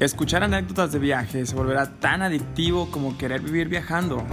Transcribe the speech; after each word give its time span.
Escuchar 0.00 0.44
anécdotas 0.44 0.92
de 0.92 1.00
viaje 1.00 1.44
se 1.44 1.56
volverá 1.56 1.98
tan 1.98 2.22
adictivo 2.22 2.88
como 2.92 3.18
querer 3.18 3.40
vivir 3.40 3.68
viajando. 3.68 4.24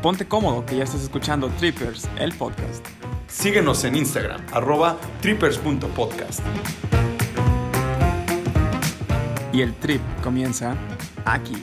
Ponte 0.00 0.28
cómodo 0.28 0.64
que 0.64 0.76
ya 0.76 0.84
estás 0.84 1.02
escuchando 1.02 1.48
Trippers, 1.58 2.08
el 2.20 2.32
podcast. 2.34 2.86
Síguenos 3.26 3.82
en 3.82 3.96
Instagram, 3.96 4.46
arroba 4.52 4.96
trippers.podcast. 5.20 6.38
Y 9.52 9.62
el 9.62 9.74
trip 9.74 10.00
comienza 10.22 10.76
aquí. 11.24 11.60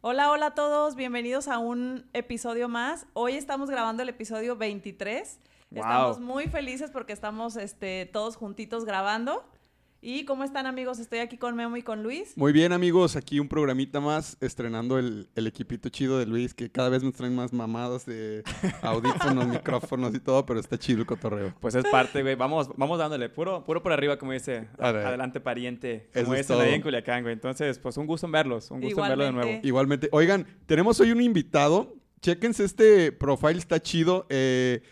Hola, 0.00 0.32
hola 0.32 0.46
a 0.46 0.54
todos, 0.56 0.96
bienvenidos 0.96 1.46
a 1.46 1.58
un 1.58 2.06
episodio 2.12 2.68
más. 2.68 3.06
Hoy 3.12 3.34
estamos 3.34 3.70
grabando 3.70 4.02
el 4.02 4.08
episodio 4.08 4.56
23. 4.56 5.38
Estamos 5.74 6.18
muy 6.18 6.48
felices 6.48 6.90
porque 6.90 7.12
estamos 7.12 7.56
este, 7.56 8.06
todos 8.12 8.36
juntitos 8.36 8.84
grabando. 8.84 9.44
¿Y 10.02 10.24
cómo 10.24 10.44
están 10.44 10.66
amigos? 10.66 10.98
Estoy 10.98 11.18
aquí 11.18 11.36
con 11.36 11.54
Memo 11.54 11.76
y 11.76 11.82
con 11.82 12.02
Luis. 12.02 12.32
Muy 12.34 12.52
bien 12.52 12.72
amigos, 12.72 13.16
aquí 13.16 13.38
un 13.38 13.48
programita 13.48 14.00
más 14.00 14.38
estrenando 14.40 14.98
el, 14.98 15.28
equipito 15.36 15.90
chido 15.90 16.18
de 16.18 16.24
Luis 16.24 16.54
que 16.54 16.70
cada 16.70 16.88
vez 16.88 17.02
nos 17.02 17.12
traen 17.12 17.36
más 17.36 17.52
mamadas 17.52 18.06
de 18.06 18.42
audífonos, 18.82 19.46
micrófonos 19.46 20.14
y 20.14 20.20
todo, 20.20 20.46
pero 20.46 20.58
está 20.58 20.78
chido 20.78 21.00
el 21.00 21.06
cotorreo. 21.06 21.54
Pues 21.60 21.74
es 21.74 21.84
parte, 21.84 22.22
güey. 22.22 22.34
Vamos, 22.34 22.70
vamos 22.76 22.98
dándole 22.98 23.28
puro, 23.28 23.62
puro 23.62 23.82
por 23.82 23.92
arriba, 23.92 24.18
como 24.18 24.32
dice. 24.32 24.68
Adelante 24.78 25.38
pariente. 25.38 26.08
Como 26.14 26.34
dice 26.34 26.54
ahí 26.54 26.74
en 26.74 26.82
Culiacán, 26.82 27.22
güey. 27.22 27.34
Entonces, 27.34 27.78
pues 27.78 27.98
un 27.98 28.06
gusto 28.06 28.26
en 28.26 28.32
verlos, 28.32 28.70
un 28.70 28.80
gusto 28.80 29.02
en 29.02 29.08
verlos 29.08 29.26
de 29.26 29.32
nuevo. 29.32 29.60
Igualmente. 29.62 30.08
Oigan, 30.12 30.46
tenemos 30.64 30.98
hoy 31.00 31.12
un 31.12 31.20
invitado. 31.20 31.94
Chéquense 32.22 32.64
este 32.64 33.12
profile, 33.12 33.58
está 33.58 33.80
chido. 33.80 34.26
Eh, 34.30 34.82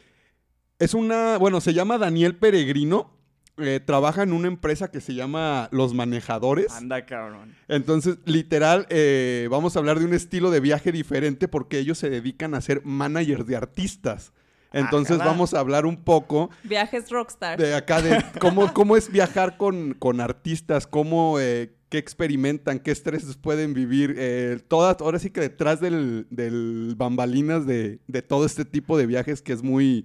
es 0.78 0.94
una, 0.94 1.38
bueno, 1.38 1.60
se 1.60 1.74
llama 1.74 1.98
Daniel 1.98 2.36
Peregrino. 2.36 3.16
Eh, 3.60 3.80
trabaja 3.84 4.22
en 4.22 4.32
una 4.32 4.46
empresa 4.46 4.88
que 4.92 5.00
se 5.00 5.14
llama 5.14 5.68
Los 5.72 5.92
Manejadores. 5.92 6.72
Anda, 6.72 7.04
cabrón. 7.06 7.56
Entonces, 7.66 8.18
literal, 8.24 8.86
eh, 8.88 9.48
vamos 9.50 9.74
a 9.74 9.80
hablar 9.80 9.98
de 9.98 10.04
un 10.04 10.14
estilo 10.14 10.52
de 10.52 10.60
viaje 10.60 10.92
diferente 10.92 11.48
porque 11.48 11.80
ellos 11.80 11.98
se 11.98 12.08
dedican 12.08 12.54
a 12.54 12.60
ser 12.60 12.82
managers 12.84 13.46
de 13.46 13.56
artistas. 13.56 14.32
Entonces 14.72 15.18
vamos 15.18 15.54
a 15.54 15.60
hablar 15.60 15.86
un 15.86 15.96
poco. 15.96 16.50
Viajes 16.62 17.10
rockstar. 17.10 17.58
De 17.58 17.74
acá, 17.74 18.02
de 18.02 18.22
cómo, 18.38 18.72
cómo 18.74 18.96
es 18.96 19.10
viajar 19.10 19.56
con, 19.56 19.94
con 19.94 20.20
artistas, 20.20 20.86
cómo, 20.86 21.40
eh, 21.40 21.74
qué 21.88 21.98
experimentan, 21.98 22.78
qué 22.78 22.90
estreses 22.90 23.36
pueden 23.36 23.74
vivir. 23.74 24.14
Eh, 24.18 24.60
todas, 24.68 25.00
ahora 25.00 25.18
sí 25.18 25.30
que 25.30 25.40
detrás 25.40 25.80
del, 25.80 26.26
del 26.30 26.94
bambalinas 26.96 27.66
de, 27.66 28.00
de, 28.06 28.22
todo 28.22 28.44
este 28.44 28.64
tipo 28.64 28.98
de 28.98 29.06
viajes 29.06 29.42
que 29.42 29.52
es 29.52 29.62
muy, 29.62 30.04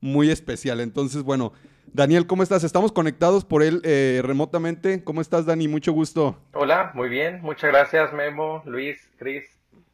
muy 0.00 0.30
especial. 0.30 0.80
Entonces, 0.80 1.22
bueno, 1.22 1.52
Daniel, 1.92 2.26
¿cómo 2.26 2.42
estás? 2.42 2.64
Estamos 2.64 2.92
conectados 2.92 3.44
por 3.44 3.62
él 3.62 3.80
eh, 3.84 4.20
remotamente. 4.24 5.02
¿Cómo 5.02 5.20
estás, 5.20 5.46
Dani? 5.46 5.68
Mucho 5.68 5.92
gusto. 5.92 6.38
Hola, 6.52 6.90
muy 6.94 7.08
bien. 7.08 7.40
Muchas 7.42 7.70
gracias, 7.70 8.12
Memo, 8.12 8.62
Luis, 8.66 9.08
Chris. 9.18 9.44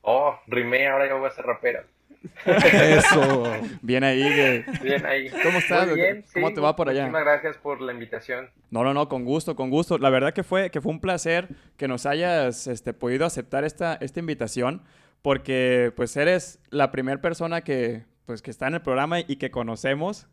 Oh, 0.03 0.39
rimé, 0.47 0.89
ahora 0.89 1.09
yo 1.09 1.19
voy 1.19 1.29
a 1.29 1.31
ser 1.31 1.47
rapero. 1.47 1.81
Eso. 2.47 3.53
Bien 3.83 4.03
ahí, 4.03 4.23
güey. 4.23 4.65
Bien 4.83 5.05
ahí. 5.07 5.31
¿Cómo 5.43 5.59
estás? 5.59 5.89
¿Cómo 6.33 6.53
te 6.53 6.61
va 6.61 6.75
por 6.75 6.89
allá? 6.89 7.07
Muchas 7.07 7.23
gracias 7.23 7.57
por 7.59 7.81
la 7.81 7.93
invitación. 7.93 8.51
No, 8.71 8.83
no, 8.83 8.95
no, 8.95 9.09
con 9.09 9.25
gusto, 9.25 9.55
con 9.55 9.71
gusto. 9.71 9.99
La 9.99 10.11
verdad 10.11 10.33
que 10.33 10.43
fue, 10.43 10.71
que 10.71 10.81
fue 10.81 10.93
un 10.93 11.01
placer 11.01 11.49
que 11.77 11.87
nos 11.89 12.07
hayas 12.07 12.67
este, 12.67 12.93
podido 12.93 13.27
aceptar 13.27 13.65
esta, 13.65 13.95
esta 14.01 14.21
invitación 14.21 14.83
porque 15.23 15.93
pues 15.97 16.17
eres 16.17 16.61
la 16.71 16.91
primera 16.91 17.21
persona 17.21 17.63
que, 17.63 18.05
pues, 18.27 18.43
que 18.43 18.51
está 18.51 18.69
en 18.69 18.75
el 18.75 18.83
programa 18.83 19.21
y 19.21 19.37
que 19.37 19.51
conocemos 19.51 20.27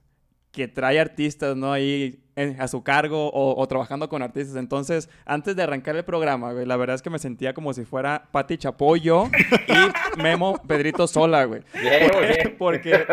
que 0.51 0.67
trae 0.67 0.99
artistas, 0.99 1.55
¿no? 1.55 1.71
Ahí 1.71 2.19
a 2.57 2.67
su 2.67 2.81
cargo 2.81 3.29
o, 3.33 3.67
trabajando 3.67 4.09
con 4.09 4.21
artistas. 4.21 4.55
Entonces, 4.55 5.09
antes 5.25 5.55
de 5.55 5.63
arrancar 5.63 5.95
el 5.95 6.03
programa, 6.03 6.53
güey, 6.53 6.65
la 6.65 6.75
verdad 6.75 6.95
es 6.95 7.01
que 7.01 7.09
me 7.09 7.19
sentía 7.19 7.53
como 7.53 7.73
si 7.73 7.85
fuera 7.85 8.29
Pati 8.31 8.57
Chapoyo 8.57 9.25
y 9.67 10.21
Memo 10.21 10.59
Pedrito 10.67 11.07
Sola, 11.07 11.45
güey. 11.45 11.61
porque, 12.57 13.05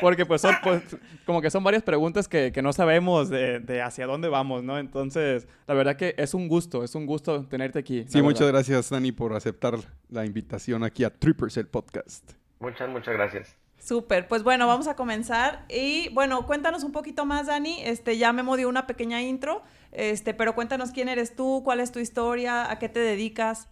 porque, 0.00 0.24
pues 0.24 0.40
son, 0.40 0.54
pues, 0.62 0.82
como 1.26 1.42
que 1.42 1.50
son 1.50 1.62
varias 1.62 1.82
preguntas 1.82 2.26
que, 2.26 2.52
que 2.52 2.62
no 2.62 2.72
sabemos 2.72 3.28
de, 3.28 3.60
de, 3.60 3.82
hacia 3.82 4.06
dónde 4.06 4.28
vamos, 4.28 4.64
¿no? 4.64 4.78
Entonces, 4.78 5.46
la 5.66 5.74
verdad 5.74 5.96
que 5.96 6.14
es 6.16 6.32
un 6.32 6.48
gusto, 6.48 6.84
es 6.84 6.94
un 6.94 7.04
gusto 7.06 7.44
tenerte 7.44 7.78
aquí. 7.78 8.06
Sí, 8.08 8.22
muchas 8.22 8.48
gracias, 8.48 8.88
Dani, 8.88 9.12
por 9.12 9.34
aceptar 9.34 9.74
la 10.08 10.24
invitación 10.24 10.84
aquí 10.84 11.04
a 11.04 11.10
Trippers, 11.10 11.56
el 11.58 11.66
podcast. 11.66 12.32
Muchas, 12.60 12.88
muchas 12.88 13.14
gracias. 13.14 13.63
Súper, 13.84 14.26
pues 14.28 14.42
bueno, 14.42 14.66
vamos 14.66 14.88
a 14.88 14.96
comenzar. 14.96 15.66
Y 15.68 16.08
bueno, 16.14 16.46
cuéntanos 16.46 16.84
un 16.84 16.92
poquito 16.92 17.26
más, 17.26 17.48
Dani. 17.48 17.84
Este, 17.84 18.16
ya 18.16 18.32
me 18.32 18.42
dio 18.56 18.66
una 18.66 18.86
pequeña 18.86 19.20
intro, 19.20 19.62
este, 19.92 20.32
pero 20.32 20.54
cuéntanos 20.54 20.90
quién 20.90 21.10
eres 21.10 21.36
tú, 21.36 21.60
cuál 21.62 21.80
es 21.80 21.92
tu 21.92 21.98
historia, 21.98 22.70
a 22.70 22.78
qué 22.78 22.88
te 22.88 23.00
dedicas. 23.00 23.70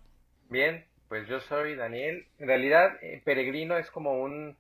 Bien, 0.51 0.85
pues 1.09 1.27
yo 1.29 1.41
soy 1.41 1.77
Daniel. 1.77 2.27
En 2.39 2.47
realidad, 2.47 2.99
eh, 3.01 3.23
Peregrino 3.25 3.79
es 3.79 3.91
como 3.91 4.21
un, 4.21 4.59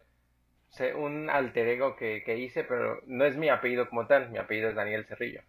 un 0.96 1.28
alter 1.28 1.68
ego 1.68 1.96
que, 1.96 2.24
hice, 2.38 2.64
pero 2.64 3.02
no 3.06 3.26
es 3.26 3.36
mi 3.36 3.50
apellido 3.50 3.90
como 3.90 4.06
tal. 4.06 4.30
Mi 4.30 4.38
apellido 4.38 4.70
es 4.70 4.74
Daniel 4.74 5.04
Cerrillo. 5.04 5.42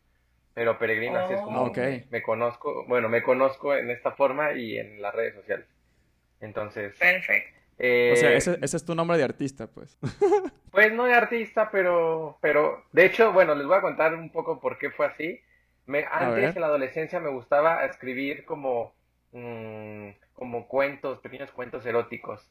Pero 0.53 0.77
Peregrino 0.79 1.17
así 1.17 1.33
es 1.33 1.39
como 1.39 1.63
oh, 1.63 1.73
me 2.09 2.21
conozco, 2.21 2.85
bueno, 2.89 3.07
me 3.07 3.23
conozco 3.23 3.73
en 3.73 3.89
esta 3.89 4.11
forma 4.11 4.51
y 4.51 4.77
en 4.77 5.01
las 5.01 5.15
redes 5.15 5.35
sociales. 5.35 5.67
Entonces, 6.41 6.93
perfecto 6.99 7.62
o 7.77 8.15
sea, 8.15 8.31
eh, 8.31 8.37
ese, 8.37 8.59
es 8.61 8.85
tu 8.85 8.95
nombre 8.95 9.17
de 9.17 9.23
artista, 9.23 9.67
pues. 9.67 9.97
Pues 10.71 10.91
no 10.91 11.03
de 11.03 11.13
artista, 11.13 11.69
pero, 11.71 12.39
pero, 12.41 12.83
de 12.93 13.05
hecho, 13.05 13.31
bueno, 13.31 13.53
les 13.53 13.67
voy 13.67 13.77
a 13.77 13.81
contar 13.81 14.15
un 14.15 14.31
poco 14.31 14.59
por 14.59 14.79
qué 14.79 14.89
fue 14.89 15.05
así. 15.05 15.39
Me, 15.85 16.03
antes, 16.09 16.55
en 16.55 16.61
la 16.61 16.67
adolescencia, 16.67 17.19
me 17.19 17.29
gustaba 17.29 17.85
escribir 17.85 18.43
como, 18.43 18.91
mm, 19.33 20.09
como 20.33 20.67
cuentos, 20.67 21.19
pequeños 21.19 21.51
cuentos 21.51 21.85
eróticos. 21.85 22.49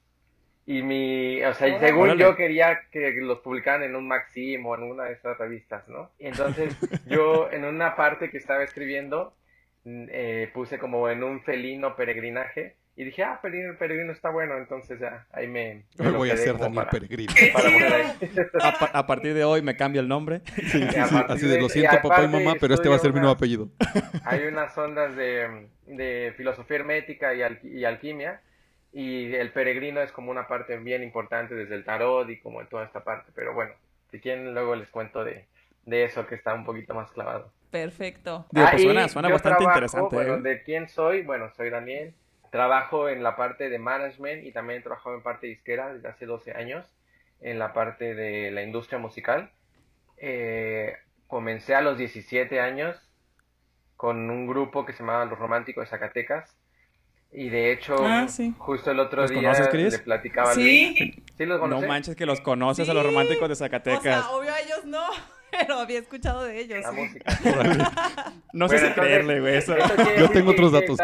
Y 0.67 0.83
mi, 0.83 1.43
o 1.43 1.53
sea, 1.55 1.81
según 1.81 2.17
yo 2.17 2.37
quería 2.37 2.83
que 2.93 3.11
los 3.21 3.41
publicaran 3.41 3.83
en 3.83 3.97
un 3.97 4.07
Maxim 4.07 4.65
o 4.67 4.77
en 4.77 4.85
una 4.85 5.05
de 5.05 5.15
esas 5.15 5.37
revistas, 5.37 5.89
¿no? 5.89 6.13
Y 6.21 6.29
entonces 6.29 6.77
yo 7.07 7.51
en 7.51 7.65
una 7.65 7.97
parte 7.97 8.31
que 8.31 8.39
estaba 8.39 8.63
escribiendo 8.63 9.35
mm, 9.85 10.05
eh, 10.11 10.51
puse 10.55 10.79
como 10.79 11.09
en 11.09 11.25
un 11.25 11.43
felino 11.43 11.97
peregrinaje 11.97 12.77
y 12.95 13.05
dije, 13.05 13.25
ah, 13.25 13.39
Peregrino, 13.41 13.75
Peregrino 13.79 14.13
está 14.13 14.29
bueno, 14.29 14.59
entonces 14.59 15.01
ya, 15.01 15.27
ahí 15.33 15.49
me... 15.49 15.85
voy 15.97 16.29
a 16.31 16.35
hacer 16.35 16.59
Daniel 16.59 16.87
Peregrino. 16.91 17.33
a, 18.93 19.07
partir 19.07 19.33
de 19.33 19.45
hoy 19.45 19.63
me 19.63 19.77
cambia 19.77 20.01
el 20.01 20.09
nombre. 20.09 20.43
Sí, 20.73 20.83
así 21.29 21.47
de, 21.47 21.61
lo 21.61 21.69
siento 21.69 21.97
papá 22.03 22.25
y 22.25 22.29
mamá, 22.29 22.55
pero 22.61 22.75
este 22.75 22.89
va 22.89 22.97
a 22.97 22.99
ser 22.99 23.13
mi 23.13 23.21
nuevo 23.21 23.35
apellido. 23.35 23.69
Hay 24.25 24.45
unas 24.45 24.77
ondas 24.77 25.17
de, 25.17 25.69
de 25.87 26.35
filosofía 26.37 26.77
hermética 26.79 27.35
y, 27.35 27.41
y, 27.65 27.85
alquimia, 27.85 28.41
y 28.93 29.35
el 29.35 29.51
peregrino 29.53 30.01
es 30.03 30.13
como 30.13 30.31
una 30.31 30.47
parte 30.47 30.77
bien 30.77 31.03
importante 31.03 31.55
desde 31.55 31.75
el 31.75 31.85
tarot 31.85 32.29
y 32.29 32.39
como 32.41 32.61
en 32.61 32.69
toda 32.69 32.85
esta 32.85 33.03
parte, 33.03 33.33
pero 33.35 33.55
bueno, 33.55 33.73
si 34.11 34.21
quieren 34.21 34.53
luego 34.53 34.77
les 34.77 34.89
cuento 34.89 35.25
de, 35.25 35.47
de 35.87 36.05
eso 36.05 36.27
que 36.27 36.35
está 36.35 36.53
un 36.55 36.65
poquito 36.65 36.95
más 36.95 37.11
clavado. 37.11 37.51
Perfecto. 37.71 38.47
Digo, 38.51 38.67
pues 38.71 38.83
suena, 38.83 39.09
suena 39.09 39.29
bastante 39.31 39.65
interesante. 39.65 40.15
Bueno, 40.15 40.35
¿eh? 40.35 40.41
¿de 40.43 40.63
quién 40.63 40.89
soy? 40.89 41.23
Bueno, 41.23 41.51
soy 41.57 41.71
Daniel 41.71 42.15
Trabajo 42.53 43.09
en 43.09 43.23
la 43.23 43.35
parte 43.35 43.71
de 43.71 43.79
management 43.79 44.45
y 44.45 44.53
también 44.53 44.81
he 44.81 44.83
trabajado 44.83 45.17
en 45.17 45.23
parte 45.23 45.47
disquera 45.47 45.91
desde 45.95 46.07
hace 46.07 46.27
12 46.27 46.53
años, 46.53 46.87
en 47.41 47.59
la 47.59 47.73
parte 47.73 48.15
de 48.15 48.51
la 48.51 48.63
industria 48.63 48.99
musical. 48.99 49.51
Eh, 50.19 50.95
comencé 51.29 51.75
a 51.75 51.81
los 51.81 51.97
17 51.97 52.61
años 52.61 53.01
con 53.97 54.29
un 54.29 54.47
grupo 54.47 54.85
que 54.85 54.93
se 54.93 54.99
llamaba 54.99 55.25
Los 55.25 55.39
Románticos 55.39 55.85
de 55.85 55.89
Zacatecas. 55.89 56.55
Y 57.33 57.49
de 57.49 57.73
hecho, 57.73 57.97
ah, 58.01 58.27
justo 58.59 58.91
el 58.91 59.01
otro 59.01 59.27
día 59.27 59.55
le 59.73 59.99
platicaba 60.01 60.53
¿Sí? 60.53 61.25
¿Sí 61.39 61.47
los 61.47 61.67
No 61.67 61.81
manches 61.81 62.15
que 62.15 62.27
los 62.27 62.43
conoces 62.43 62.87
a 62.87 62.93
los 62.93 63.07
románticos 63.07 63.49
de 63.49 63.57
Zacatecas. 63.57 63.99
O 63.99 64.03
sea, 64.03 64.31
obvio 64.31 64.53
a 64.53 64.61
ellos 64.61 64.85
no, 64.85 65.07
pero 65.51 65.77
había 65.77 66.01
escuchado 66.01 66.45
de 66.45 66.61
ellos. 66.61 66.85
no 68.53 68.69
sé 68.69 68.79
si 68.79 68.93
creerle, 68.93 69.41
güey. 69.41 69.59
Yo 70.19 70.29
tengo 70.29 70.51
otros 70.51 70.73
datos 70.73 70.99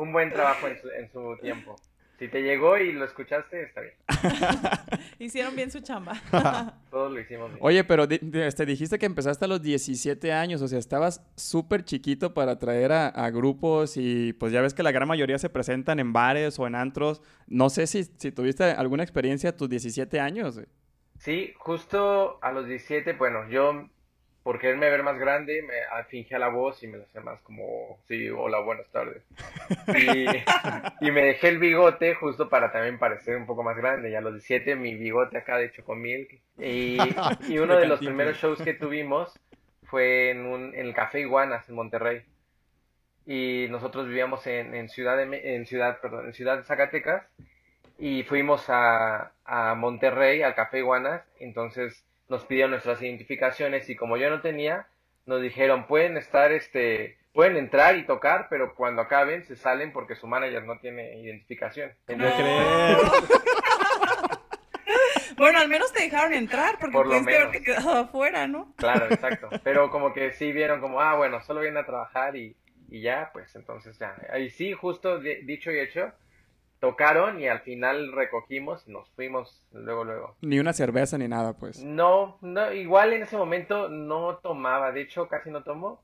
un 0.00 0.12
buen 0.12 0.30
trabajo 0.30 0.66
en 0.66 1.10
su, 1.12 1.36
tiempo. 1.40 1.76
Si 2.18 2.28
te 2.28 2.42
llegó 2.42 2.76
y 2.76 2.92
lo 2.92 3.04
escuchaste, 3.04 3.62
está 3.62 3.80
bien. 3.80 3.94
Hicieron 5.18 5.56
bien 5.56 5.70
su 5.70 5.80
chamba. 5.80 6.20
Todos 6.90 7.12
lo 7.12 7.20
hicimos 7.20 7.48
bien. 7.48 7.58
Oye, 7.62 7.84
pero 7.84 8.06
este, 8.10 8.66
dijiste 8.66 8.98
que 8.98 9.06
empezaste 9.06 9.44
a 9.44 9.48
los 9.48 9.62
17 9.62 10.32
años, 10.32 10.60
o 10.60 10.68
sea, 10.68 10.78
estabas 10.78 11.24
súper 11.36 11.84
chiquito 11.84 12.34
para 12.34 12.58
traer 12.58 12.92
a, 12.92 13.30
grupos 13.30 13.96
y 13.96 14.34
pues 14.34 14.52
ya 14.52 14.60
ves 14.60 14.74
que 14.74 14.82
la 14.82 14.92
gran 14.92 15.08
mayoría 15.08 15.38
se 15.38 15.48
presentan 15.48 15.98
en 15.98 16.12
bares 16.12 16.58
o 16.58 16.66
en 16.66 16.74
antros. 16.74 17.22
No 17.46 17.70
sé 17.70 17.86
si, 17.86 18.04
si 18.04 18.32
tuviste 18.32 18.64
alguna 18.64 19.02
experiencia 19.02 19.50
a 19.50 19.56
tus 19.56 19.68
17 19.68 20.20
años. 20.20 20.60
Sí, 21.18 21.54
justo 21.58 22.38
a 22.42 22.52
los 22.52 22.66
17, 22.66 23.14
bueno, 23.14 23.48
yo 23.48 23.88
por 24.50 24.58
quererme 24.58 24.90
ver 24.90 25.04
más 25.04 25.16
grande, 25.16 25.62
me 25.62 25.74
fingía 26.06 26.36
la 26.36 26.48
voz 26.48 26.82
y 26.82 26.88
me 26.88 26.98
lo 26.98 27.04
hacía 27.04 27.20
más 27.20 27.40
como, 27.42 28.00
sí, 28.08 28.28
hola, 28.30 28.58
buenas 28.58 28.88
tardes. 28.88 29.22
Y, 31.00 31.10
me 31.12 31.22
dejé 31.22 31.50
el 31.50 31.58
bigote 31.60 32.16
justo 32.16 32.48
para 32.48 32.72
también 32.72 32.98
parecer 32.98 33.36
un 33.36 33.46
poco 33.46 33.62
más 33.62 33.76
grande. 33.76 34.10
Y 34.10 34.16
a 34.16 34.20
los 34.20 34.32
17 34.32 34.74
mi 34.74 34.96
bigote 34.96 35.38
acá 35.38 35.56
de 35.56 35.70
chocomilk. 35.70 36.40
Y, 36.58 36.98
y 37.48 37.58
uno 37.60 37.76
de 37.78 37.86
los 37.86 38.00
primeros 38.00 38.38
shows 38.38 38.60
que 38.60 38.74
tuvimos 38.74 39.38
fue 39.84 40.30
en, 40.30 40.44
un, 40.44 40.74
en 40.74 40.84
el 40.86 40.94
Café 40.94 41.20
Iguanas 41.20 41.68
en 41.68 41.76
Monterrey. 41.76 42.22
Y 43.26 43.68
nosotros 43.70 44.08
vivíamos 44.08 44.44
en, 44.48 44.74
en 44.74 44.88
Ciudad 44.88 45.16
de, 45.16 45.54
en 45.54 45.64
Ciudad, 45.64 46.00
perdón, 46.00 46.26
en 46.26 46.32
Ciudad 46.32 46.56
de 46.56 46.64
Zacatecas 46.64 47.24
y 47.98 48.24
fuimos 48.24 48.64
a, 48.68 49.30
a 49.44 49.76
Monterrey, 49.76 50.42
al 50.42 50.56
Café 50.56 50.78
Iguanas, 50.78 51.22
entonces 51.38 52.04
nos 52.30 52.44
pidieron 52.44 52.70
nuestras 52.70 53.02
identificaciones 53.02 53.90
y 53.90 53.96
como 53.96 54.16
yo 54.16 54.30
no 54.30 54.40
tenía, 54.40 54.86
nos 55.26 55.42
dijeron, 55.42 55.86
pueden 55.86 56.16
estar, 56.16 56.52
este, 56.52 57.18
pueden 57.32 57.56
entrar 57.56 57.96
y 57.96 58.06
tocar, 58.06 58.46
pero 58.48 58.76
cuando 58.76 59.02
acaben 59.02 59.44
se 59.44 59.56
salen 59.56 59.92
porque 59.92 60.14
su 60.14 60.28
manager 60.28 60.64
no 60.64 60.78
tiene 60.78 61.20
identificación. 61.20 61.92
bueno, 65.36 65.58
al 65.58 65.68
menos 65.68 65.92
te 65.92 66.04
dejaron 66.04 66.32
entrar 66.32 66.78
porque 66.78 66.92
Por 66.92 67.06
pudiste 67.06 67.36
haberte 67.36 67.62
quedado 67.62 67.98
afuera, 67.98 68.46
¿no? 68.46 68.72
Claro, 68.76 69.06
exacto. 69.10 69.48
Pero 69.64 69.90
como 69.90 70.12
que 70.12 70.30
sí 70.32 70.52
vieron 70.52 70.80
como, 70.80 71.00
ah, 71.00 71.16
bueno, 71.16 71.42
solo 71.42 71.60
vienen 71.60 71.82
a 71.82 71.86
trabajar 71.86 72.36
y, 72.36 72.56
y 72.88 73.02
ya, 73.02 73.30
pues 73.32 73.56
entonces 73.56 73.98
ya. 73.98 74.14
Ahí 74.32 74.50
sí, 74.50 74.72
justo 74.72 75.18
dicho 75.18 75.72
y 75.72 75.80
hecho, 75.80 76.12
tocaron 76.80 77.40
y 77.40 77.46
al 77.46 77.60
final 77.60 78.12
recogimos 78.12 78.82
y 78.86 78.92
nos 78.92 79.08
fuimos 79.10 79.62
luego, 79.72 80.04
luego. 80.04 80.36
Ni 80.40 80.58
una 80.58 80.72
cerveza 80.72 81.18
ni 81.18 81.28
nada, 81.28 81.52
pues. 81.52 81.84
No, 81.84 82.38
no, 82.40 82.72
igual 82.72 83.12
en 83.12 83.22
ese 83.22 83.36
momento 83.36 83.88
no 83.88 84.38
tomaba, 84.42 84.90
de 84.92 85.02
hecho 85.02 85.28
casi 85.28 85.50
no 85.50 85.62
tomo 85.62 86.02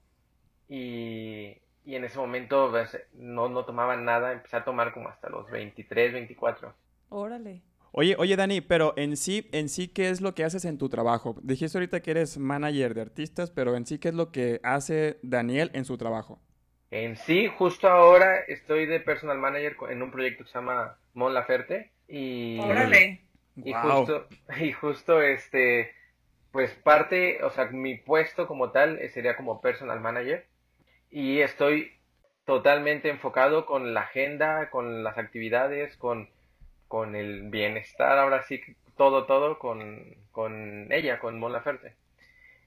y, 0.68 1.56
y 1.84 1.94
en 1.94 2.04
ese 2.04 2.18
momento 2.18 2.68
pues, 2.70 2.96
no, 3.14 3.48
no 3.48 3.64
tomaba 3.64 3.96
nada, 3.96 4.32
empecé 4.32 4.56
a 4.56 4.64
tomar 4.64 4.92
como 4.92 5.08
hasta 5.08 5.28
los 5.30 5.50
23, 5.50 6.12
24. 6.12 6.74
Órale. 7.08 7.62
Oye, 7.98 8.14
oye 8.18 8.36
Dani, 8.36 8.60
pero 8.60 8.92
en 8.98 9.16
sí, 9.16 9.48
en 9.52 9.70
sí, 9.70 9.88
¿qué 9.88 10.10
es 10.10 10.20
lo 10.20 10.34
que 10.34 10.44
haces 10.44 10.66
en 10.66 10.76
tu 10.76 10.90
trabajo? 10.90 11.36
Dijiste 11.42 11.78
ahorita 11.78 12.00
que 12.00 12.10
eres 12.10 12.36
manager 12.36 12.92
de 12.92 13.00
artistas, 13.00 13.50
pero 13.50 13.74
en 13.74 13.86
sí, 13.86 13.98
¿qué 13.98 14.08
es 14.08 14.14
lo 14.14 14.32
que 14.32 14.60
hace 14.62 15.18
Daniel 15.22 15.70
en 15.72 15.86
su 15.86 15.96
trabajo? 15.96 16.38
En 16.90 17.16
sí, 17.16 17.48
justo 17.48 17.88
ahora 17.88 18.38
estoy 18.40 18.86
de 18.86 19.00
personal 19.00 19.38
manager 19.38 19.76
en 19.90 20.02
un 20.02 20.10
proyecto 20.10 20.44
que 20.44 20.50
se 20.50 20.58
llama 20.58 20.96
Mon 21.14 21.34
Laferte 21.34 21.90
y 22.08 22.58
Órale. 22.60 23.20
y 23.56 23.72
justo 23.72 24.28
y 24.60 24.72
justo 24.72 25.20
este 25.22 25.92
pues 26.52 26.70
parte, 26.72 27.42
o 27.44 27.50
sea, 27.50 27.66
mi 27.66 27.96
puesto 27.96 28.46
como 28.46 28.70
tal 28.70 28.98
sería 29.10 29.36
como 29.36 29.60
personal 29.60 30.00
manager 30.00 30.46
y 31.10 31.40
estoy 31.40 31.92
totalmente 32.46 33.10
enfocado 33.10 33.66
con 33.66 33.92
la 33.92 34.02
agenda, 34.02 34.70
con 34.70 35.02
las 35.04 35.18
actividades, 35.18 35.96
con, 35.96 36.30
con 36.88 37.14
el 37.16 37.50
bienestar, 37.50 38.18
ahora 38.18 38.42
sí, 38.44 38.62
todo, 38.96 39.26
todo 39.26 39.58
con, 39.58 40.16
con 40.32 40.90
ella, 40.92 41.18
con 41.18 41.38
Mon 41.38 41.52
Laferte. 41.52 41.94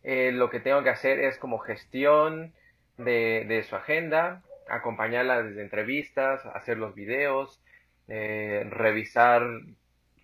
Eh, 0.04 0.32
lo 0.34 0.50
que 0.50 0.60
tengo 0.60 0.84
que 0.84 0.90
hacer 0.90 1.20
es 1.20 1.38
como 1.38 1.60
gestión, 1.60 2.54
de, 3.00 3.66
su 3.68 3.76
agenda, 3.76 4.44
acompañarla 4.70 5.42
desde 5.44 5.62
entrevistas, 5.62 6.46
hacer 6.46 6.78
los 6.78 6.96
videos, 6.96 7.62
eh, 8.08 8.68
revisar 8.70 9.44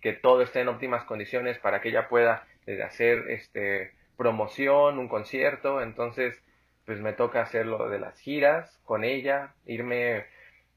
que 0.00 0.12
todo 0.12 0.42
esté 0.42 0.60
en 0.60 0.68
óptimas 0.68 1.04
condiciones 1.04 1.58
para 1.58 1.80
que 1.80 1.88
ella 1.88 2.08
pueda 2.08 2.46
hacer 2.84 3.30
este 3.30 3.92
promoción, 4.16 4.98
un 4.98 5.08
concierto, 5.08 5.82
entonces 5.82 6.42
pues 6.84 7.00
me 7.00 7.12
toca 7.12 7.42
hacer 7.42 7.66
lo 7.66 7.88
de 7.88 7.98
las 7.98 8.18
giras 8.18 8.80
con 8.84 9.04
ella, 9.04 9.54
irme 9.66 10.24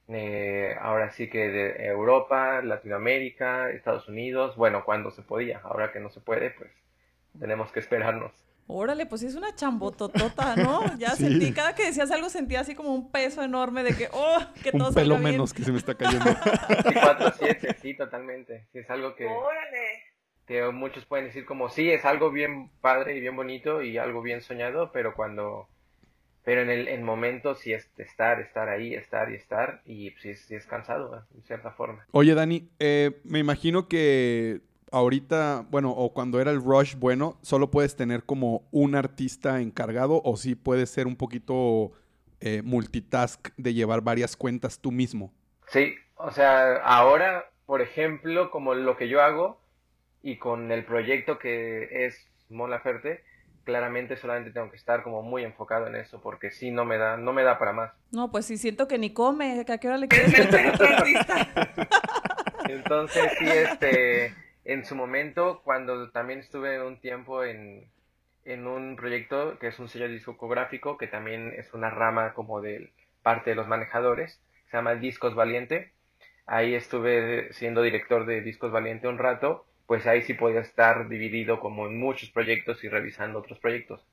eh, 0.08 0.76
ahora 0.82 1.12
sí 1.12 1.30
que 1.30 1.50
de 1.50 1.86
Europa, 1.86 2.62
Latinoamérica, 2.64 3.70
Estados 3.70 4.08
Unidos, 4.10 4.56
bueno, 4.56 4.84
cuando 4.84 5.12
se 5.12 5.22
podía, 5.22 5.60
ahora 5.60 5.92
que 5.92 6.00
no 6.00 6.10
se 6.10 6.20
puede, 6.20 6.50
pues 6.52 6.72
tenemos 7.40 7.72
que 7.72 7.80
esperarnos. 7.80 8.49
Órale, 8.72 9.08
pues 9.08 9.24
es 9.24 9.34
una 9.34 9.56
chambototota, 9.56 10.56
¿no? 10.56 10.82
Ya 11.00 11.16
sentí, 11.16 11.52
cada 11.52 11.74
que 11.74 11.88
decías 11.88 12.12
algo 12.12 12.30
sentía 12.30 12.60
así 12.60 12.76
como 12.76 12.94
un 12.94 13.12
peso 13.12 13.42
enorme 13.42 13.82
de 13.82 13.98
que, 13.98 14.10
oh, 14.14 14.38
que 14.64 14.72
todo 14.72 14.90
Un 14.90 14.94
pelo 14.94 15.18
menos 15.18 15.56
que 15.56 15.64
se 15.64 15.72
me 15.72 15.80
está 15.80 15.96
cayendo. 15.96 16.26
Sí, 17.40 17.68
sí, 17.82 17.94
totalmente. 17.96 18.68
Sí, 18.72 18.80
es 18.80 18.90
algo 18.92 19.16
que... 19.16 19.26
Órale. 19.26 20.04
Que 20.46 20.64
muchos 20.72 21.06
pueden 21.06 21.26
decir 21.26 21.46
como, 21.46 21.70
sí, 21.70 21.90
es 21.90 22.06
algo 22.06 22.30
bien 22.30 22.70
padre 22.80 23.18
y 23.18 23.20
bien 23.20 23.36
bonito 23.36 23.82
y 23.82 23.98
algo 23.98 24.22
bien 24.22 24.42
soñado, 24.42 24.92
pero 24.92 25.16
cuando... 25.16 25.68
Pero 26.44 26.62
en 26.62 26.70
el 26.70 26.88
en 26.88 27.04
momento 27.04 27.56
sí 27.56 27.74
es 27.74 27.90
estar, 27.98 28.40
estar 28.40 28.70
ahí, 28.70 28.94
estar 28.94 29.32
y 29.32 29.36
estar, 29.36 29.82
y 29.86 30.12
sí, 30.22 30.36
sí 30.36 30.54
es 30.54 30.68
cansado, 30.68 31.26
de 31.32 31.42
cierta 31.42 31.72
forma. 31.72 32.06
Oye, 32.12 32.36
Dani, 32.36 32.70
eh, 32.78 33.20
me 33.24 33.40
imagino 33.40 33.88
que 33.88 34.62
ahorita, 34.92 35.66
bueno, 35.70 35.92
o 35.92 36.14
cuando 36.14 36.40
era 36.40 36.52
el 36.52 36.62
rush 36.62 36.96
bueno, 36.96 37.38
solo 37.42 37.72
puedes 37.72 37.96
tener 37.96 38.24
como 38.24 38.68
un 38.72 38.96
artista 38.96 39.62
encargado 39.62 40.22
o 40.24 40.38
sí 40.38 40.56
puedes 40.56 40.90
ser 40.90 41.08
un 41.08 41.16
poquito 41.16 41.92
eh, 42.40 42.62
multitask 42.64 43.50
de 43.58 43.74
llevar 43.74 44.02
varias 44.02 44.36
cuentas 44.36 44.80
tú 44.80 44.92
mismo. 44.92 45.34
Sí, 45.68 45.96
o 46.16 46.32
sea, 46.32 46.78
ahora, 46.84 47.50
por 47.66 47.82
ejemplo, 47.82 48.52
como 48.52 48.74
lo 48.74 48.98
que 48.98 49.10
yo 49.10 49.22
hago 49.22 49.60
y 50.22 50.38
con 50.38 50.72
el 50.72 50.86
proyecto 50.86 51.40
que 51.40 52.06
es 52.06 52.28
Mola 52.50 52.80
Ferte, 52.80 53.24
claramente 53.64 54.18
solamente 54.18 54.52
tengo 54.52 54.72
que 54.72 54.78
estar 54.78 55.04
como 55.04 55.22
muy 55.22 55.44
enfocado 55.44 55.88
en 55.88 55.96
eso 55.96 56.20
porque 56.22 56.50
si 56.50 56.72
no 56.72 56.86
me 56.86 56.98
da 56.98 57.18
no 57.18 57.34
me 57.34 57.44
da 57.44 57.60
para 57.60 57.74
más. 57.74 57.92
No, 58.12 58.32
pues 58.32 58.46
sí 58.46 58.58
siento 58.58 58.88
que 58.88 58.98
ni 58.98 59.14
come, 59.14 59.64
¿a 59.68 59.78
qué 59.78 59.88
hora 59.88 59.98
le 59.98 60.08
quieres 60.08 60.32
meter? 60.32 60.74
Entonces, 62.70 63.32
sí 63.38 63.46
este 63.48 64.34
en 64.66 64.86
su 64.86 64.96
momento, 64.96 65.62
cuando 65.64 66.10
también 66.12 66.40
estuve 66.40 66.84
un 66.86 67.00
tiempo 67.00 67.44
en, 67.44 67.90
en 68.46 68.68
un 68.68 68.96
proyecto 68.96 69.58
que 69.60 69.68
es 69.68 69.80
un 69.80 69.90
sello 69.90 70.08
discográfico, 70.08 70.98
que 70.98 71.08
también 71.08 71.54
es 71.58 71.74
una 71.74 71.90
rama 71.90 72.34
como 72.34 72.62
de 72.62 72.92
parte 73.24 73.52
de 73.52 73.56
los 73.56 73.68
manejadores, 73.68 74.42
se 74.70 74.78
llama 74.78 74.96
Discos 74.96 75.36
Valiente. 75.36 75.94
Ahí 76.46 76.74
estuve 76.76 77.54
siendo 77.54 77.82
director 77.82 78.26
de 78.26 78.42
Discos 78.42 78.72
Valiente 78.72 79.08
un 79.08 79.18
rato, 79.20 79.66
pues 79.88 80.08
ahí 80.08 80.24
sí 80.24 80.34
podía 80.34 80.62
estar 80.62 81.10
dividido 81.10 81.60
como 81.60 81.88
en 81.88 82.00
muchos 82.00 82.30
proyectos 82.32 82.84
y 82.84 82.90
revisando 82.90 83.40
otros 83.40 83.60
proyectos. 83.60 84.06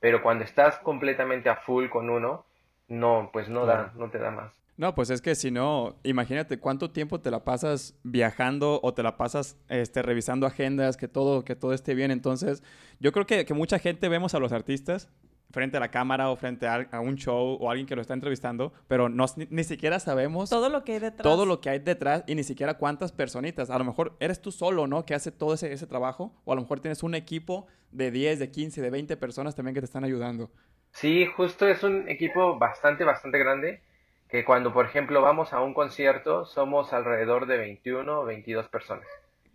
Pero 0.00 0.22
cuando 0.22 0.44
estás 0.44 0.78
completamente 0.78 1.48
a 1.48 1.56
full 1.56 1.88
con 1.88 2.10
uno, 2.10 2.44
no, 2.88 3.30
pues 3.32 3.48
no 3.48 3.66
da, 3.66 3.92
no 3.96 4.10
te 4.10 4.18
da 4.18 4.30
más. 4.30 4.59
No, 4.80 4.94
pues 4.94 5.10
es 5.10 5.20
que 5.20 5.34
si 5.34 5.50
no, 5.50 5.98
imagínate 6.04 6.58
cuánto 6.58 6.90
tiempo 6.90 7.20
te 7.20 7.30
la 7.30 7.44
pasas 7.44 7.94
viajando 8.02 8.80
o 8.82 8.94
te 8.94 9.02
la 9.02 9.18
pasas 9.18 9.58
este, 9.68 10.00
revisando 10.00 10.46
agendas, 10.46 10.96
que 10.96 11.06
todo, 11.06 11.44
que 11.44 11.54
todo 11.54 11.74
esté 11.74 11.94
bien. 11.94 12.10
Entonces, 12.10 12.62
yo 12.98 13.12
creo 13.12 13.26
que, 13.26 13.44
que 13.44 13.52
mucha 13.52 13.78
gente 13.78 14.08
vemos 14.08 14.34
a 14.34 14.38
los 14.38 14.52
artistas 14.52 15.10
frente 15.50 15.76
a 15.76 15.80
la 15.80 15.90
cámara 15.90 16.30
o 16.30 16.36
frente 16.36 16.66
a, 16.66 16.88
un 16.98 17.16
show 17.16 17.58
o 17.60 17.70
alguien 17.70 17.86
que 17.86 17.94
lo 17.94 18.00
está 18.00 18.14
entrevistando, 18.14 18.72
pero 18.88 19.10
no, 19.10 19.26
ni, 19.50 19.64
siquiera 19.64 20.00
sabemos 20.00 20.48
todo 20.48 20.70
lo 20.70 20.82
que 20.82 20.92
hay 20.92 21.00
detrás. 21.00 21.24
Todo 21.24 21.44
lo 21.44 21.60
que 21.60 21.68
hay 21.68 21.80
detrás 21.80 22.24
y 22.26 22.34
ni 22.34 22.42
siquiera 22.42 22.78
cuántas 22.78 23.12
personitas. 23.12 23.68
A 23.68 23.76
lo 23.76 23.84
mejor 23.84 24.16
eres 24.18 24.40
tú 24.40 24.50
solo, 24.50 24.86
¿no? 24.86 25.04
Que 25.04 25.14
hace 25.14 25.30
todo 25.30 25.52
ese, 25.52 25.74
ese 25.74 25.86
trabajo 25.86 26.32
o 26.46 26.52
a 26.52 26.54
lo 26.54 26.62
mejor 26.62 26.80
tienes 26.80 27.02
un 27.02 27.14
equipo 27.14 27.66
de 27.92 28.10
10, 28.10 28.38
de 28.38 28.50
15, 28.50 28.80
de 28.80 28.88
20 28.88 29.18
personas 29.18 29.54
también 29.54 29.74
que 29.74 29.82
te 29.82 29.84
están 29.86 30.04
ayudando. 30.04 30.50
Sí, 30.92 31.26
justo 31.26 31.68
es 31.68 31.82
un 31.82 32.08
equipo 32.08 32.58
bastante, 32.58 33.04
bastante 33.04 33.38
grande 33.38 33.82
que 34.30 34.44
cuando, 34.44 34.72
por 34.72 34.86
ejemplo, 34.86 35.22
vamos 35.22 35.52
a 35.52 35.60
un 35.60 35.74
concierto, 35.74 36.44
somos 36.44 36.92
alrededor 36.92 37.46
de 37.46 37.58
21 37.58 38.20
o 38.20 38.24
22 38.24 38.68
personas. 38.68 39.06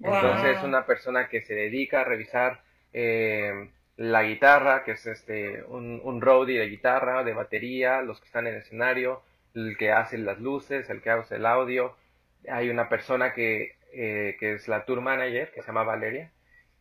Entonces, 0.01 0.61
una 0.63 0.85
persona 0.85 1.29
que 1.29 1.41
se 1.41 1.53
dedica 1.53 2.01
a 2.01 2.03
revisar 2.03 2.61
eh, 2.91 3.69
la 3.97 4.23
guitarra, 4.23 4.83
que 4.83 4.91
es 4.91 5.05
este 5.05 5.63
un, 5.63 6.01
un 6.03 6.21
roadie 6.21 6.59
de 6.59 6.67
guitarra, 6.67 7.23
de 7.23 7.33
batería, 7.33 8.01
los 8.01 8.19
que 8.19 8.25
están 8.25 8.47
en 8.47 8.55
el 8.55 8.59
escenario, 8.59 9.21
el 9.53 9.77
que 9.77 9.91
hace 9.91 10.17
las 10.17 10.39
luces, 10.39 10.89
el 10.89 11.01
que 11.01 11.09
hace 11.09 11.35
el 11.35 11.45
audio. 11.45 11.95
Hay 12.49 12.69
una 12.69 12.89
persona 12.89 13.33
que, 13.33 13.75
eh, 13.93 14.35
que 14.39 14.53
es 14.53 14.67
la 14.67 14.85
tour 14.85 15.01
manager, 15.01 15.51
que 15.51 15.61
se 15.61 15.67
llama 15.67 15.83
Valeria. 15.83 16.31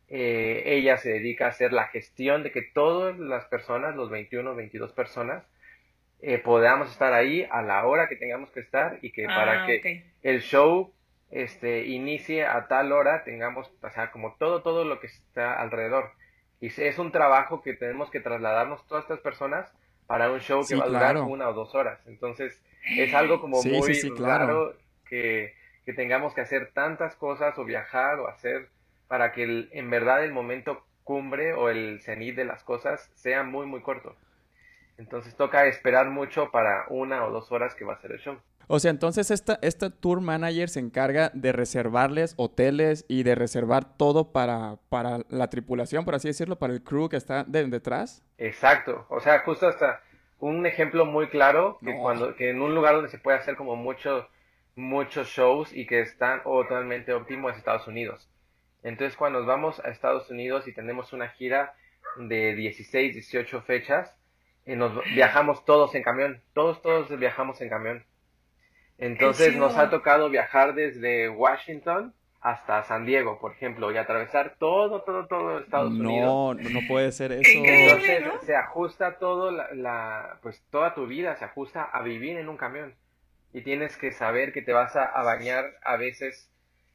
Eh, 0.09 0.63
ella 0.67 0.99
se 0.99 1.11
dedica 1.11 1.47
a 1.47 1.49
hacer 1.51 1.73
la 1.73 1.87
gestión 1.89 2.43
de 2.43 2.51
que 2.51 2.63
todas 2.63 3.19
las 3.19 3.47
personas, 3.47 3.97
los 3.97 4.11
21 4.11 4.51
o 4.51 4.55
22 4.55 4.93
personas, 4.93 5.45
eh, 6.27 6.39
podamos 6.39 6.91
estar 6.91 7.13
ahí 7.13 7.47
a 7.51 7.61
la 7.61 7.85
hora 7.87 8.09
que 8.09 8.17
tengamos 8.17 8.51
que 8.51 8.61
estar 8.61 8.99
y 9.03 9.11
que 9.13 9.27
para 9.27 9.65
ah, 9.65 9.67
que 9.67 10.05
el 10.23 10.41
show 10.41 10.91
este 11.31 11.85
inicie 11.87 12.47
a 12.47 12.67
tal 12.67 12.93
hora 12.93 13.25
tengamos, 13.25 13.71
o 13.83 13.91
sea, 13.91 14.11
como 14.11 14.35
todo, 14.39 14.63
todo 14.63 14.85
lo 14.85 15.01
que 15.01 15.09
está 15.09 15.61
alrededor. 15.61 16.13
Y 16.63 16.69
es 16.69 16.99
un 16.99 17.13
trabajo 17.13 17.61
que 17.61 17.75
tenemos 17.75 18.11
que 18.11 18.21
trasladarnos 18.21 18.87
todas 18.87 19.05
estas 19.05 19.21
personas 19.21 19.71
para 20.07 20.31
un 20.31 20.41
show 20.41 20.65
que 20.67 20.77
va 20.77 20.85
a 20.85 20.89
durar 20.89 21.19
una 21.19 21.49
o 21.49 21.53
dos 21.53 21.75
horas. 21.75 22.01
Entonces, 22.07 22.63
es 22.97 23.13
algo 23.13 23.39
como 23.41 23.63
muy 23.63 24.11
claro 24.17 24.75
que, 25.07 25.53
que, 25.85 25.93
tengamos 25.93 26.33
que 26.33 26.41
hacer 26.41 26.71
tantas 26.73 27.17
cosas 27.17 27.59
o 27.59 27.65
viajar 27.65 28.19
o 28.21 28.29
hacer 28.29 28.69
para 29.09 29.33
que 29.33 29.69
en 29.73 29.91
verdad 29.91 30.25
el 30.25 30.33
momento 30.33 30.87
cumbre 31.03 31.53
o 31.53 31.69
el 31.69 32.01
cenit 32.01 32.35
de 32.35 32.47
las 32.47 32.63
cosas 32.63 33.11
sea 33.15 33.43
muy, 33.43 33.67
muy 33.67 33.83
corto. 33.83 34.17
Entonces 34.97 35.35
toca 35.35 35.67
esperar 35.67 36.11
mucho 36.11 36.51
para 36.51 36.87
una 36.89 37.25
o 37.25 37.31
dos 37.31 37.51
horas 37.51 37.75
que 37.75 37.85
va 37.85 37.95
a 37.95 38.01
ser 38.01 38.13
el 38.13 38.21
show. 38.21 38.39
O 38.67 38.79
sea, 38.79 38.91
entonces 38.91 39.31
esta, 39.31 39.59
esta 39.61 39.91
tour 39.91 40.21
manager 40.21 40.69
se 40.69 40.81
encarga 40.81 41.31
de 41.35 41.53
reservarles 41.53 42.35
hoteles 42.37 43.05
y 43.09 43.23
de 43.23 43.35
reservar 43.35 43.97
todo 43.97 44.33
para, 44.33 44.79
para 44.89 45.21
la 45.29 45.51
tripulación, 45.51 46.05
por 46.05 46.15
así 46.15 46.29
decirlo, 46.29 46.57
para 46.57 46.73
el 46.73 46.83
crew 46.83 47.09
que 47.09 47.17
está 47.17 47.45
detrás. 47.45 48.25
Exacto. 48.39 49.07
O 49.11 49.21
sea, 49.21 49.41
justo 49.41 49.69
hasta 49.69 50.01
un 50.39 50.65
ejemplo 50.67 51.05
muy 51.05 51.29
claro 51.29 51.79
que 51.85 51.95
cuando 51.95 52.35
que 52.37 52.51
en 52.51 52.63
un 52.63 52.75
lugar 52.75 52.95
donde 52.95 53.11
se 53.11 53.19
puede 53.19 53.39
hacer 53.39 53.57
como 53.57 53.77
muchos 53.77 54.27
muchos 54.77 55.29
shows 55.29 55.73
y 55.73 55.87
que 55.87 56.01
están 56.01 56.43
totalmente 56.43 57.13
óptimo 57.13 57.51
es 57.51 57.57
Estados 57.57 57.87
Unidos. 57.87 58.29
Entonces, 58.83 59.17
cuando 59.17 59.39
nos 59.39 59.49
vamos 59.49 59.81
a 59.81 59.91
Estados 59.91 60.31
Unidos 60.31 60.67
y 60.69 60.73
tenemos 60.73 61.13
una 61.13 61.29
gira 61.29 61.75
de 62.19 62.55
16, 62.55 63.15
18 63.15 63.63
fechas, 63.63 64.15
eh, 64.67 64.77
nos 64.77 64.93
viajamos 65.15 65.65
todos 65.65 65.95
en 65.95 66.03
camión, 66.03 66.43
todos, 66.55 66.81
todos 66.83 67.09
viajamos 67.19 67.61
en 67.61 67.69
camión. 67.69 68.05
Entonces 68.99 69.57
nos 69.57 69.77
ha 69.77 69.91
tocado 69.91 70.31
viajar 70.31 70.75
desde 70.75 71.29
Washington 71.29 72.15
hasta 72.41 72.83
San 72.85 73.07
Diego, 73.07 73.39
por 73.39 73.53
ejemplo, 73.53 73.91
y 73.91 73.97
atravesar 73.97 74.57
todo, 74.59 75.03
todo, 75.03 75.27
todo 75.27 75.61
Estados 75.61 75.93
Unidos. 75.93 76.27
No, 76.27 76.55
no 76.55 76.81
puede 76.87 77.11
ser 77.11 77.33
eso. 77.33 77.43
Entonces 77.55 78.25
se 78.43 78.55
ajusta 78.55 79.19
todo, 79.19 79.51
la, 79.51 80.39
pues 80.43 80.63
toda 80.71 80.95
tu 80.95 81.07
vida 81.07 81.37
se 81.37 81.47
ajusta 81.47 81.83
a 81.83 82.03
vivir 82.03 82.37
en 82.37 82.49
un 82.49 82.57
camión. 82.57 82.95
Y 83.53 83.63
tienes 83.63 83.97
que 83.97 84.13
saber 84.13 84.53
que 84.53 84.63
te 84.63 84.73
vas 84.73 84.95
a, 84.95 85.23
bañar 85.23 85.75
a 85.83 85.97
veces, 85.97 86.51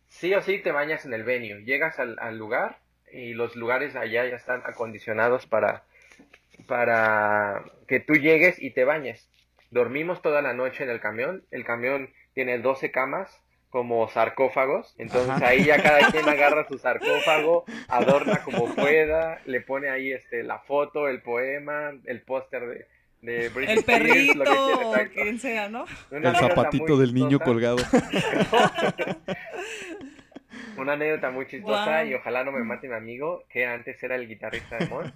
sí 0.08 0.34
o 0.36 0.42
sí 0.42 0.60
te 0.60 0.72
bañas 0.72 1.06
en 1.06 1.14
el 1.14 1.24
venue. 1.24 1.64
Llegas 1.64 2.00
al, 2.00 2.18
al 2.20 2.38
lugar 2.38 2.78
y 3.12 3.34
los 3.34 3.56
lugares 3.56 3.96
allá 3.96 4.26
ya 4.26 4.36
están 4.36 4.62
acondicionados 4.66 5.48
para, 5.48 5.84
para 6.68 7.64
que 7.88 8.00
tú 8.00 8.14
llegues 8.14 8.62
y 8.62 8.72
te 8.72 8.84
bañes. 8.84 9.30
Dormimos 9.72 10.22
toda 10.22 10.42
la 10.42 10.54
noche 10.54 10.84
en 10.84 10.90
el 10.90 11.00
camión. 11.00 11.44
El 11.52 11.64
camión 11.64 12.10
tiene 12.34 12.58
12 12.60 12.92
camas 12.92 13.44
como 13.70 14.08
sarcófagos. 14.10 14.96
Entonces 14.98 15.42
ahí 15.42 15.64
ya 15.64 15.82
cada 15.82 16.12
quien 16.12 16.28
agarra 16.28 16.68
su 16.68 16.78
sarcófago, 16.78 17.66
adorna 17.88 18.44
como 18.44 18.74
pueda, 18.76 19.42
le 19.46 19.62
pone 19.62 19.90
ahí 19.90 20.12
este 20.12 20.44
la 20.44 20.60
foto, 20.60 21.08
el 21.08 21.22
poema, 21.22 21.92
el 22.06 22.22
póster 22.22 22.68
de, 22.68 22.88
de 23.22 23.46
El 23.48 23.84
perrito, 23.84 24.44
lo 24.44 24.94
que 24.94 25.10
quien 25.10 25.40
sea, 25.40 25.70
¿no? 25.70 25.86
el 26.12 26.36
zapatito 26.36 26.98
del 26.98 27.14
niño 27.14 27.40
colgado. 27.40 27.78
Una 30.78 30.94
anécdota 30.94 31.30
muy 31.30 31.46
chistosa 31.46 32.06
y 32.06 32.14
ojalá 32.14 32.46
no 32.46 32.54
me 32.54 32.64
mate 32.64 32.88
mi 32.88 32.96
amigo, 32.96 33.44
que 33.50 33.66
antes 33.66 34.02
era 34.02 34.16
el 34.16 34.28
guitarrista 34.28 34.78
de 34.78 34.88
Mon. 34.88 35.14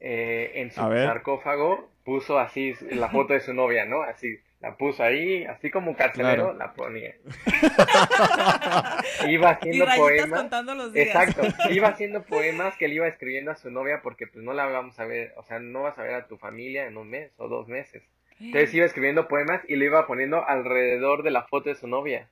Eh, 0.00 0.52
en 0.56 0.70
su 0.70 0.80
sarcófago 0.80 1.88
puso 2.04 2.38
así 2.38 2.74
la 2.90 3.08
foto 3.08 3.32
de 3.32 3.40
su 3.40 3.54
novia, 3.54 3.86
¿no? 3.86 4.02
Así, 4.02 4.38
la 4.64 4.76
puso 4.76 5.02
ahí, 5.02 5.44
así 5.44 5.70
como 5.70 5.90
un 5.90 5.94
carcelero, 5.94 6.54
la 6.54 6.72
ponía. 6.72 7.14
iba 9.28 9.50
haciendo 9.50 9.86
poemas. 9.96 10.50
Exacto, 10.94 11.42
iba 11.70 11.88
haciendo 11.88 12.22
poemas 12.22 12.74
que 12.76 12.88
le 12.88 12.94
iba 12.94 13.06
escribiendo 13.06 13.50
a 13.50 13.56
su 13.56 13.70
novia 13.70 14.00
porque 14.02 14.26
pues 14.26 14.42
no 14.44 14.54
la 14.54 14.64
vamos 14.64 14.98
a 14.98 15.04
ver, 15.04 15.34
o 15.36 15.42
sea, 15.42 15.58
no 15.58 15.82
vas 15.82 15.98
a 15.98 16.02
ver 16.02 16.14
a 16.14 16.26
tu 16.26 16.38
familia 16.38 16.86
en 16.86 16.96
un 16.96 17.10
mes 17.10 17.32
o 17.36 17.48
dos 17.48 17.68
meses. 17.68 18.02
Entonces 18.40 18.74
iba 18.74 18.86
escribiendo 18.86 19.28
poemas 19.28 19.60
y 19.68 19.76
le 19.76 19.84
iba 19.84 20.06
poniendo 20.06 20.46
alrededor 20.46 21.22
de 21.22 21.30
la 21.30 21.42
foto 21.42 21.68
de 21.68 21.74
su 21.76 21.86
novia. 21.86 22.28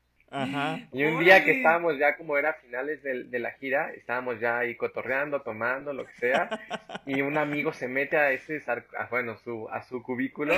Y 0.92 1.04
un 1.04 1.20
día 1.22 1.44
que 1.44 1.58
estábamos 1.58 1.98
ya 1.98 2.16
como 2.16 2.38
era 2.38 2.54
finales 2.54 3.02
de, 3.02 3.38
la 3.38 3.50
gira, 3.52 3.90
estábamos 3.90 4.40
ya 4.40 4.58
ahí 4.58 4.74
cotorreando, 4.76 5.42
tomando, 5.42 5.92
lo 5.92 6.06
que 6.06 6.12
sea, 6.14 6.48
y 7.06 7.20
un 7.20 7.36
amigo 7.36 7.72
se 7.72 7.88
mete 7.88 8.16
a 8.16 8.32
ese, 8.32 8.62
a, 8.66 9.06
bueno, 9.10 9.36
su, 9.36 9.68
a 9.70 9.82
su 9.82 10.02
cubículo, 10.02 10.54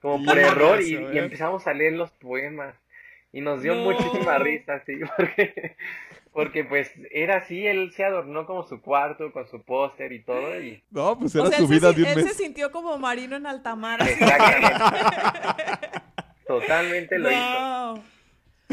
como 0.00 0.24
por 0.24 0.38
error, 0.38 0.82
y, 0.82 0.96
empezamos 1.16 1.66
a 1.66 1.72
leer 1.72 1.94
los 1.94 2.10
poemas. 2.12 2.74
Y 3.32 3.40
nos 3.40 3.62
dio 3.62 3.74
muchísima 3.74 4.38
risa, 4.38 4.80
sí, 4.86 5.00
porque, 5.16 5.74
porque 6.32 6.62
pues 6.64 6.92
era 7.10 7.38
así, 7.38 7.66
él 7.66 7.92
se 7.92 8.04
adornó 8.04 8.46
como 8.46 8.62
su 8.62 8.80
cuarto, 8.80 9.32
con 9.32 9.48
su 9.48 9.62
póster 9.62 10.12
y 10.12 10.20
todo. 10.22 10.60
Y... 10.60 10.84
No, 10.90 11.18
pues 11.18 11.34
era 11.34 11.50
su 11.50 11.66
vida 11.66 11.92
de 11.92 12.02
un 12.02 12.08
él 12.08 12.16
mes. 12.16 12.26
se 12.26 12.34
sintió 12.34 12.70
como 12.70 12.96
marino 12.98 13.34
en 13.36 13.46
alta 13.46 13.74
mar. 13.74 13.98
Totalmente 16.46 17.18
lo 17.18 17.30
hizo. 17.30 18.13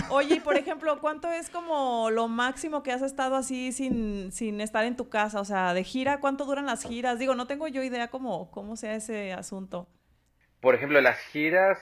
Oye, 0.10 0.36
y 0.36 0.40
por 0.40 0.58
ejemplo, 0.58 1.00
¿cuánto 1.00 1.32
es 1.32 1.50
como 1.50 2.10
lo 2.10 2.28
máximo 2.28 2.84
que 2.84 2.92
has 2.92 3.02
estado 3.02 3.36
así 3.36 3.72
sin, 3.72 4.32
sin 4.32 4.62
estar 4.62 4.86
en 4.86 4.96
tu 4.96 5.10
casa? 5.10 5.40
O 5.40 5.46
sea, 5.46 5.74
de 5.74 5.84
gira, 5.84 6.20
¿cuánto 6.20 6.46
duran 6.46 6.66
las 6.66 6.84
giras? 6.84 7.20
Digo, 7.20 7.36
no 7.36 7.48
tengo 7.48 7.68
yo 7.68 7.84
idea 7.84 8.10
cómo, 8.10 8.52
cómo 8.52 8.76
sea 8.76 8.96
ese 8.96 9.34
asunto. 9.34 9.88
Por 10.60 10.76
ejemplo, 10.76 11.02
las 11.02 11.20
giras 11.20 11.80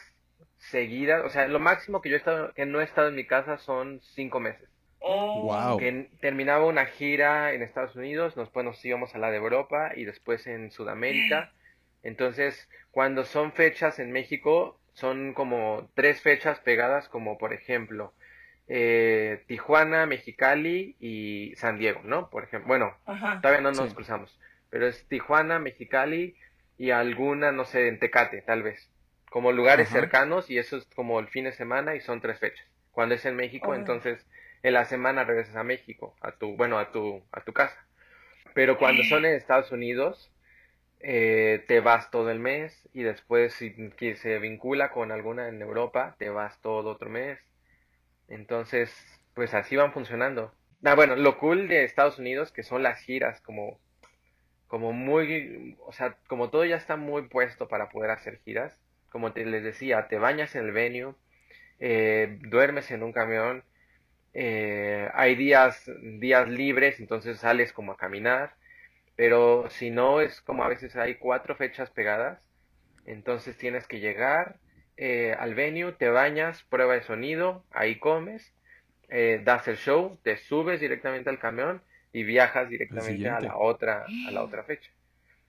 seguidas, 0.58 1.24
o 1.26 1.30
sea, 1.30 1.48
lo 1.48 1.60
máximo 1.60 2.02
que 2.02 2.10
yo 2.10 2.16
he 2.16 2.20
estado, 2.20 2.54
que 2.54 2.66
no 2.66 2.82
he 2.82 2.84
estado 2.84 3.10
en 3.10 3.16
mi 3.16 3.26
casa 3.26 3.58
son 3.58 4.02
cinco 4.02 4.40
meses. 4.40 4.70
Oh, 5.00 5.44
wow. 5.44 5.78
Que 5.78 6.10
terminaba 6.20 6.66
una 6.66 6.86
gira 6.86 7.54
en 7.54 7.62
Estados 7.62 7.96
Unidos, 7.96 8.36
después 8.36 8.66
nos 8.66 8.84
íbamos 8.84 9.16
a 9.16 9.18
la 9.18 9.32
de 9.32 9.38
Europa 9.38 9.92
y 9.96 10.06
después 10.06 10.46
en 10.48 10.72
Sudamérica. 10.72 11.52
Entonces, 12.04 12.70
cuando 12.92 13.26
son 13.26 13.52
fechas 13.52 14.00
en 14.00 14.12
México, 14.12 14.80
son 15.00 15.34
como 15.34 15.90
tres 15.96 16.22
fechas 16.22 16.60
pegadas, 16.60 17.08
como 17.08 17.38
por 17.38 17.54
ejemplo 17.54 18.14
eh, 18.68 19.44
Tijuana, 19.48 20.06
Mexicali 20.06 20.96
y 21.00 21.54
San 21.56 21.80
Diego, 21.80 22.02
¿no? 22.04 22.30
Por 22.30 22.44
ejemplo, 22.44 22.68
bueno, 22.68 22.96
todavía 23.42 23.62
no 23.62 23.72
nos 23.72 23.94
cruzamos, 23.94 24.40
pero 24.70 24.88
es 24.88 25.08
Tijuana, 25.08 25.58
Mexicali 25.58 26.36
y 26.78 26.92
alguna, 26.92 27.52
no 27.52 27.66
sé, 27.66 27.88
en 27.88 28.00
Tecate, 28.00 28.42
tal 28.42 28.62
vez, 28.62 28.92
como 29.30 29.52
lugares 29.52 29.90
cercanos 29.90 30.50
y 30.50 30.58
eso 30.58 30.78
es 30.78 30.86
como 30.96 31.20
el 31.20 31.28
fin 31.28 31.46
de 31.46 31.52
semana 31.54 31.96
y 31.96 32.02
son 32.02 32.22
tres 32.22 32.40
fechas. 32.40 32.68
Cuando 32.92 33.16
es 33.16 33.26
en 33.26 33.36
México, 33.36 33.74
entonces 33.74 34.26
en 34.62 34.74
la 34.74 34.86
semana 34.86 35.24
regresas 35.24 35.56
a 35.56 35.64
México, 35.64 36.16
a 36.22 36.34
tu, 36.34 36.56
bueno, 36.58 36.78
a 36.78 36.92
tu, 36.92 37.24
a 37.32 37.42
tu 37.42 37.54
casa. 37.54 37.78
Pero 38.54 38.78
cuando 38.78 39.04
son 39.04 39.26
en 39.26 39.34
Estados 39.34 39.72
Unidos, 39.72 40.32
eh, 41.00 41.64
te 41.68 41.80
vas 41.80 42.12
todo 42.12 42.30
el 42.30 42.40
mes 42.40 42.88
y 42.94 43.04
después 43.04 43.54
si 43.54 43.74
se 44.16 44.40
vincula 44.40 44.92
con 44.92 45.12
alguna 45.12 45.48
en 45.48 45.62
Europa, 45.62 46.16
te 46.20 46.30
vas 46.30 46.60
todo 46.62 46.92
otro 46.92 47.10
mes. 47.10 47.40
Entonces, 48.28 48.94
pues 49.34 49.54
así 49.54 49.76
van 49.76 49.94
funcionando. 49.94 50.54
Ah, 50.84 50.96
bueno, 50.96 51.16
lo 51.16 51.38
cool 51.38 51.68
de 51.68 51.84
Estados 51.84 52.20
Unidos 52.20 52.52
que 52.52 52.64
son 52.64 52.84
las 52.84 53.02
giras, 53.02 53.42
como, 53.42 53.80
como 54.68 54.94
muy, 54.94 55.78
o 55.86 55.94
sea, 55.94 56.18
como 56.28 56.50
todo 56.50 56.66
ya 56.66 56.78
está 56.78 56.96
muy 56.98 57.24
puesto 57.30 57.68
para 57.68 57.90
poder 57.90 58.12
hacer 58.12 58.40
giras. 58.46 58.80
Como 59.10 59.34
te, 59.34 59.46
les 59.46 59.64
decía, 59.64 60.08
te 60.08 60.20
bañas 60.20 60.56
en 60.56 60.66
el 60.66 60.72
venue, 60.72 61.16
eh, 61.80 62.38
duermes 62.42 62.92
en 62.92 63.04
un 63.04 63.14
camión, 63.14 63.64
eh, 64.34 65.10
hay 65.14 65.36
días, 65.36 65.90
días 66.20 66.48
libres, 66.50 67.00
entonces 67.00 67.40
sales 67.40 67.74
como 67.74 67.94
a 67.94 67.98
caminar 67.98 68.54
pero 69.20 69.70
si 69.70 69.90
no, 69.90 70.22
es 70.22 70.40
como 70.40 70.64
a 70.64 70.70
veces 70.70 70.96
hay 70.96 71.16
cuatro 71.16 71.54
fechas 71.54 71.90
pegadas. 71.90 72.40
Entonces 73.06 73.58
tienes 73.58 73.86
que 73.86 74.00
llegar 74.00 74.56
eh, 74.96 75.36
al 75.38 75.56
venue, 75.56 75.92
te 75.92 76.08
bañas, 76.08 76.64
prueba 76.70 76.94
de 76.94 77.02
sonido, 77.02 77.66
ahí 77.72 78.00
comes, 78.00 78.54
eh, 79.10 79.42
das 79.44 79.68
el 79.68 79.76
show, 79.76 80.18
te 80.24 80.38
subes 80.38 80.80
directamente 80.80 81.30
al 81.30 81.38
camión 81.38 81.82
y 82.14 82.24
viajas 82.24 82.70
directamente 82.70 83.28
a 83.28 83.42
la 83.42 83.58
otra, 83.58 84.06
a 84.06 84.32
la 84.32 84.42
otra 84.42 84.64
fecha. 84.64 84.90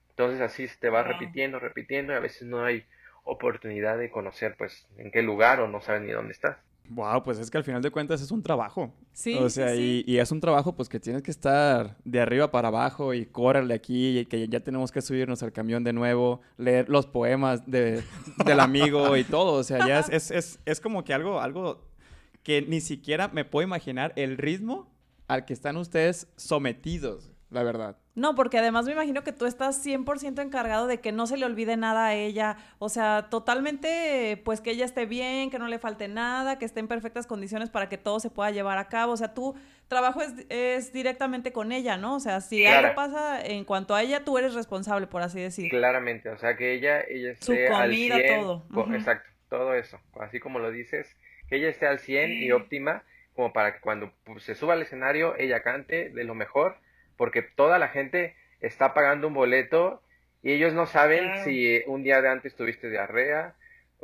Entonces 0.09 0.41
así 0.41 0.67
te 0.81 0.91
va 0.91 1.05
repitiendo, 1.05 1.61
repitiendo 1.61 2.13
y 2.13 2.17
a 2.17 2.21
veces 2.21 2.49
no 2.49 2.65
hay 2.65 2.85
oportunidad 3.23 3.99
de 3.99 4.11
conocer 4.11 4.57
pues 4.59 4.89
en 4.97 5.13
qué 5.13 5.23
lugar 5.23 5.61
o 5.61 5.69
no 5.69 5.81
sabes 5.81 6.03
ni 6.03 6.11
dónde 6.11 6.33
estás. 6.33 6.57
Wow, 6.93 7.23
pues 7.23 7.39
es 7.39 7.53
que 7.53 7.57
al 7.57 7.63
final 7.63 7.81
de 7.83 7.91
cuentas 7.93 8.21
es 8.21 8.33
un 8.33 8.43
trabajo. 8.43 8.93
Sí. 9.13 9.37
O 9.37 9.49
sea, 9.49 9.77
Y, 9.77 10.19
es 10.19 10.33
un 10.33 10.41
trabajo 10.41 10.75
pues 10.75 10.89
que 10.89 10.99
tienes 10.99 11.23
que 11.23 11.31
estar 11.31 11.97
de 12.05 12.21
arriba 12.21 12.51
para 12.51 12.67
abajo 12.67 13.15
y 13.15 13.27
córrele 13.27 13.75
aquí 13.75 14.19
y 14.19 14.27
que 14.27 14.49
ya 14.49 14.59
tenemos 14.59 14.91
que 14.91 15.01
subirnos 15.01 15.41
al 15.45 15.53
camión 15.53 15.85
de 15.85 15.93
nuevo, 15.93 16.41
leer 16.57 16.89
los 16.89 17.07
poemas 17.07 17.65
de, 17.71 18.03
del 18.45 18.59
amigo 18.59 19.17
y 19.17 19.23
todo. 19.23 19.53
O 19.53 19.63
sea, 19.63 19.87
ya 19.87 20.01
es, 20.01 20.33
es, 20.33 20.59
es, 20.65 20.81
como 20.81 21.05
que 21.05 21.15
algo, 21.15 21.41
algo 21.41 21.87
que 22.43 22.63
ni 22.63 22.81
siquiera 22.81 23.29
me 23.29 23.45
puedo 23.45 23.65
imaginar 23.65 24.13
el 24.17 24.37
ritmo 24.37 24.93
al 25.29 25.45
que 25.45 25.53
están 25.53 25.77
ustedes 25.77 26.27
sometidos, 26.35 27.31
la 27.51 27.63
verdad. 27.63 28.00
No, 28.17 28.35
porque 28.35 28.59
además 28.59 28.87
me 28.87 28.93
imagino 28.93 29.23
que 29.23 29.33
tú 29.33 29.47
estás 29.47 29.87
100% 29.87 30.43
encargado 30.43 30.89
de 30.89 31.01
que 31.01 31.13
no 31.13 31.29
se 31.29 31.37
le 31.37 31.47
olvide 31.47 31.77
nada 31.77 32.07
a 32.07 32.15
ella. 32.15 32.57
O 32.79 32.89
sea, 32.89 33.29
totalmente, 33.31 34.41
pues 34.45 34.61
que 34.61 34.73
ella 34.73 34.85
esté 34.85 35.07
bien, 35.07 35.51
que 35.51 35.61
no 35.61 35.69
le 35.69 35.79
falte 35.79 36.09
nada, 36.09 36.59
que 36.59 36.65
esté 36.65 36.81
en 36.81 36.89
perfectas 36.89 37.29
condiciones 37.29 37.71
para 37.71 37.89
que 37.89 37.99
todo 37.99 38.19
se 38.19 38.29
pueda 38.29 38.51
llevar 38.51 38.79
a 38.79 38.89
cabo. 38.89 39.13
O 39.13 39.17
sea, 39.17 39.33
tu 39.33 39.55
trabajo 39.87 40.21
es, 40.49 40.93
directamente 40.93 41.53
con 41.53 41.71
ella, 41.71 41.97
¿no? 41.97 42.17
O 42.17 42.21
sea, 42.21 42.41
si 42.41 42.67
algo 42.67 42.95
pasa 42.97 43.41
en 43.45 43.65
cuanto 43.65 43.95
a 43.95 44.03
ella, 44.03 44.25
tú 44.25 44.39
eres 44.39 44.55
responsable, 44.55 45.07
por 45.07 45.23
así 45.23 45.41
decir. 45.41 45.71
Claramente, 45.71 46.31
o 46.31 46.39
sea, 46.39 46.57
que 46.57 46.75
ella, 46.75 47.01
ella 47.09 47.31
esté 47.31 47.69
Su 47.69 47.73
comida, 47.73 48.17
todo. 48.27 48.65
Exacto, 48.93 49.31
todo 49.49 49.75
eso. 49.75 50.01
Así 50.21 50.41
como 50.41 50.59
lo 50.59 50.73
dices, 50.73 51.17
que 51.49 51.57
ella 51.57 51.69
esté 51.69 51.87
al 51.87 52.01
100 52.01 52.33
y 52.33 52.51
óptima, 52.51 53.05
como 53.35 53.53
para 53.53 53.73
que 53.73 53.81
cuando 53.81 54.13
pues, 54.25 54.43
se 54.43 54.57
suba 54.57 54.75
al 54.75 54.83
escenario, 54.83 55.37
ella 55.39 55.63
cante 55.63 56.11
de 56.11 56.25
lo 56.25 56.35
mejor 56.35 56.77
porque 57.21 57.43
toda 57.43 57.79
la 57.79 57.89
gente 57.89 58.35
está 58.63 58.95
pagando 58.95 59.29
un 59.29 59.35
boleto 59.35 60.03
y 60.43 60.53
ellos 60.53 60.73
no 60.73 60.87
saben 60.87 61.45
si 61.45 61.83
un 61.87 62.03
día 62.03 62.23
de 62.23 62.31
antes 62.31 62.57
tuviste 62.57 62.89
diarrea. 62.89 63.57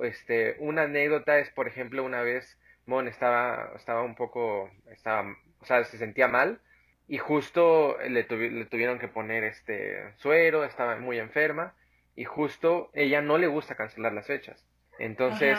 Este, 0.02 0.56
una 0.58 0.82
anécdota 0.82 1.38
es, 1.38 1.48
por 1.48 1.66
ejemplo, 1.66 2.04
una 2.04 2.20
vez 2.20 2.58
Mon 2.84 3.08
estaba, 3.08 3.72
estaba 3.74 4.02
un 4.02 4.16
poco, 4.16 4.70
estaba, 4.90 5.34
o 5.60 5.64
sea, 5.64 5.82
se 5.84 5.96
sentía 5.96 6.28
mal 6.28 6.60
y 7.08 7.16
justo 7.16 7.96
le, 8.06 8.26
le 8.28 8.64
tuvieron 8.66 8.98
que 8.98 9.08
poner 9.08 9.44
este 9.44 10.12
suero, 10.18 10.66
estaba 10.66 10.96
muy 10.96 11.18
enferma 11.18 11.74
y 12.16 12.24
justo 12.24 12.90
ella 12.92 13.22
no 13.22 13.38
le 13.38 13.46
gusta 13.46 13.76
cancelar 13.76 14.12
las 14.12 14.26
fechas. 14.26 14.62
Entonces 14.98 15.58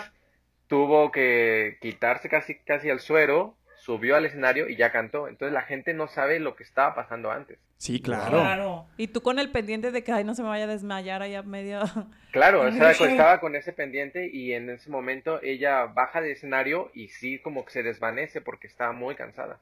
tuvo 0.68 1.12
que 1.12 1.80
quitarse 1.82 2.30
casi 2.30 2.60
casi 2.60 2.90
el 2.90 3.00
suero, 3.00 3.57
subió 3.88 4.18
al 4.18 4.26
escenario 4.26 4.68
y 4.68 4.76
ya 4.76 4.92
cantó. 4.92 5.30
Entonces 5.30 5.54
la 5.54 5.62
gente 5.62 5.94
no 5.94 6.10
sabe 6.10 6.42
lo 6.42 6.58
que 6.58 6.64
estaba 6.64 6.94
pasando 6.94 7.32
antes. 7.32 7.58
Sí, 7.78 8.02
claro. 8.02 8.86
Y 8.98 9.08
tú 9.08 9.22
con 9.22 9.40
el 9.40 9.50
pendiente 9.50 9.92
de 9.92 10.04
que 10.04 10.12
ay 10.12 10.26
no 10.26 10.36
se 10.36 10.44
me 10.44 10.50
vaya 10.50 10.66
a 10.66 10.68
desmayar 10.68 11.22
allá 11.22 11.42
medio. 11.42 11.80
Claro, 12.32 12.62
o 12.62 12.72
sea, 12.72 12.92
estaba 12.92 13.40
con 13.40 13.56
ese 13.56 13.72
pendiente 13.72 14.30
y 14.32 14.52
en 14.54 14.70
ese 14.70 14.92
momento 14.92 15.42
ella 15.42 15.86
baja 15.86 16.22
del 16.22 16.34
escenario 16.34 16.92
y 16.94 17.08
sí 17.08 17.40
como 17.40 17.64
que 17.66 17.72
se 17.72 17.82
desvanece 17.82 18.42
porque 18.42 18.68
estaba 18.68 18.92
muy 18.92 19.16
cansada. 19.16 19.60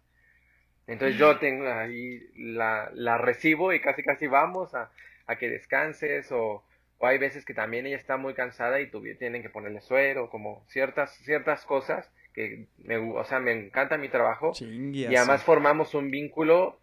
Entonces 0.88 1.18
yo 1.18 1.38
tengo 1.38 1.72
ahí 1.72 2.28
la, 2.36 2.90
la 2.94 3.20
recibo 3.20 3.74
y 3.74 3.80
casi 3.80 4.02
casi 4.02 4.26
vamos 4.26 4.74
a, 4.74 4.90
a 5.28 5.36
que 5.38 5.50
descanses 5.50 6.32
o, 6.32 6.64
o 6.98 7.08
hay 7.08 7.20
veces 7.20 7.46
que 7.46 7.54
también 7.54 7.86
ella 7.86 7.96
está 7.96 8.18
muy 8.18 8.34
cansada 8.34 8.82
y 8.82 8.90
tienen 9.18 9.44
que 9.44 9.50
ponerle 9.50 9.82
suero, 9.82 10.30
como 10.32 10.66
ciertas, 10.68 11.16
ciertas 11.24 11.64
cosas 11.64 12.10
que 12.36 12.68
me, 12.84 12.98
o 12.98 13.24
sea, 13.24 13.40
me 13.40 13.54
encanta 13.54 13.98
mi 13.98 14.10
trabajo. 14.10 14.52
y 14.60 15.06
además 15.16 15.44
formamos 15.44 15.96
un 15.96 16.12
vínculo, 16.12 16.80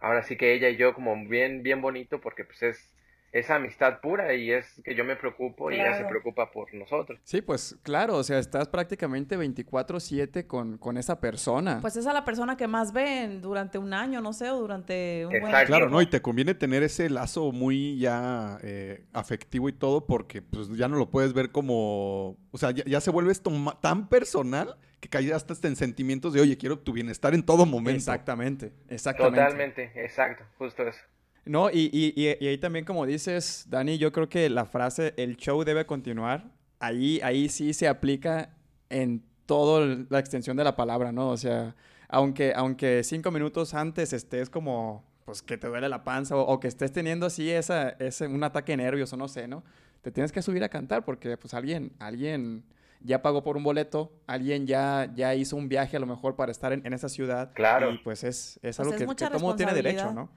ahora 0.00 0.22
sí 0.22 0.36
que 0.36 0.54
ella 0.54 0.70
y 0.70 0.76
yo 0.76 0.94
como 0.94 1.14
bien, 1.28 1.62
bien 1.62 1.82
bonito 1.82 2.20
porque 2.20 2.44
pues 2.44 2.62
es, 2.62 2.94
esa 3.32 3.56
amistad 3.56 4.00
pura 4.00 4.34
y 4.34 4.50
es 4.50 4.80
que 4.84 4.94
yo 4.94 5.04
me 5.04 5.16
preocupo 5.16 5.70
y 5.70 5.74
ella 5.74 5.98
se 5.98 6.04
preocupa 6.04 6.50
por 6.50 6.72
nosotros. 6.72 7.20
Sí, 7.24 7.42
pues 7.42 7.76
claro, 7.82 8.16
o 8.16 8.24
sea, 8.24 8.38
estás 8.38 8.68
prácticamente 8.68 9.36
24/7 9.36 10.46
con, 10.46 10.78
con 10.78 10.96
esa 10.96 11.20
persona. 11.20 11.78
Pues 11.80 11.96
es 11.96 12.06
a 12.06 12.12
la 12.12 12.24
persona 12.24 12.56
que 12.56 12.66
más 12.66 12.92
ven 12.92 13.42
durante 13.42 13.78
un 13.78 13.92
año, 13.92 14.20
no 14.20 14.32
sé, 14.32 14.50
o 14.50 14.56
durante 14.58 15.26
un 15.26 15.40
buen 15.40 15.66
Claro, 15.66 15.90
¿no? 15.90 16.00
Y 16.00 16.06
te 16.06 16.22
conviene 16.22 16.54
tener 16.54 16.82
ese 16.82 17.10
lazo 17.10 17.52
muy 17.52 17.98
ya 17.98 18.58
eh, 18.62 19.04
afectivo 19.12 19.68
y 19.68 19.72
todo 19.72 20.06
porque 20.06 20.40
pues 20.40 20.68
ya 20.70 20.88
no 20.88 20.96
lo 20.96 21.10
puedes 21.10 21.32
ver 21.32 21.50
como, 21.50 22.38
o 22.50 22.58
sea, 22.58 22.70
ya, 22.70 23.00
se 23.00 23.10
vuelve 23.10 23.32
esto 23.32 23.52
tan 23.80 24.08
personal 24.08 24.76
que 25.00 25.08
cae 25.08 25.32
hasta 25.32 25.54
en 25.66 25.76
sentimientos 25.76 26.32
de, 26.32 26.40
oye, 26.40 26.56
quiero 26.56 26.78
tu 26.78 26.92
bienestar 26.92 27.34
en 27.34 27.42
todo 27.44 27.66
momento. 27.66 27.98
Exactamente, 27.98 28.72
exactamente. 28.88 29.40
Totalmente, 29.40 29.92
exacto, 29.94 30.44
justo 30.58 30.86
eso. 30.86 31.00
No, 31.44 31.70
y, 31.70 31.90
y, 31.92 32.12
y, 32.16 32.46
ahí 32.46 32.58
también 32.58 32.84
como 32.84 33.06
dices, 33.06 33.66
Dani, 33.68 33.96
yo 33.98 34.12
creo 34.12 34.28
que 34.28 34.50
la 34.50 34.66
frase, 34.66 35.14
el 35.16 35.36
show 35.36 35.64
debe 35.64 35.86
continuar, 35.86 36.52
ahí, 36.78 37.20
ahí 37.22 37.48
sí 37.48 37.72
se 37.72 37.88
aplica 37.88 38.50
en 38.90 39.22
toda 39.46 40.04
la 40.10 40.18
extensión 40.18 40.56
de 40.56 40.64
la 40.64 40.76
palabra, 40.76 41.10
¿no? 41.10 41.30
O 41.30 41.36
sea, 41.36 41.74
aunque, 42.08 42.52
aunque 42.54 43.02
cinco 43.02 43.30
minutos 43.30 43.74
antes 43.74 44.12
estés 44.12 44.50
como, 44.50 45.04
pues 45.24 45.42
que 45.42 45.56
te 45.56 45.68
duele 45.68 45.88
la 45.88 46.04
panza 46.04 46.36
o, 46.36 46.60
que 46.60 46.68
estés 46.68 46.92
teniendo 46.92 47.26
así 47.26 47.50
esa, 47.50 47.90
ese, 47.98 48.26
un 48.26 48.44
ataque 48.44 48.72
de 48.72 48.78
nervios 48.78 49.12
o 49.12 49.16
no 49.16 49.28
sé, 49.28 49.48
¿no? 49.48 49.64
Te 50.02 50.10
tienes 50.10 50.32
que 50.32 50.42
subir 50.42 50.62
a 50.64 50.68
cantar 50.68 51.04
porque 51.04 51.36
pues 51.36 51.54
alguien, 51.54 51.92
alguien 51.98 52.64
ya 53.00 53.22
pagó 53.22 53.42
por 53.42 53.56
un 53.56 53.62
boleto, 53.62 54.12
alguien 54.26 54.66
ya, 54.66 55.10
ya 55.14 55.34
hizo 55.34 55.56
un 55.56 55.68
viaje 55.68 55.96
a 55.96 56.00
lo 56.00 56.06
mejor 56.06 56.36
para 56.36 56.52
estar 56.52 56.72
en, 56.72 56.92
esa 56.92 57.08
ciudad. 57.08 57.52
Claro. 57.54 57.92
Y 57.92 57.98
pues 57.98 58.24
es, 58.24 58.58
es 58.62 58.76
pues 58.76 58.80
algo 58.80 58.92
que, 58.92 59.06
que 59.06 59.30
todo 59.30 59.38
mundo 59.38 59.56
tiene 59.56 59.72
derecho, 59.72 60.12
¿no? 60.12 60.30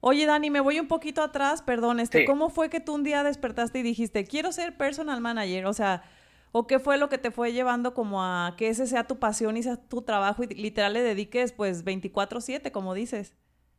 Oye, 0.00 0.24
Dani, 0.24 0.48
me 0.48 0.60
voy 0.60 0.80
un 0.80 0.88
poquito 0.88 1.22
atrás, 1.22 1.60
perdón, 1.60 2.00
este, 2.00 2.24
¿cómo 2.24 2.48
fue 2.48 2.70
que 2.70 2.80
tú 2.80 2.94
un 2.94 3.04
día 3.04 3.22
despertaste 3.22 3.80
y 3.80 3.82
dijiste, 3.82 4.24
quiero 4.24 4.50
ser 4.50 4.76
personal 4.76 5.20
manager? 5.20 5.66
O 5.66 5.74
sea, 5.74 6.02
¿o 6.52 6.66
qué 6.66 6.78
fue 6.78 6.96
lo 6.96 7.10
que 7.10 7.18
te 7.18 7.30
fue 7.30 7.52
llevando 7.52 7.92
como 7.92 8.22
a 8.22 8.54
que 8.56 8.68
ese 8.68 8.86
sea 8.86 9.04
tu 9.04 9.18
pasión 9.18 9.58
y 9.58 9.62
sea 9.62 9.76
tu 9.76 10.00
trabajo 10.00 10.42
y 10.42 10.46
literal 10.54 10.94
le 10.94 11.02
dediques 11.02 11.52
pues 11.52 11.84
24/7, 11.84 12.72
como 12.72 12.94
dices? 12.94 13.36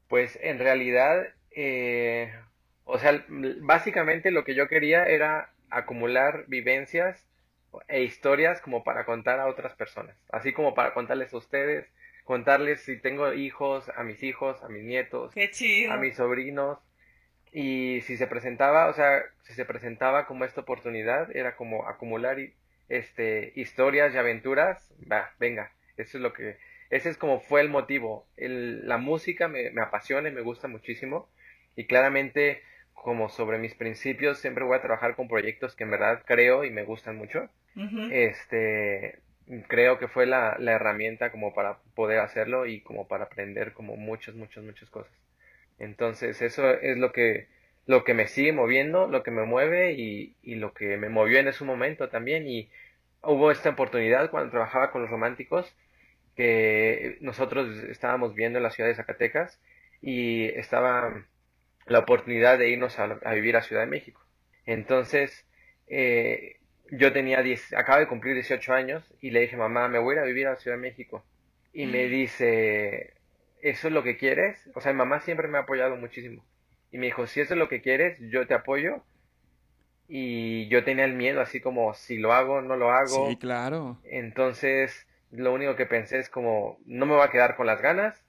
Pues 0.07 0.37
en 0.43 0.59
realidad, 0.59 1.23
eh, 1.51 2.31
o 2.85 2.99
sea, 2.99 3.25
básicamente 3.61 4.29
lo 4.29 4.43
que 4.43 4.53
yo 4.53 4.67
quería 4.67 5.05
era 5.05 5.51
acumular 5.71 6.45
vivencias 6.47 7.25
e 7.87 8.03
historias 8.03 8.61
como 8.61 8.83
para 8.83 9.05
contar 9.05 9.39
a 9.39 9.47
otras 9.47 9.73
personas, 9.75 10.15
así 10.29 10.53
como 10.53 10.75
para 10.75 10.93
contarles 10.93 11.33
a 11.33 11.37
ustedes, 11.37 11.87
contarles 12.23 12.81
si 12.81 12.97
tengo 12.97 13.33
hijos, 13.33 13.89
a 13.95 14.03
mis 14.03 14.23
hijos, 14.23 14.61
a 14.63 14.69
mis 14.69 14.83
nietos, 14.83 15.33
a 15.89 15.97
mis 15.97 16.15
sobrinos. 16.15 16.79
Y 17.51 18.01
si 18.01 18.15
se 18.17 18.27
presentaba, 18.27 18.87
o 18.87 18.93
sea, 18.93 19.23
si 19.43 19.53
se 19.53 19.65
presentaba 19.65 20.25
como 20.25 20.45
esta 20.45 20.61
oportunidad, 20.61 21.35
era 21.35 21.55
como 21.55 21.87
acumular 21.87 22.37
este, 22.87 23.51
historias 23.55 24.13
y 24.13 24.17
aventuras, 24.17 24.93
va, 25.11 25.31
venga, 25.39 25.71
eso 25.97 26.17
es 26.17 26.21
lo 26.21 26.33
que, 26.33 26.57
ese 26.89 27.09
es 27.09 27.17
como 27.17 27.41
fue 27.41 27.61
el 27.61 27.69
motivo. 27.69 28.25
El, 28.37 28.87
la 28.87 28.97
música 28.97 29.47
me, 29.47 29.71
me 29.71 29.81
apasiona 29.81 30.29
y 30.29 30.33
me 30.33 30.41
gusta 30.41 30.67
muchísimo 30.67 31.29
y 31.75 31.85
claramente 31.85 32.61
como 32.93 33.29
sobre 33.29 33.57
mis 33.57 33.73
principios 33.75 34.39
siempre 34.39 34.63
voy 34.63 34.77
a 34.77 34.81
trabajar 34.81 35.15
con 35.15 35.27
proyectos 35.27 35.75
que 35.75 35.83
en 35.83 35.91
verdad 35.91 36.23
creo 36.25 36.63
y 36.63 36.69
me 36.71 36.83
gustan 36.83 37.17
mucho. 37.17 37.49
Este, 38.11 39.19
creo 39.67 39.99
que 39.99 40.07
fue 40.07 40.25
la, 40.25 40.55
la, 40.59 40.73
herramienta 40.73 41.31
como 41.31 41.53
para 41.53 41.79
poder 41.95 42.19
hacerlo 42.19 42.65
y 42.65 42.81
como 42.81 43.07
para 43.07 43.25
aprender 43.25 43.73
como 43.73 43.95
muchas, 43.97 44.35
muchas, 44.35 44.63
muchas 44.63 44.89
cosas. 44.89 45.11
Entonces 45.79 46.41
eso 46.41 46.69
es 46.71 46.97
lo 46.97 47.11
que, 47.11 47.47
lo 47.85 48.03
que 48.03 48.13
me 48.13 48.27
sigue 48.27 48.53
moviendo, 48.53 49.07
lo 49.07 49.23
que 49.23 49.31
me 49.31 49.45
mueve 49.45 49.93
y, 49.93 50.35
y 50.43 50.55
lo 50.55 50.73
que 50.73 50.97
me 50.97 51.09
movió 51.09 51.39
en 51.39 51.47
ese 51.47 51.63
momento 51.63 52.09
también. 52.09 52.47
Y 52.47 52.69
hubo 53.23 53.51
esta 53.51 53.69
oportunidad 53.69 54.31
cuando 54.31 54.51
trabajaba 54.51 54.91
con 54.91 55.01
los 55.01 55.11
románticos 55.11 55.75
que 56.35 57.17
nosotros 57.21 57.83
estábamos 57.89 58.35
viendo 58.35 58.57
en 58.59 58.63
la 58.63 58.71
ciudad 58.71 58.89
de 58.89 58.95
Zacatecas 58.95 59.59
y 60.01 60.45
estaba 60.57 61.25
la 61.87 61.99
oportunidad 61.99 62.57
de 62.57 62.69
irnos 62.69 62.99
a, 62.99 63.19
a 63.23 63.33
vivir 63.33 63.57
a 63.57 63.61
Ciudad 63.61 63.81
de 63.81 63.87
México. 63.87 64.21
Entonces, 64.65 65.45
eh, 65.87 66.60
yo 66.91 67.13
tenía 67.13 67.41
10, 67.41 67.73
acaba 67.73 67.99
de 67.99 68.07
cumplir 68.07 68.35
18 68.35 68.73
años 68.73 69.03
y 69.21 69.31
le 69.31 69.41
dije, 69.41 69.55
mamá, 69.57 69.87
me 69.87 69.97
voy 69.97 70.15
a 70.15 70.17
ir 70.17 70.23
a 70.23 70.25
vivir 70.25 70.47
a 70.47 70.57
Ciudad 70.57 70.75
de 70.75 70.81
México. 70.81 71.23
Y 71.73 71.85
me 71.85 72.05
mm. 72.05 72.11
dice, 72.11 73.13
¿eso 73.61 73.87
es 73.87 73.93
lo 73.93 74.03
que 74.03 74.17
quieres? 74.17 74.69
O 74.75 74.81
sea, 74.81 74.91
mi 74.91 74.97
mamá 74.97 75.21
siempre 75.21 75.47
me 75.47 75.57
ha 75.57 75.61
apoyado 75.61 75.95
muchísimo. 75.95 76.43
Y 76.91 76.97
me 76.97 77.05
dijo, 77.05 77.25
si 77.27 77.39
eso 77.39 77.53
es 77.53 77.57
lo 77.57 77.69
que 77.69 77.81
quieres, 77.81 78.17
yo 78.19 78.45
te 78.45 78.53
apoyo. 78.53 79.03
Y 80.09 80.67
yo 80.67 80.83
tenía 80.83 81.05
el 81.05 81.13
miedo, 81.13 81.39
así 81.39 81.61
como, 81.61 81.93
si 81.93 82.17
lo 82.17 82.33
hago, 82.33 82.61
no 82.61 82.75
lo 82.75 82.91
hago. 82.91 83.29
Sí, 83.29 83.37
claro. 83.37 83.97
Entonces, 84.03 85.07
lo 85.31 85.53
único 85.53 85.77
que 85.77 85.85
pensé 85.85 86.19
es 86.19 86.29
como, 86.29 86.77
no 86.85 87.05
me 87.05 87.15
voy 87.15 87.23
a 87.23 87.31
quedar 87.31 87.55
con 87.55 87.67
las 87.67 87.81
ganas. 87.81 88.21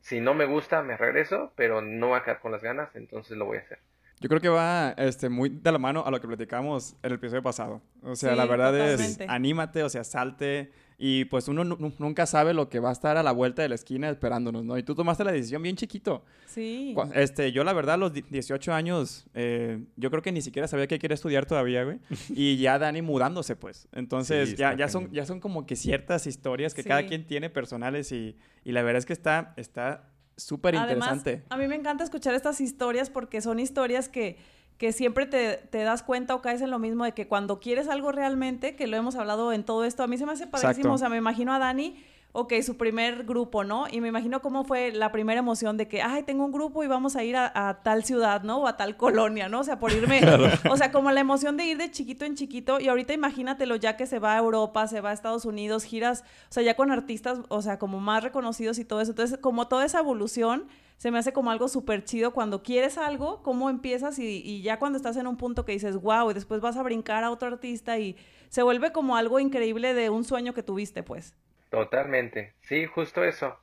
Si 0.00 0.20
no 0.20 0.34
me 0.34 0.44
gusta, 0.44 0.82
me 0.82 0.96
regreso, 0.96 1.52
pero 1.56 1.82
no 1.82 2.08
voy 2.08 2.18
a 2.18 2.22
quedar 2.22 2.38
con 2.38 2.52
las 2.52 2.62
ganas, 2.62 2.94
entonces 2.94 3.36
lo 3.36 3.46
voy 3.46 3.58
a 3.58 3.62
hacer. 3.62 3.80
Yo 4.20 4.28
creo 4.28 4.40
que 4.40 4.48
va 4.48 4.94
este, 4.96 5.28
muy 5.28 5.48
de 5.48 5.72
la 5.72 5.78
mano 5.78 6.04
a 6.04 6.10
lo 6.10 6.20
que 6.20 6.26
platicamos 6.26 6.96
en 7.02 7.12
el 7.12 7.14
episodio 7.14 7.42
pasado. 7.42 7.80
O 8.02 8.16
sea, 8.16 8.34
la 8.34 8.46
verdad 8.46 8.76
es, 8.76 9.18
anímate, 9.28 9.82
o 9.82 9.88
sea, 9.88 10.04
salte. 10.04 10.70
Y 11.00 11.26
pues 11.26 11.46
uno 11.46 11.62
nunca 11.62 12.26
sabe 12.26 12.52
lo 12.52 12.68
que 12.68 12.80
va 12.80 12.88
a 12.88 12.92
estar 12.92 13.16
a 13.16 13.22
la 13.22 13.30
vuelta 13.30 13.62
de 13.62 13.68
la 13.68 13.76
esquina 13.76 14.10
esperándonos, 14.10 14.64
¿no? 14.64 14.76
Y 14.76 14.82
tú 14.82 14.96
tomaste 14.96 15.22
la 15.22 15.30
decisión 15.30 15.62
bien 15.62 15.76
chiquito. 15.76 16.24
Sí. 16.46 16.96
Este, 17.14 17.52
yo 17.52 17.62
la 17.62 17.72
verdad, 17.72 17.94
a 17.94 17.98
los 17.98 18.12
18 18.12 18.72
años, 18.72 19.26
eh, 19.34 19.84
yo 19.94 20.10
creo 20.10 20.22
que 20.22 20.32
ni 20.32 20.42
siquiera 20.42 20.66
sabía 20.66 20.88
que 20.88 20.98
quería 20.98 21.14
estudiar 21.14 21.46
todavía, 21.46 21.84
güey. 21.84 22.00
Y 22.30 22.56
ya 22.56 22.80
Dani 22.80 23.00
mudándose, 23.00 23.54
pues. 23.54 23.86
Entonces, 23.92 24.56
ya, 24.56 24.76
ya, 24.76 24.88
son, 24.88 25.12
ya 25.12 25.24
son 25.24 25.38
como 25.38 25.66
que 25.66 25.76
ciertas 25.76 26.26
historias 26.26 26.74
que 26.74 26.82
cada 26.82 27.06
quien 27.06 27.28
tiene 27.28 27.48
personales 27.48 28.10
y, 28.10 28.36
y 28.64 28.72
la 28.72 28.82
verdad 28.82 28.98
es 28.98 29.06
que 29.06 29.12
está, 29.12 29.54
está 29.56 30.10
súper 30.38 30.74
interesante. 30.74 31.42
A 31.50 31.56
mí 31.56 31.68
me 31.68 31.74
encanta 31.74 32.04
escuchar 32.04 32.34
estas 32.34 32.60
historias 32.60 33.10
porque 33.10 33.40
son 33.40 33.58
historias 33.58 34.08
que, 34.08 34.38
que 34.78 34.92
siempre 34.92 35.26
te, 35.26 35.56
te, 35.56 35.82
das 35.82 36.02
cuenta 36.02 36.34
o 36.34 36.40
caes 36.40 36.62
en 36.62 36.70
lo 36.70 36.78
mismo 36.78 37.04
de 37.04 37.12
que 37.12 37.28
cuando 37.28 37.60
quieres 37.60 37.88
algo 37.88 38.12
realmente, 38.12 38.76
que 38.76 38.86
lo 38.86 38.96
hemos 38.96 39.16
hablado 39.16 39.52
en 39.52 39.64
todo 39.64 39.84
esto, 39.84 40.02
a 40.02 40.06
mí 40.06 40.16
se 40.16 40.24
me 40.24 40.32
hace 40.32 40.46
padrísimo, 40.46 40.94
o 40.94 40.98
sea, 40.98 41.08
me 41.08 41.16
imagino 41.16 41.52
a 41.52 41.58
Dani 41.58 42.02
ok, 42.32 42.52
su 42.62 42.76
primer 42.76 43.24
grupo, 43.24 43.64
¿no? 43.64 43.86
Y 43.90 44.00
me 44.00 44.08
imagino 44.08 44.40
cómo 44.42 44.64
fue 44.64 44.92
la 44.92 45.10
primera 45.10 45.40
emoción 45.40 45.76
de 45.76 45.88
que, 45.88 46.02
ay, 46.02 46.22
tengo 46.24 46.44
un 46.44 46.52
grupo 46.52 46.84
y 46.84 46.86
vamos 46.86 47.16
a 47.16 47.24
ir 47.24 47.36
a, 47.36 47.80
tal 47.82 48.04
ciudad, 48.04 48.42
¿no? 48.42 48.58
O 48.58 48.66
a 48.66 48.76
tal 48.76 48.96
colonia, 48.96 49.48
¿no? 49.48 49.60
O 49.60 49.64
sea, 49.64 49.78
por 49.78 49.92
irme, 49.92 50.20
o 50.70 50.76
sea, 50.76 50.92
como 50.92 51.10
la 51.10 51.20
emoción 51.20 51.56
de 51.56 51.64
ir 51.64 51.78
de 51.78 51.90
chiquito 51.90 52.24
en 52.24 52.34
chiquito 52.34 52.80
y 52.80 52.88
ahorita 52.88 53.12
imagínatelo 53.12 53.76
ya 53.76 53.96
que 53.96 54.06
se 54.06 54.18
va 54.18 54.34
a 54.34 54.38
Europa, 54.38 54.86
se 54.86 55.00
va 55.00 55.10
a 55.10 55.12
Estados 55.14 55.46
Unidos, 55.46 55.84
giras, 55.84 56.22
o 56.50 56.52
sea, 56.52 56.62
ya 56.62 56.76
con 56.76 56.90
artistas, 56.90 57.40
o 57.48 57.62
sea, 57.62 57.78
como 57.78 57.98
más 57.98 58.22
reconocidos 58.22 58.78
y 58.78 58.84
todo 58.84 59.00
eso. 59.00 59.12
Entonces, 59.12 59.38
como 59.38 59.68
toda 59.68 59.84
esa 59.84 60.00
evolución 60.00 60.66
se 60.98 61.12
me 61.12 61.18
hace 61.18 61.32
como 61.32 61.50
algo 61.50 61.68
súper 61.68 62.04
chido 62.04 62.32
cuando 62.32 62.62
quieres 62.62 62.98
algo, 62.98 63.42
cómo 63.42 63.70
empiezas 63.70 64.18
y, 64.18 64.42
y, 64.44 64.62
ya 64.62 64.80
cuando 64.80 64.96
estás 64.96 65.16
en 65.16 65.28
un 65.28 65.36
punto 65.36 65.64
que 65.64 65.72
dices, 65.72 65.96
wow, 65.96 66.30
y 66.30 66.34
después 66.34 66.60
vas 66.60 66.76
a 66.76 66.82
brincar 66.82 67.22
a 67.22 67.30
otro 67.30 67.48
artista 67.48 67.98
y 67.98 68.16
se 68.48 68.62
vuelve 68.62 68.90
como 68.92 69.16
algo 69.16 69.38
increíble 69.38 69.94
de 69.94 70.10
un 70.10 70.24
sueño 70.24 70.54
que 70.54 70.64
tuviste, 70.64 71.04
pues. 71.04 71.34
Totalmente, 71.70 72.54
sí, 72.62 72.86
justo 72.86 73.24
eso. 73.24 73.58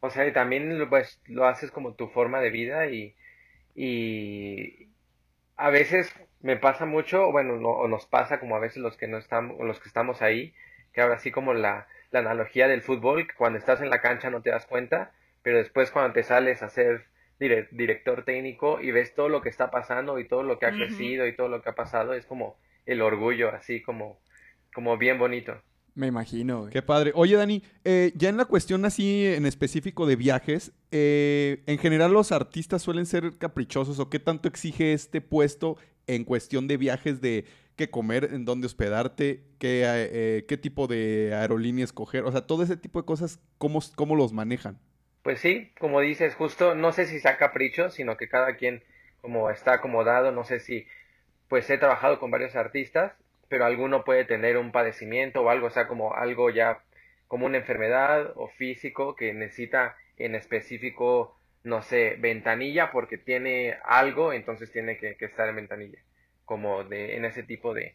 O 0.00 0.10
sea, 0.10 0.26
y 0.26 0.32
también 0.32 0.86
pues 0.88 1.20
lo 1.26 1.46
haces 1.46 1.70
como 1.70 1.94
tu 1.94 2.08
forma 2.08 2.40
de 2.40 2.50
vida 2.50 2.86
y, 2.86 3.14
y, 3.74 4.88
a 5.56 5.70
veces 5.70 6.14
me 6.40 6.56
pasa 6.56 6.84
mucho, 6.84 7.30
bueno, 7.32 7.54
o 7.54 7.88
nos 7.88 8.06
pasa 8.06 8.40
como 8.40 8.56
a 8.56 8.60
veces 8.60 8.78
los 8.78 8.96
que 8.96 9.08
no 9.08 9.18
estamos, 9.18 9.58
los 9.60 9.80
que 9.80 9.88
estamos 9.88 10.20
ahí, 10.22 10.54
que 10.92 11.00
ahora 11.00 11.18
sí 11.18 11.30
como 11.30 11.54
la, 11.54 11.86
la 12.10 12.20
analogía 12.20 12.68
del 12.68 12.82
fútbol, 12.82 13.26
que 13.26 13.34
cuando 13.34 13.58
estás 13.58 13.80
en 13.80 13.90
la 13.90 14.00
cancha 14.00 14.30
no 14.30 14.42
te 14.42 14.50
das 14.50 14.66
cuenta, 14.66 15.12
pero 15.42 15.58
después 15.58 15.90
cuando 15.90 16.12
te 16.12 16.22
sales 16.22 16.62
a 16.62 16.68
ser 16.68 17.06
director 17.38 18.24
técnico 18.24 18.80
y 18.80 18.90
ves 18.90 19.14
todo 19.14 19.28
lo 19.28 19.42
que 19.42 19.48
está 19.48 19.70
pasando 19.70 20.18
y 20.18 20.26
todo 20.26 20.42
lo 20.42 20.58
que 20.58 20.66
ha 20.66 20.72
crecido 20.72 21.26
y 21.26 21.34
todo 21.36 21.48
lo 21.48 21.62
que 21.62 21.70
ha 21.70 21.74
pasado, 21.74 22.14
es 22.14 22.26
como 22.26 22.56
el 22.86 23.02
orgullo, 23.02 23.50
así 23.50 23.82
como, 23.82 24.20
como 24.72 24.96
bien 24.96 25.18
bonito. 25.18 25.60
Me 25.94 26.08
imagino. 26.08 26.68
Qué 26.70 26.82
padre. 26.82 27.12
Oye, 27.14 27.36
Dani, 27.36 27.62
eh, 27.84 28.12
ya 28.16 28.28
en 28.28 28.36
la 28.36 28.46
cuestión 28.46 28.84
así 28.84 29.26
en 29.26 29.46
específico 29.46 30.06
de 30.06 30.16
viajes, 30.16 30.72
eh, 30.90 31.62
en 31.66 31.78
general 31.78 32.12
los 32.12 32.32
artistas 32.32 32.82
suelen 32.82 33.06
ser 33.06 33.38
caprichosos 33.38 34.00
o 34.00 34.10
qué 34.10 34.18
tanto 34.18 34.48
exige 34.48 34.92
este 34.92 35.20
puesto 35.20 35.76
en 36.08 36.24
cuestión 36.24 36.66
de 36.66 36.78
viajes 36.78 37.20
de 37.20 37.44
qué 37.76 37.90
comer, 37.90 38.30
en 38.32 38.44
dónde 38.44 38.66
hospedarte, 38.66 39.44
qué, 39.58 39.84
eh, 39.86 40.44
qué 40.48 40.56
tipo 40.56 40.88
de 40.88 41.32
aerolínea 41.32 41.84
escoger, 41.84 42.24
o 42.24 42.32
sea, 42.32 42.46
todo 42.46 42.62
ese 42.62 42.76
tipo 42.76 43.00
de 43.00 43.06
cosas, 43.06 43.40
¿cómo, 43.58 43.80
cómo 43.94 44.16
los 44.16 44.32
manejan? 44.32 44.78
Pues 45.22 45.40
sí, 45.40 45.72
como 45.78 46.00
dices, 46.00 46.34
justo, 46.34 46.74
no 46.74 46.92
sé 46.92 47.06
si 47.06 47.20
sea 47.20 47.36
capricho, 47.36 47.90
sino 47.90 48.16
que 48.16 48.28
cada 48.28 48.56
quien 48.56 48.82
como 49.20 49.48
está 49.48 49.74
acomodado, 49.74 50.32
no 50.32 50.44
sé 50.44 50.60
si, 50.60 50.86
pues 51.48 51.68
he 51.70 51.78
trabajado 51.78 52.20
con 52.20 52.30
varios 52.30 52.54
artistas 52.56 53.12
pero 53.54 53.66
alguno 53.66 54.02
puede 54.02 54.24
tener 54.24 54.56
un 54.56 54.72
padecimiento 54.72 55.42
o 55.42 55.48
algo, 55.48 55.68
o 55.68 55.70
sea, 55.70 55.86
como 55.86 56.12
algo 56.12 56.50
ya 56.50 56.82
como 57.28 57.46
una 57.46 57.58
enfermedad 57.58 58.32
o 58.34 58.48
físico 58.48 59.14
que 59.14 59.32
necesita 59.32 59.96
en 60.16 60.34
específico, 60.34 61.38
no 61.62 61.80
sé, 61.80 62.16
ventanilla 62.18 62.90
porque 62.90 63.16
tiene 63.16 63.78
algo, 63.84 64.32
entonces 64.32 64.72
tiene 64.72 64.98
que, 64.98 65.16
estar 65.20 65.48
en 65.48 65.54
ventanilla, 65.54 66.00
como 66.44 66.82
de, 66.82 67.14
en 67.14 67.24
ese 67.24 67.44
tipo 67.44 67.74
de, 67.74 67.94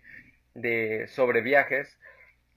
de 0.54 1.10
sobreviajes. 1.10 2.00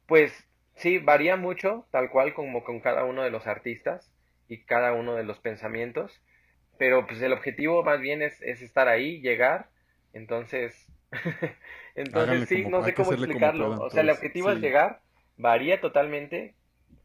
Pues 0.07 0.33
sí, 0.77 0.99
varía 0.99 1.35
mucho, 1.35 1.89
tal 1.91 2.09
cual 2.09 2.35
como 2.35 2.63
con 2.63 2.79
cada 2.79 3.03
uno 3.03 3.25
de 3.25 3.31
los 3.31 3.49
artistas 3.49 4.13
y 4.47 4.59
cada 4.59 4.93
uno 4.93 5.17
de 5.17 5.25
los 5.25 5.41
pensamientos, 5.41 6.23
pero 6.79 7.05
pues 7.09 7.21
el 7.21 7.33
objetivo 7.33 7.83
más 7.83 8.01
bien 8.01 8.23
es, 8.23 8.41
es 8.43 8.63
estar 8.63 8.87
ahí, 8.87 9.21
llegar, 9.21 9.71
entonces 10.13 10.87
Entonces 11.95 12.49
sí, 12.49 12.65
no 12.65 12.85
sé 12.85 12.95
cómo 12.95 13.13
explicarlo. 13.13 13.83
o 13.83 13.91
sea, 13.91 14.03
el 14.03 14.11
objetivo 14.11 14.51
es 14.51 14.61
llegar, 14.61 15.01
varía 15.37 15.81
totalmente, 15.81 16.55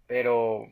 pero 0.08 0.70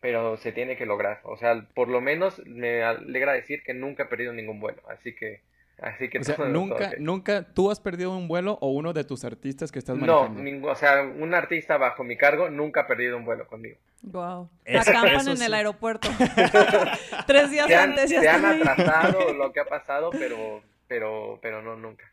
pero 0.00 0.36
se 0.36 0.52
tiene 0.52 0.76
que 0.76 0.86
lograr. 0.86 1.20
O 1.24 1.36
sea, 1.36 1.66
por 1.74 1.88
lo 1.88 2.00
menos 2.00 2.40
me 2.46 2.82
alegra 2.82 3.32
decir 3.32 3.62
que 3.62 3.74
nunca 3.74 4.04
he 4.04 4.06
perdido 4.06 4.32
ningún 4.32 4.60
vuelo. 4.60 4.80
Así 4.88 5.14
que, 5.14 5.42
así 5.80 6.08
que 6.08 6.18
o 6.18 6.24
sea, 6.24 6.36
nunca, 6.46 6.92
nunca, 6.98 7.42
¿tú 7.52 7.70
has 7.70 7.80
perdido 7.80 8.16
un 8.16 8.28
vuelo 8.28 8.58
o 8.60 8.68
uno 8.68 8.92
de 8.92 9.04
tus 9.04 9.24
artistas 9.24 9.72
que 9.72 9.80
estás 9.80 9.96
manejando? 9.96 10.40
No, 10.40 10.68
o 10.68 10.74
sea, 10.76 11.02
un 11.02 11.34
artista 11.34 11.76
bajo 11.78 12.04
mi 12.04 12.16
cargo 12.16 12.48
nunca 12.48 12.82
ha 12.82 12.86
perdido 12.86 13.16
un 13.16 13.24
vuelo 13.24 13.46
conmigo. 13.48 13.76
Wow. 14.02 14.48
Acampan 14.66 15.28
en 15.28 15.42
el 15.42 15.54
aeropuerto. 15.54 16.08
Tres 17.26 17.50
días 17.50 17.68
antes 17.70 18.10
ya 18.10 18.20
Se 18.20 18.28
han 18.28 18.44
atrasado 18.44 19.32
lo 19.34 19.52
que 19.52 19.60
ha 19.60 19.64
pasado, 19.64 20.10
pero, 20.10 20.62
pero, 20.86 21.40
pero 21.42 21.60
no, 21.60 21.76
nunca 21.76 22.04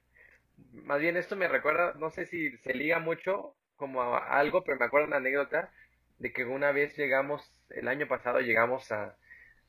más 0.84 1.00
bien 1.00 1.18
esto 1.18 1.36
me 1.36 1.48
recuerda, 1.48 1.94
no 1.96 2.10
sé 2.10 2.26
si 2.26 2.58
se 2.58 2.74
liga 2.74 3.00
mucho 3.00 3.56
como 3.76 4.02
a 4.02 4.40
algo, 4.40 4.64
pero 4.64 4.78
me 4.78 4.86
acuerdo 4.86 5.08
una 5.08 5.18
anécdota 5.18 5.72
de 6.20 6.32
que 6.32 6.46
una 6.46 6.72
vez 6.72 6.98
llegamos, 6.98 7.54
el 7.70 7.88
año 7.88 8.08
pasado 8.08 8.40
llegamos 8.40 8.92
a, 8.92 9.18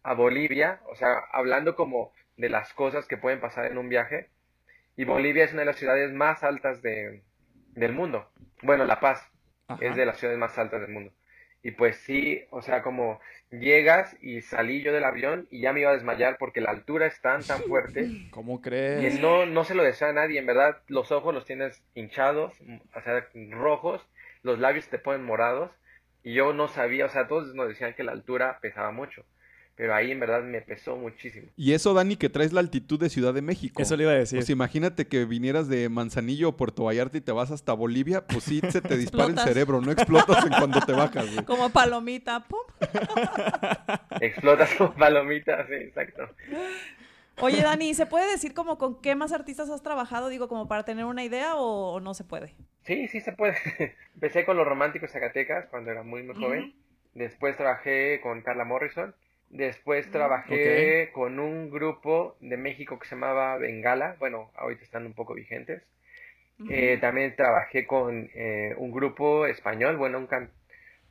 a 0.02 0.14
Bolivia, 0.14 0.80
o 0.86 0.94
sea, 0.94 1.14
hablando 1.32 1.74
como 1.74 2.12
de 2.36 2.48
las 2.48 2.72
cosas 2.74 3.06
que 3.06 3.16
pueden 3.16 3.40
pasar 3.40 3.66
en 3.66 3.78
un 3.78 3.88
viaje, 3.88 4.30
y 4.96 5.04
Bolivia 5.04 5.44
es 5.44 5.52
una 5.52 5.62
de 5.62 5.66
las 5.66 5.76
ciudades 5.76 6.12
más 6.12 6.42
altas 6.42 6.80
de, 6.82 7.22
del 7.72 7.92
mundo. 7.92 8.30
Bueno, 8.62 8.84
La 8.84 9.00
Paz 9.00 9.30
es 9.80 9.94
de 9.96 10.06
las 10.06 10.18
ciudades 10.18 10.38
más 10.38 10.56
altas 10.58 10.80
del 10.80 10.90
mundo. 10.90 11.12
Y 11.66 11.72
pues 11.72 11.96
sí, 11.96 12.44
o 12.50 12.62
sea, 12.62 12.80
como 12.80 13.18
llegas 13.50 14.16
y 14.22 14.40
salí 14.40 14.84
yo 14.84 14.92
del 14.92 15.02
avión 15.02 15.48
y 15.50 15.62
ya 15.62 15.72
me 15.72 15.80
iba 15.80 15.90
a 15.90 15.94
desmayar 15.94 16.36
porque 16.38 16.60
la 16.60 16.70
altura 16.70 17.06
es 17.06 17.20
tan, 17.20 17.42
tan 17.42 17.60
fuerte. 17.62 18.08
¿Cómo 18.30 18.60
crees? 18.60 19.00
Que 19.00 19.20
no, 19.20 19.46
no 19.46 19.64
se 19.64 19.74
lo 19.74 19.82
desea 19.82 20.10
a 20.10 20.12
nadie, 20.12 20.38
en 20.38 20.46
verdad, 20.46 20.76
los 20.86 21.10
ojos 21.10 21.34
los 21.34 21.44
tienes 21.44 21.82
hinchados, 21.96 22.54
o 22.94 23.00
sea, 23.00 23.26
rojos, 23.50 24.00
los 24.44 24.60
labios 24.60 24.86
te 24.86 25.00
ponen 25.00 25.24
morados. 25.24 25.72
Y 26.22 26.34
yo 26.34 26.52
no 26.52 26.68
sabía, 26.68 27.06
o 27.06 27.08
sea, 27.08 27.26
todos 27.26 27.52
nos 27.56 27.66
decían 27.66 27.94
que 27.94 28.04
la 28.04 28.12
altura 28.12 28.60
pesaba 28.60 28.92
mucho 28.92 29.24
pero 29.76 29.94
ahí 29.94 30.10
en 30.10 30.18
verdad 30.18 30.42
me 30.42 30.62
pesó 30.62 30.96
muchísimo. 30.96 31.48
Y 31.54 31.74
eso, 31.74 31.92
Dani, 31.92 32.16
que 32.16 32.30
traes 32.30 32.54
la 32.54 32.60
altitud 32.60 32.98
de 32.98 33.10
Ciudad 33.10 33.34
de 33.34 33.42
México. 33.42 33.82
Eso 33.82 33.94
le 33.94 34.04
iba 34.04 34.12
a 34.12 34.16
decir. 34.16 34.38
Pues 34.38 34.48
imagínate 34.48 35.06
que 35.06 35.26
vinieras 35.26 35.68
de 35.68 35.90
Manzanillo 35.90 36.48
o 36.48 36.56
Puerto 36.56 36.84
Vallarta 36.84 37.18
y 37.18 37.20
te 37.20 37.30
vas 37.30 37.50
hasta 37.50 37.74
Bolivia, 37.74 38.26
pues 38.26 38.44
sí 38.44 38.62
se 38.70 38.80
te 38.80 38.96
dispara 38.96 39.28
el 39.28 39.38
cerebro, 39.38 39.82
no 39.82 39.92
explotas 39.92 40.46
en 40.46 40.52
cuando 40.52 40.80
te 40.80 40.92
bajas, 40.92 41.30
güey. 41.30 41.44
Como 41.44 41.68
palomita, 41.68 42.40
pum. 42.40 42.58
Explotas 44.22 44.72
como 44.74 44.94
palomita, 44.94 45.66
sí, 45.66 45.74
exacto. 45.74 46.22
Oye, 47.40 47.60
Dani, 47.60 47.92
¿se 47.92 48.06
puede 48.06 48.30
decir 48.30 48.54
como 48.54 48.78
con 48.78 49.02
qué 49.02 49.14
más 49.14 49.32
artistas 49.32 49.68
has 49.68 49.82
trabajado? 49.82 50.30
Digo, 50.30 50.48
como 50.48 50.68
para 50.68 50.84
tener 50.86 51.04
una 51.04 51.22
idea 51.22 51.56
o, 51.56 52.00
no 52.00 52.14
se 52.14 52.24
puede. 52.24 52.54
Sí, 52.84 53.08
sí 53.08 53.20
se 53.20 53.32
puede. 53.32 53.58
Empecé 54.14 54.46
con 54.46 54.56
los 54.56 54.66
románticos 54.66 55.10
Zacatecas 55.10 55.66
cuando 55.66 55.90
era 55.90 56.02
muy, 56.02 56.22
muy 56.22 56.34
joven. 56.34 56.74
Después 57.12 57.58
trabajé 57.58 58.20
con 58.22 58.40
Carla 58.40 58.64
Morrison 58.64 59.14
Después 59.48 60.10
trabajé 60.10 61.10
con 61.12 61.38
un 61.38 61.70
grupo 61.70 62.36
de 62.40 62.56
México 62.56 62.98
que 62.98 63.06
se 63.06 63.14
llamaba 63.14 63.56
Bengala. 63.58 64.16
Bueno, 64.18 64.50
ahorita 64.56 64.82
están 64.82 65.06
un 65.06 65.14
poco 65.14 65.34
vigentes. 65.34 65.82
Eh, 66.70 66.98
también 67.00 67.36
trabajé 67.36 67.86
con 67.86 68.30
eh, 68.34 68.74
un 68.78 68.90
grupo 68.90 69.46
español, 69.46 69.98
bueno, 69.98 70.18
un 70.18 70.28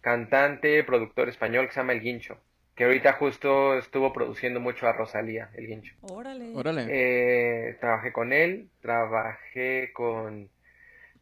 cantante, 0.01 0.83
productor 0.83 1.29
español 1.29 1.67
que 1.67 1.73
se 1.73 1.79
llama 1.79 1.93
El 1.93 2.01
Guincho. 2.01 2.39
Que 2.75 2.85
ahorita 2.85 3.13
justo 3.13 3.77
estuvo 3.77 4.11
produciendo 4.11 4.59
mucho 4.59 4.87
a 4.87 4.93
Rosalía, 4.93 5.49
El 5.53 5.67
Guincho. 5.67 5.95
Órale. 6.01 6.51
Órale. 6.55 6.87
Eh, 6.89 7.77
trabajé 7.79 8.11
con 8.11 8.33
él, 8.33 8.69
trabajé 8.81 9.93
con... 9.93 10.49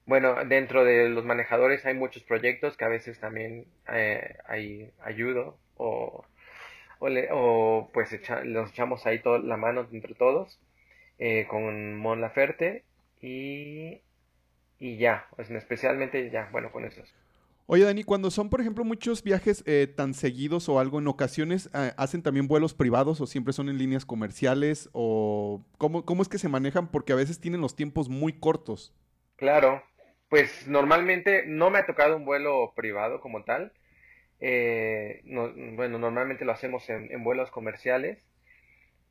Bueno, 0.05 0.43
dentro 0.45 0.83
de 0.83 1.09
los 1.09 1.23
manejadores 1.23 1.85
hay 1.85 1.93
muchos 1.93 2.23
proyectos 2.23 2.75
que 2.75 2.85
a 2.85 2.89
veces 2.89 3.19
también 3.19 3.65
hay 3.85 4.91
ayudo 4.99 5.57
o 5.75 6.25
o, 7.31 7.89
pues 7.93 8.09
los 8.45 8.69
echamos 8.71 9.05
ahí 9.05 9.19
todo, 9.19 9.37
la 9.39 9.57
mano 9.57 9.87
entre 9.91 10.15
todos 10.15 10.59
eh, 11.19 11.47
con 11.49 11.97
Mon 11.97 12.21
Laferte 12.21 12.83
y, 13.21 14.01
y 14.79 14.97
ya, 14.97 15.27
pues, 15.35 15.49
especialmente 15.51 16.29
ya, 16.29 16.49
bueno, 16.51 16.71
con 16.71 16.85
esos. 16.85 17.13
Oye, 17.65 17.85
Dani, 17.85 18.03
cuando 18.03 18.29
son, 18.29 18.49
por 18.49 18.59
ejemplo, 18.59 18.83
muchos 18.83 19.23
viajes 19.23 19.63
eh, 19.65 19.87
tan 19.87 20.13
seguidos 20.13 20.67
o 20.67 20.79
algo, 20.79 20.99
en 20.99 21.07
ocasiones 21.07 21.69
eh, 21.73 21.93
hacen 21.95 22.21
también 22.21 22.47
vuelos 22.47 22.73
privados 22.73 23.21
o 23.21 23.25
siempre 23.25 23.53
son 23.53 23.69
en 23.69 23.77
líneas 23.77 24.05
comerciales 24.05 24.89
o 24.91 25.63
¿cómo, 25.77 26.03
¿cómo 26.03 26.21
es 26.21 26.27
que 26.27 26.37
se 26.37 26.49
manejan? 26.49 26.91
Porque 26.91 27.13
a 27.13 27.17
veces 27.17 27.39
tienen 27.39 27.61
los 27.61 27.77
tiempos 27.77 28.09
muy 28.09 28.33
cortos. 28.33 28.93
Claro, 29.37 29.81
pues 30.29 30.67
normalmente 30.67 31.45
no 31.47 31.69
me 31.69 31.79
ha 31.79 31.85
tocado 31.85 32.17
un 32.17 32.25
vuelo 32.25 32.73
privado 32.75 33.21
como 33.21 33.43
tal, 33.43 33.71
eh, 34.45 35.21
bueno, 35.23 35.97
normalmente 35.97 36.43
lo 36.43 36.51
hacemos 36.51 36.89
en, 36.89 37.23
vuelos 37.23 37.49
comerciales. 37.49 38.19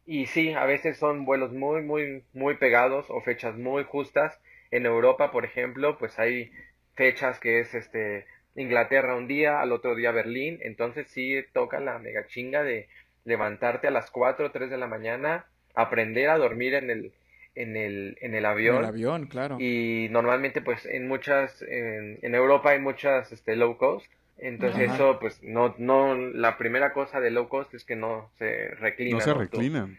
Y 0.04 0.26
sí, 0.26 0.52
a 0.52 0.66
veces 0.66 0.98
son 0.98 1.24
vuelos 1.24 1.52
muy, 1.52 1.80
muy, 1.80 2.22
muy 2.34 2.56
pegados 2.56 3.06
o 3.08 3.20
fechas 3.22 3.56
muy 3.56 3.84
justas. 3.84 4.38
En 4.70 4.84
Europa, 4.84 5.32
por 5.32 5.46
ejemplo, 5.46 5.96
pues 5.96 6.18
hay 6.18 6.52
fechas 6.94 7.40
que 7.40 7.60
es 7.60 7.72
este 7.74 8.26
Inglaterra 8.56 9.16
un 9.16 9.26
día, 9.26 9.60
al 9.62 9.72
otro 9.72 9.94
día 9.94 10.12
Berlín. 10.12 10.58
Entonces 10.60 11.06
sí 11.08 11.42
toca 11.54 11.80
la 11.80 11.98
mega 11.98 12.26
chinga 12.26 12.62
de 12.62 12.88
levantarte 13.24 13.88
a 13.88 13.90
las 13.90 14.10
4 14.10 14.46
o 14.46 14.50
3 14.50 14.68
de 14.68 14.76
la 14.76 14.86
mañana, 14.86 15.46
aprender 15.74 16.28
a 16.28 16.36
dormir 16.36 16.74
en 16.74 16.90
el, 16.90 17.12
en 17.54 17.78
el, 17.78 18.18
en 18.20 18.34
el 18.34 18.44
avión. 18.44 18.76
En 18.76 18.82
el 18.82 18.88
avión, 18.88 19.26
claro. 19.28 19.56
Y 19.58 20.08
normalmente 20.10 20.60
pues 20.60 20.84
en 20.84 21.08
muchas, 21.08 21.62
en, 21.62 22.18
en 22.20 22.34
Europa 22.34 22.72
hay 22.72 22.80
muchas 22.80 23.32
este, 23.32 23.56
low 23.56 23.78
cost 23.78 24.12
entonces 24.38 24.90
eso, 24.92 25.18
pues, 25.20 25.42
no, 25.42 25.74
no, 25.78 26.16
la 26.16 26.58
primera 26.58 26.92
cosa 26.92 27.20
de 27.20 27.30
low 27.30 27.48
cost 27.48 27.74
es 27.74 27.84
que 27.84 27.96
no 27.96 28.30
se 28.38 28.68
reclina. 28.74 29.18
No 29.18 29.20
se. 29.20 29.92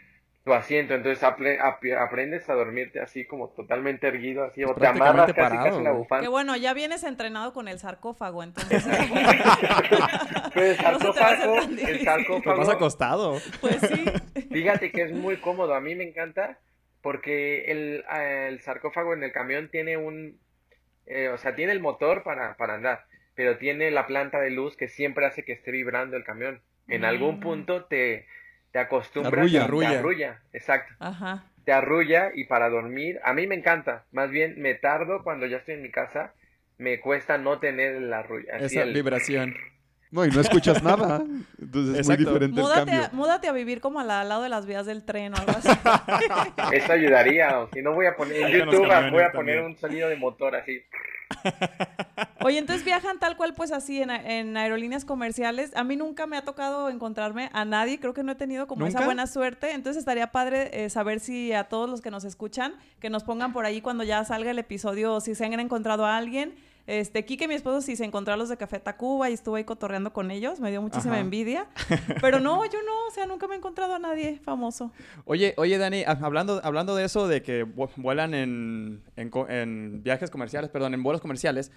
Tu, 0.44 0.54
asiento, 0.54 0.94
entonces 0.94 1.24
aprendes 1.24 2.50
a 2.50 2.54
dormirte 2.54 3.00
así 3.00 3.26
como 3.26 3.48
totalmente 3.52 4.08
erguido, 4.08 4.44
así, 4.44 4.62
o 4.66 4.76
te 4.76 4.86
amarras 4.86 5.32
casi, 5.32 5.56
casi 5.56 5.82
la 5.82 5.94
bufanda. 5.94 6.22
Que 6.22 6.28
bueno, 6.28 6.58
ya 6.58 6.74
vienes 6.74 7.06
entrenado 7.06 7.54
con 7.54 7.70
el 7.70 7.80
sarcófago, 7.80 8.44
entonces. 8.44 8.84
pues 10.54 10.78
el 10.78 10.84
sarcófago, 10.84 11.56
el 11.60 12.04
sarcófago. 12.04 12.66
Te 12.66 12.72
acostado. 12.74 13.38
Pues 13.62 13.78
sí. 13.80 14.04
Fíjate 14.52 14.92
que 14.92 15.04
es 15.04 15.14
muy 15.14 15.38
cómodo, 15.38 15.76
a 15.76 15.80
mí 15.80 15.96
me 15.96 16.04
encanta, 16.04 16.60
porque 17.02 17.72
el, 17.72 18.04
el 18.14 18.60
sarcófago 18.60 19.14
en 19.14 19.24
el 19.24 19.32
camión 19.32 19.70
tiene 19.70 19.96
un, 19.96 20.38
eh, 21.06 21.30
o 21.30 21.38
sea, 21.38 21.56
tiene 21.56 21.72
el 21.72 21.80
motor 21.80 22.24
para, 22.24 22.58
para 22.58 22.74
andar 22.74 23.06
pero 23.36 23.58
tiene 23.58 23.92
la 23.92 24.08
planta 24.08 24.40
de 24.40 24.52
luz 24.52 24.78
que 24.78 24.88
siempre 24.88 25.26
hace 25.26 25.44
que 25.44 25.54
esté 25.54 25.72
vibrando 25.72 26.18
el 26.18 26.24
camión. 26.24 26.62
En 26.88 27.06
algún 27.06 27.38
mm. 27.38 27.40
punto 27.40 27.86
te, 27.86 28.28
te 28.72 28.80
acostumbras 28.80 29.54
arrulla, 29.56 30.00
arrulla. 30.00 30.42
exacto. 30.52 30.94
Ajá. 31.00 31.46
te 31.64 31.72
arrulla 31.72 32.32
y 32.36 32.46
para 32.46 32.70
dormir, 32.70 33.20
a 33.24 33.34
mí 33.34 33.48
me 33.48 33.56
encanta, 33.56 34.06
más 34.12 34.30
bien 34.30 34.62
me 34.62 34.76
tardo 34.76 35.24
cuando 35.24 35.46
ya 35.46 35.58
estoy 35.58 35.76
en 35.76 35.82
mi 35.82 35.92
casa, 35.92 36.34
me 36.78 37.00
cuesta 37.00 37.38
no 37.38 37.60
tener 37.60 38.02
la 38.02 38.20
arrulla. 38.20 38.58
Esa 38.58 38.84
vibración. 38.84 39.56
No, 40.14 40.24
y 40.24 40.30
no 40.30 40.42
escuchas 40.42 40.84
nada. 40.84 41.24
Entonces 41.60 42.02
es 42.02 42.08
muy 42.08 42.18
diferente 42.18 42.62
múdate 42.62 42.82
el 42.82 42.86
cambio. 42.86 43.06
A, 43.06 43.10
múdate 43.14 43.48
a 43.48 43.52
vivir 43.52 43.82
como 43.82 44.00
al, 44.00 44.08
lado 44.08 44.44
de 44.44 44.50
las 44.50 44.68
vías 44.68 44.86
del 44.86 45.04
tren 45.04 45.34
o 45.34 45.38
algo 45.38 45.54
así. 45.58 45.70
Eso 46.72 46.94
ayudaría. 46.94 47.66
Si 47.74 47.82
no 47.82 47.94
voy 47.96 48.06
a 48.06 48.16
poner 48.16 48.44
en 48.44 48.50
YouTube, 48.50 48.88
voy 49.10 49.24
a 49.24 49.32
poner 49.32 49.62
un 49.64 49.76
sonido 49.76 50.08
de 50.10 50.16
motor 50.16 50.56
así. 50.56 50.84
Oye, 52.46 52.60
entonces 52.60 52.86
viajan 52.86 53.18
tal 53.18 53.38
cual, 53.38 53.56
pues 53.56 53.72
así, 53.72 54.04
en, 54.04 54.56
aerolíneas 54.56 55.04
comerciales. 55.04 55.76
A 55.76 55.84
mí 55.84 55.96
nunca 55.96 56.28
me 56.28 56.38
ha 56.38 56.44
tocado 56.44 56.90
encontrarme 56.90 57.50
a 57.52 57.66
nadie, 57.66 58.00
creo 58.00 58.14
que 58.14 58.22
no 58.22 58.34
he 58.34 58.36
tenido 58.36 58.68
como 58.68 58.86
esa 58.86 59.04
buena 59.04 59.26
suerte. 59.26 59.72
Entonces 59.72 60.02
estaría 60.02 60.32
padre 60.32 60.86
eh, 60.86 60.92
saber 60.92 61.22
si 61.22 61.54
a 61.54 61.64
todos 61.64 61.90
los 61.90 62.02
que 62.02 62.12
nos 62.12 62.24
escuchan, 62.24 62.76
que 63.00 63.10
nos 63.10 63.24
pongan 63.24 63.52
por 63.52 63.66
ahí 63.66 63.82
cuando 63.82 64.04
ya 64.04 64.24
salga 64.26 64.52
el 64.52 64.60
episodio, 64.60 65.20
si 65.22 65.34
se 65.34 65.44
han 65.44 65.60
encontrado 65.60 66.06
a 66.06 66.18
alguien. 66.18 66.54
Este, 66.86 67.24
Kike, 67.24 67.48
mi 67.48 67.54
esposo, 67.54 67.82
sí 67.82 67.96
se 67.96 68.04
encontró 68.04 68.34
a 68.34 68.38
los 68.38 68.50
de 68.50 68.58
Café 68.58 68.78
Tacuba 68.80 69.30
y 69.30 69.34
estuve 69.34 69.60
ahí 69.60 69.64
cotorreando 69.64 70.12
con 70.12 70.32
ellos. 70.32 70.60
Me 70.60 70.70
dio 70.70 70.82
muchísima 70.82 71.20
envidia. 71.20 71.68
Pero 72.22 72.42
no, 72.42 72.66
yo 72.66 72.80
no, 72.84 73.08
o 73.08 73.12
sea, 73.12 73.26
nunca 73.26 73.48
me 73.48 73.56
he 73.56 73.58
encontrado 73.58 73.96
a 73.96 74.00
nadie 74.00 74.40
famoso. 74.44 74.92
Oye, 75.24 75.54
oye, 75.58 75.78
Dani, 75.78 76.04
hablando, 76.06 76.60
hablando 76.64 76.96
de 76.96 77.06
eso, 77.06 77.28
de 77.28 77.42
que 77.42 77.64
vuelan 77.64 78.34
en, 78.34 80.04
viajes 80.04 80.30
comerciales, 80.30 80.70
perdón, 80.70 80.94
en 80.94 81.04
vuelos 81.04 81.22
comerciales, 81.22 81.72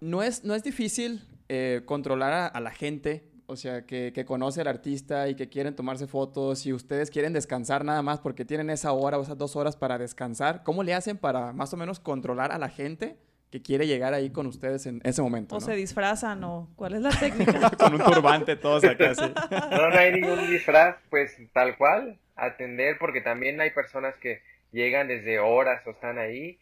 ¿no 0.00 0.22
es, 0.22 0.42
no 0.42 0.54
es 0.54 0.62
difícil 0.62 1.22
eh, 1.50 1.82
controlar 1.84 2.50
a, 2.54 2.60
la 2.60 2.70
gente 2.70 3.28
o 3.46 3.56
sea, 3.56 3.84
que, 3.84 4.12
que, 4.14 4.24
conoce 4.24 4.62
al 4.62 4.68
artista 4.68 5.28
y 5.28 5.34
que 5.34 5.50
quieren 5.50 5.76
tomarse 5.76 6.06
fotos 6.06 6.64
y 6.64 6.72
ustedes 6.72 7.10
quieren 7.10 7.34
descansar 7.34 7.84
nada 7.84 8.00
más 8.00 8.20
porque 8.20 8.46
tienen 8.46 8.70
esa 8.70 8.92
hora 8.92 9.18
o 9.18 9.22
esas 9.22 9.36
dos 9.36 9.54
horas 9.54 9.76
para 9.76 9.98
descansar, 9.98 10.62
¿cómo 10.62 10.82
le 10.82 10.94
hacen 10.94 11.18
para 11.18 11.52
más 11.52 11.74
o 11.74 11.76
menos 11.76 12.00
controlar 12.00 12.52
a 12.52 12.58
la 12.58 12.70
gente 12.70 13.18
que 13.54 13.62
quiere 13.62 13.86
llegar 13.86 14.14
ahí 14.14 14.30
con 14.30 14.48
ustedes 14.48 14.84
en 14.86 15.00
ese 15.04 15.22
momento. 15.22 15.54
O 15.54 15.60
se 15.60 15.76
disfrazan 15.76 16.42
o 16.42 16.68
cuál 16.74 16.94
es 16.94 17.02
la 17.02 17.10
técnica. 17.20 17.70
con 17.70 17.94
un 17.94 18.02
turbante 18.02 18.56
todos 18.56 18.82
acá 18.82 19.10
así. 19.10 19.32
No, 19.70 19.90
no 19.90 19.96
hay 19.96 20.10
ningún 20.10 20.50
disfraz, 20.50 20.96
pues 21.08 21.38
tal 21.52 21.76
cual, 21.76 22.18
atender 22.34 22.96
porque 22.98 23.20
también 23.20 23.60
hay 23.60 23.70
personas 23.70 24.16
que 24.16 24.42
llegan 24.72 25.06
desde 25.06 25.38
horas 25.38 25.86
o 25.86 25.92
están 25.92 26.18
ahí. 26.18 26.58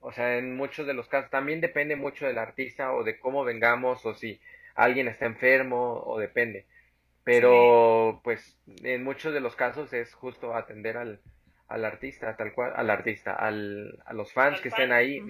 O 0.00 0.10
sea, 0.10 0.36
en 0.36 0.56
muchos 0.56 0.84
de 0.84 0.94
los 0.94 1.06
casos 1.06 1.30
también 1.30 1.60
depende 1.60 1.94
mucho 1.94 2.26
del 2.26 2.38
artista 2.38 2.92
o 2.92 3.04
de 3.04 3.20
cómo 3.20 3.44
vengamos 3.44 4.04
o 4.04 4.12
si 4.12 4.40
alguien 4.74 5.06
está 5.06 5.26
enfermo 5.26 6.02
o 6.04 6.18
depende. 6.18 6.66
Pero 7.22 8.20
pues 8.24 8.58
en 8.82 9.04
muchos 9.04 9.32
de 9.32 9.38
los 9.38 9.54
casos 9.54 9.92
es 9.92 10.12
justo 10.12 10.56
atender 10.56 10.96
al, 10.96 11.20
al 11.68 11.84
artista, 11.84 12.36
tal 12.36 12.52
cual, 12.52 12.72
al 12.74 12.90
artista, 12.90 13.32
al, 13.32 14.02
a 14.04 14.12
los 14.12 14.32
fans 14.32 14.60
que 14.60 14.70
estén 14.70 14.90
ahí. 14.90 15.20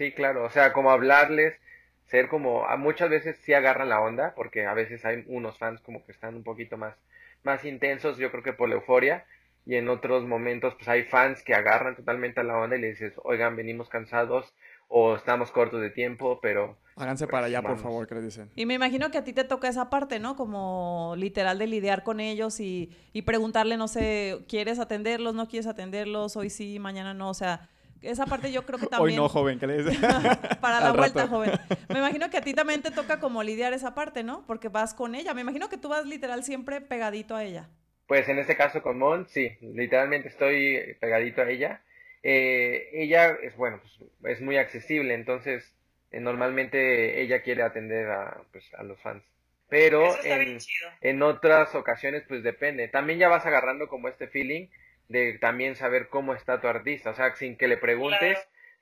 Sí, 0.00 0.12
claro, 0.12 0.46
o 0.46 0.48
sea, 0.48 0.72
como 0.72 0.90
hablarles, 0.92 1.60
ser 2.06 2.30
como, 2.30 2.64
a 2.64 2.78
muchas 2.78 3.10
veces 3.10 3.36
sí 3.42 3.52
agarran 3.52 3.90
la 3.90 4.00
onda, 4.00 4.32
porque 4.34 4.64
a 4.64 4.72
veces 4.72 5.04
hay 5.04 5.24
unos 5.26 5.58
fans 5.58 5.82
como 5.82 6.06
que 6.06 6.12
están 6.12 6.36
un 6.36 6.42
poquito 6.42 6.78
más, 6.78 6.96
más 7.42 7.66
intensos, 7.66 8.16
yo 8.16 8.30
creo 8.30 8.42
que 8.42 8.54
por 8.54 8.70
la 8.70 8.76
euforia, 8.76 9.26
y 9.66 9.74
en 9.74 9.90
otros 9.90 10.24
momentos 10.24 10.74
pues 10.74 10.88
hay 10.88 11.02
fans 11.02 11.42
que 11.42 11.54
agarran 11.54 11.96
totalmente 11.96 12.40
a 12.40 12.44
la 12.44 12.56
onda 12.56 12.76
y 12.76 12.80
le 12.80 12.88
dices, 12.88 13.12
oigan, 13.24 13.56
venimos 13.56 13.90
cansados 13.90 14.54
o 14.88 15.16
estamos 15.16 15.50
cortos 15.50 15.82
de 15.82 15.90
tiempo, 15.90 16.40
pero... 16.40 16.78
Háganse 16.96 17.26
para 17.26 17.48
allá, 17.48 17.60
por 17.60 17.76
favor, 17.76 18.06
que 18.06 18.14
les 18.14 18.24
dicen. 18.24 18.48
Y 18.56 18.64
me 18.64 18.72
imagino 18.72 19.10
que 19.10 19.18
a 19.18 19.24
ti 19.24 19.34
te 19.34 19.44
toca 19.44 19.68
esa 19.68 19.90
parte, 19.90 20.18
¿no? 20.18 20.34
Como 20.34 21.12
literal 21.18 21.58
de 21.58 21.66
lidiar 21.66 22.04
con 22.04 22.20
ellos 22.20 22.58
y, 22.58 22.90
y 23.12 23.20
preguntarle, 23.20 23.76
no 23.76 23.86
sé, 23.86 24.46
¿quieres 24.48 24.78
atenderlos? 24.78 25.34
¿No 25.34 25.46
quieres 25.46 25.66
atenderlos? 25.66 26.36
Hoy 26.38 26.48
sí, 26.48 26.78
mañana 26.78 27.12
no, 27.12 27.28
o 27.28 27.34
sea 27.34 27.68
esa 28.02 28.26
parte 28.26 28.50
yo 28.52 28.64
creo 28.64 28.78
que 28.78 28.86
también... 28.86 29.18
Hoy 29.18 29.22
no, 29.22 29.28
joven, 29.28 29.58
¿qué 29.58 29.66
le 29.66 29.82
dices? 29.82 29.98
Para 30.60 30.80
la 30.84 30.92
vuelta, 30.92 31.26
joven. 31.26 31.52
Me 31.88 31.98
imagino 31.98 32.30
que 32.30 32.38
a 32.38 32.42
ti 32.42 32.54
también 32.54 32.82
te 32.82 32.90
toca 32.90 33.20
como 33.20 33.42
lidiar 33.42 33.72
esa 33.72 33.94
parte, 33.94 34.22
¿no? 34.22 34.44
Porque 34.46 34.68
vas 34.68 34.94
con 34.94 35.14
ella. 35.14 35.34
Me 35.34 35.42
imagino 35.42 35.68
que 35.68 35.76
tú 35.76 35.88
vas 35.88 36.06
literal 36.06 36.44
siempre 36.44 36.80
pegadito 36.80 37.36
a 37.36 37.44
ella. 37.44 37.68
Pues 38.06 38.28
en 38.28 38.38
este 38.38 38.56
caso 38.56 38.82
con 38.82 38.98
Mon, 38.98 39.28
sí, 39.28 39.56
literalmente 39.60 40.28
estoy 40.28 40.96
pegadito 41.00 41.42
a 41.42 41.50
ella. 41.50 41.82
Eh, 42.22 42.88
ella 42.92 43.36
es, 43.42 43.56
bueno, 43.56 43.80
pues, 44.20 44.36
es 44.36 44.42
muy 44.42 44.56
accesible, 44.56 45.14
entonces 45.14 45.72
eh, 46.10 46.20
normalmente 46.20 47.22
ella 47.22 47.42
quiere 47.42 47.62
atender 47.62 48.10
a, 48.10 48.42
pues, 48.52 48.64
a 48.74 48.82
los 48.82 49.00
fans. 49.00 49.22
Pero 49.68 50.04
en, 50.24 50.58
en 51.00 51.22
otras 51.22 51.74
ocasiones, 51.76 52.24
pues 52.26 52.42
depende. 52.42 52.88
También 52.88 53.20
ya 53.20 53.28
vas 53.28 53.46
agarrando 53.46 53.86
como 53.86 54.08
este 54.08 54.26
feeling 54.26 54.66
de 55.10 55.38
también 55.38 55.74
saber 55.74 56.08
cómo 56.08 56.34
está 56.34 56.60
tu 56.60 56.68
artista, 56.68 57.10
o 57.10 57.14
sea, 57.14 57.34
sin 57.34 57.56
que 57.56 57.66
le 57.66 57.76
preguntes, 57.76 58.38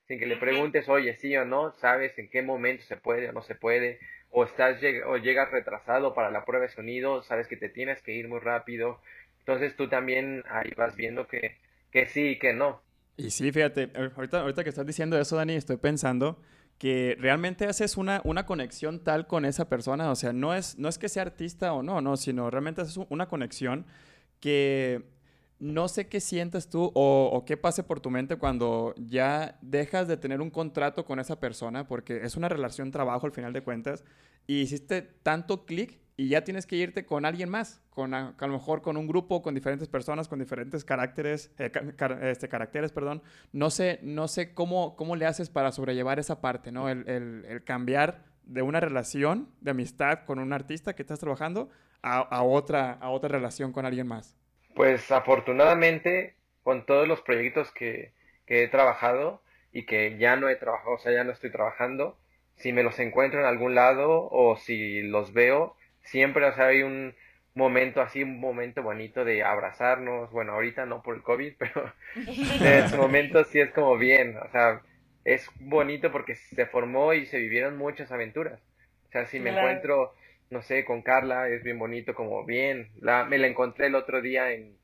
sin 0.06 0.18
que 0.18 0.26
le 0.26 0.36
preguntes, 0.36 0.86
oye, 0.86 1.16
sí 1.16 1.34
o 1.38 1.46
no, 1.46 1.72
sabes 1.72 2.18
en 2.18 2.28
qué 2.28 2.42
momento 2.42 2.84
se 2.84 2.98
puede 2.98 3.30
o 3.30 3.32
no 3.32 3.40
se 3.40 3.54
puede, 3.54 3.98
o 4.28 4.44
estás 4.44 4.78
o 5.06 5.16
llegas 5.16 5.50
retrasado 5.50 6.14
para 6.14 6.30
la 6.30 6.44
prueba 6.44 6.66
de 6.66 6.70
sonido, 6.70 7.22
sabes 7.22 7.48
que 7.48 7.56
te 7.56 7.70
tienes 7.70 8.02
que 8.02 8.12
ir 8.12 8.28
muy 8.28 8.40
rápido, 8.40 9.00
entonces 9.38 9.74
tú 9.74 9.88
también 9.88 10.44
ahí 10.50 10.70
vas 10.76 10.96
viendo 10.96 11.26
que, 11.26 11.56
que 11.90 12.04
sí 12.04 12.32
y 12.32 12.38
que 12.38 12.52
no. 12.52 12.82
Y 13.16 13.30
sí, 13.30 13.50
fíjate, 13.50 13.90
ahorita, 14.14 14.42
ahorita 14.42 14.64
que 14.64 14.68
estás 14.68 14.86
diciendo 14.86 15.18
eso, 15.18 15.34
Dani, 15.34 15.54
estoy 15.54 15.78
pensando 15.78 16.42
que 16.76 17.16
realmente 17.18 17.64
haces 17.64 17.96
una, 17.96 18.20
una 18.24 18.44
conexión 18.44 19.02
tal 19.02 19.26
con 19.26 19.46
esa 19.46 19.70
persona, 19.70 20.10
o 20.10 20.14
sea, 20.14 20.34
no 20.34 20.54
es, 20.54 20.78
no 20.78 20.90
es 20.90 20.98
que 20.98 21.08
sea 21.08 21.22
artista 21.22 21.72
o 21.72 21.82
no, 21.82 22.02
no, 22.02 22.18
sino 22.18 22.50
realmente 22.50 22.82
haces 22.82 22.98
una 23.08 23.28
conexión 23.28 23.86
que 24.40 25.02
no 25.61 25.88
sé 25.88 26.09
qué 26.09 26.21
sientes 26.21 26.68
tú 26.68 26.90
o, 26.94 27.44
qué 27.47 27.57
pase 27.57 27.83
por 27.83 28.01
tu 28.01 28.11
mente 28.11 28.37
cuando 28.37 28.94
ya 28.97 29.59
dejas 29.61 30.07
de 30.07 30.16
tener 30.16 30.40
un 30.40 30.51
contrato 30.51 31.05
con 31.05 31.18
esa 31.18 31.40
persona, 31.40 31.87
porque 31.87 32.21
es 32.23 32.37
una 32.37 32.49
relación 32.49 32.90
trabajo 32.90 33.27
al 33.27 33.33
final 33.33 33.53
de 33.53 33.62
cuentas, 33.62 34.05
y 34.47 34.61
hiciste 34.61 35.03
tanto 35.03 35.66
clic 35.66 36.01
y 36.16 36.29
ya 36.29 36.42
tienes 36.42 36.66
que 36.66 36.75
irte 36.75 37.07
con 37.07 37.25
alguien 37.25 37.49
más, 37.49 37.81
con 37.90 38.12
a, 38.12 38.35
lo 38.40 38.49
mejor 38.49 38.83
con 38.83 38.97
un 38.97 39.07
grupo, 39.07 39.40
con 39.40 39.55
diferentes 39.55 39.88
personas, 39.88 40.27
con 40.27 40.40
diferentes 40.40 40.85
caracteres, 40.85 41.53
eh, 41.59 41.71
este, 42.23 42.49
caracteres, 42.49 42.90
perdón. 42.90 43.23
No 43.53 43.71
sé, 43.71 44.01
no 44.03 44.27
sé 44.27 44.53
cómo, 44.53 44.97
cómo 44.97 45.14
le 45.14 45.27
haces 45.27 45.49
para 45.49 45.71
sobrellevar 45.71 46.18
esa 46.18 46.40
parte, 46.40 46.73
¿no? 46.73 46.88
El, 46.88 47.09
el, 47.09 47.62
cambiar 47.62 48.25
de 48.42 48.62
una 48.62 48.81
relación 48.81 49.49
de 49.61 49.71
amistad 49.71 50.25
con 50.25 50.40
un 50.40 50.53
artista 50.53 50.97
que 50.97 51.03
estás 51.03 51.21
trabajando 51.21 51.68
a, 52.03 52.18
a, 52.18 52.42
otra, 52.42 52.94
a 52.94 53.11
otra 53.11 53.29
relación 53.29 53.73
con 53.73 53.87
alguien 53.87 54.09
más. 54.09 54.37
Pues 54.78 55.10
afortunadamente, 55.10 56.36
con 56.62 56.86
todos 56.86 57.08
los 57.08 57.20
proyectos 57.22 57.72
que, 57.72 58.12
he 58.46 58.68
trabajado 58.68 59.42
y 59.72 59.86
que 59.86 60.16
ya 60.18 60.36
no 60.36 60.48
he 60.48 60.54
trabajado, 60.54 60.92
o 60.92 60.98
sea, 60.98 61.10
ya 61.10 61.24
no 61.24 61.32
estoy 61.32 61.50
trabajando, 61.50 62.16
si 62.54 62.72
me 62.72 62.84
los 62.84 62.96
encuentro 63.00 63.40
en 63.40 63.46
algún 63.46 63.74
lado 63.74 64.28
o 64.30 64.56
si 64.56 65.02
los 65.02 65.32
veo, 65.32 65.74
siempre, 66.02 66.46
o 66.46 66.54
sea, 66.54 66.66
hay 66.66 66.84
un 66.84 67.16
momento 67.56 68.00
así, 68.00 68.22
un 68.22 68.38
momento 68.38 68.84
bonito 68.84 69.24
de 69.24 69.42
abrazarnos, 69.42 70.30
bueno, 70.30 70.52
ahorita 70.52 70.86
no 70.86 71.02
por 71.02 71.16
el 71.16 71.22
COVID, 71.22 71.54
pero 71.58 71.92
en 72.14 72.84
ese 72.84 72.96
momento 72.96 73.42
sí 73.46 73.58
es 73.58 73.72
como 73.72 73.96
bien, 73.96 74.36
o 74.36 74.48
sea, 74.52 74.80
es 75.24 75.50
bonito 75.58 76.12
porque 76.12 76.36
se 76.36 76.66
formó 76.66 77.14
y 77.14 77.26
se 77.26 77.38
vivieron 77.38 77.76
muchas 77.76 78.12
aventuras. 78.12 78.60
O 79.08 79.10
sea, 79.10 79.26
si 79.26 79.40
me 79.40 79.50
encuentro 79.50 80.14
no 80.50 80.62
sé, 80.62 80.84
con 80.84 81.02
Carla 81.02 81.48
es 81.48 81.62
bien 81.62 81.78
bonito, 81.78 82.14
como 82.14 82.44
bien. 82.44 82.90
La, 83.00 83.24
me 83.24 83.38
la 83.38 83.46
encontré 83.46 83.87
el 83.87 83.94
otro 83.94 84.20
día 84.22 84.52
en, 84.52 84.76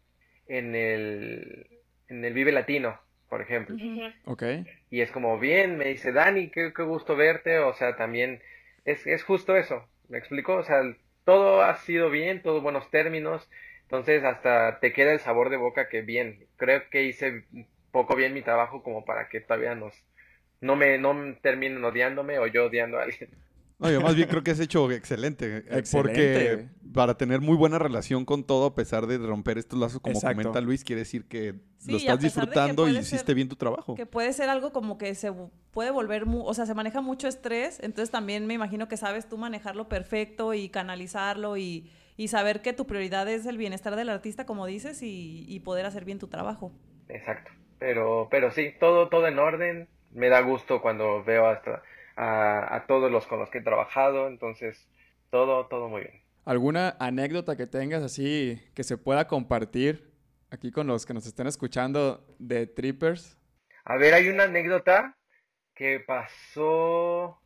en, 0.46 0.74
el, 0.74 1.66
en 2.08 2.24
el 2.24 2.32
Vive 2.34 2.52
Latino, 2.52 3.00
por 3.28 3.42
ejemplo. 3.42 3.76
Ok. 4.26 4.42
Y 4.90 5.00
es 5.00 5.10
como 5.10 5.38
bien, 5.38 5.76
me 5.78 5.86
dice, 5.86 6.12
Dani, 6.12 6.50
qué, 6.50 6.72
qué 6.74 6.82
gusto 6.82 7.16
verte. 7.16 7.58
O 7.58 7.74
sea, 7.74 7.96
también 7.96 8.42
es, 8.84 9.06
es 9.06 9.24
justo 9.24 9.56
eso. 9.56 9.88
¿Me 10.08 10.18
explico? 10.18 10.54
O 10.56 10.64
sea, 10.64 10.82
todo 11.24 11.62
ha 11.62 11.76
sido 11.76 12.10
bien, 12.10 12.42
todos 12.42 12.62
buenos 12.62 12.90
términos. 12.90 13.48
Entonces, 13.82 14.24
hasta 14.24 14.80
te 14.80 14.92
queda 14.92 15.12
el 15.12 15.20
sabor 15.20 15.50
de 15.50 15.56
boca 15.56 15.88
que 15.88 16.02
bien. 16.02 16.46
Creo 16.56 16.88
que 16.90 17.04
hice 17.04 17.44
poco 17.90 18.16
bien 18.16 18.34
mi 18.34 18.42
trabajo 18.42 18.82
como 18.82 19.04
para 19.04 19.28
que 19.28 19.40
todavía 19.40 19.74
nos 19.74 19.94
no 20.60 20.76
me 20.76 20.98
no 20.98 21.36
terminen 21.42 21.84
odiándome 21.84 22.38
o 22.38 22.46
yo 22.46 22.66
odiando 22.66 22.98
a 22.98 23.04
alguien. 23.04 23.30
No, 23.84 23.90
yo 23.90 24.00
más 24.00 24.14
bien 24.14 24.28
creo 24.28 24.42
que 24.42 24.50
has 24.50 24.60
hecho 24.60 24.90
excelente, 24.90 25.64
eh, 25.68 25.82
Porque 25.92 26.68
para 26.94 27.16
tener 27.16 27.40
muy 27.40 27.56
buena 27.56 27.78
relación 27.78 28.24
con 28.24 28.44
todo, 28.44 28.66
a 28.66 28.74
pesar 28.74 29.06
de 29.06 29.18
romper 29.18 29.58
estos 29.58 29.78
lazos, 29.78 30.00
como 30.00 30.20
comenta 30.20 30.60
Luis, 30.60 30.84
quiere 30.84 31.00
decir 31.00 31.26
que 31.26 31.54
lo 31.86 31.96
estás 31.96 32.20
disfrutando 32.20 32.88
y 32.88 32.96
hiciste 32.96 33.34
bien 33.34 33.48
tu 33.48 33.56
trabajo. 33.56 33.94
Que 33.94 34.06
puede 34.06 34.32
ser 34.32 34.48
algo 34.48 34.72
como 34.72 34.96
que 34.96 35.14
se 35.14 35.32
puede 35.70 35.90
volver, 35.90 36.24
o 36.26 36.54
sea, 36.54 36.66
se 36.66 36.74
maneja 36.74 37.00
mucho 37.00 37.28
estrés, 37.28 37.78
entonces 37.82 38.10
también 38.10 38.46
me 38.46 38.54
imagino 38.54 38.88
que 38.88 38.96
sabes 38.96 39.28
tú 39.28 39.36
manejarlo 39.36 39.88
perfecto 39.88 40.54
y 40.54 40.68
canalizarlo 40.68 41.56
y, 41.56 41.90
saber 42.28 42.62
que 42.62 42.72
tu 42.72 42.86
prioridad 42.86 43.28
es 43.28 43.44
el 43.44 43.58
bienestar 43.58 43.96
del 43.96 44.08
artista, 44.08 44.46
como 44.46 44.66
dices, 44.66 45.02
y, 45.02 45.44
y 45.48 45.60
poder 45.60 45.84
hacer 45.84 46.04
bien 46.04 46.18
tu 46.18 46.28
trabajo. 46.28 46.72
Exacto. 47.08 47.50
Pero, 47.78 48.28
pero 48.30 48.50
sí, 48.50 48.72
todo, 48.80 49.08
todo 49.08 49.26
en 49.26 49.38
orden. 49.38 49.88
Me 50.12 50.28
da 50.28 50.40
gusto 50.40 50.80
cuando 50.80 51.24
veo 51.24 51.48
hasta 51.48 51.82
a, 52.16 52.84
todos 52.86 53.10
los 53.10 53.26
con 53.26 53.38
los 53.38 53.50
que 53.50 53.58
he 53.58 53.62
trabajado, 53.62 54.28
entonces 54.28 54.88
todo, 55.30 55.66
todo 55.66 55.88
muy 55.88 56.02
bien. 56.02 56.22
¿Alguna 56.44 56.96
anécdota 56.98 57.56
que 57.56 57.66
tengas 57.66 58.02
así 58.02 58.60
que 58.74 58.84
se 58.84 58.98
pueda 58.98 59.26
compartir 59.26 60.14
aquí 60.54 60.70
con 60.70 60.86
los 60.86 61.04
que 61.04 61.12
nos 61.12 61.26
estén 61.26 61.46
escuchando 61.46 62.24
de 62.38 62.66
Trippers. 62.66 63.36
A 63.84 63.96
ver, 63.96 64.14
hay 64.14 64.28
una 64.28 64.44
anécdota 64.44 65.16
que 65.74 66.00
pasó 66.00 67.38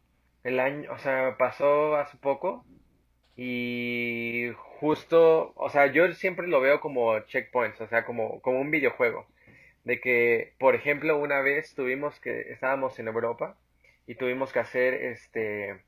el 0.45 0.61
año, 0.61 0.93
o 0.93 0.99
sea, 0.99 1.37
pasó 1.37 1.97
hace 1.97 2.17
poco 2.19 2.65
y 3.35 4.51
justo, 4.81 5.53
o 5.57 5.71
sea, 5.71 5.87
yo 5.87 6.13
siempre 6.13 6.47
lo 6.47 6.61
veo 6.61 6.81
como 6.81 7.19
checkpoints, 7.21 7.81
o 7.81 7.89
sea, 7.89 8.05
como, 8.05 8.41
como 8.43 8.61
un 8.61 8.71
videojuego. 8.71 9.27
De 9.85 10.01
que, 10.01 10.55
por 10.59 10.75
ejemplo, 10.75 11.19
una 11.19 11.41
vez 11.41 11.75
tuvimos 11.75 12.21
que, 12.21 12.53
estábamos 12.53 12.99
en 12.99 13.09
Europa 13.09 13.57
y 14.09 14.15
tuvimos 14.15 14.53
que 14.53 14.59
hacer 14.59 14.95
este, 14.95 15.83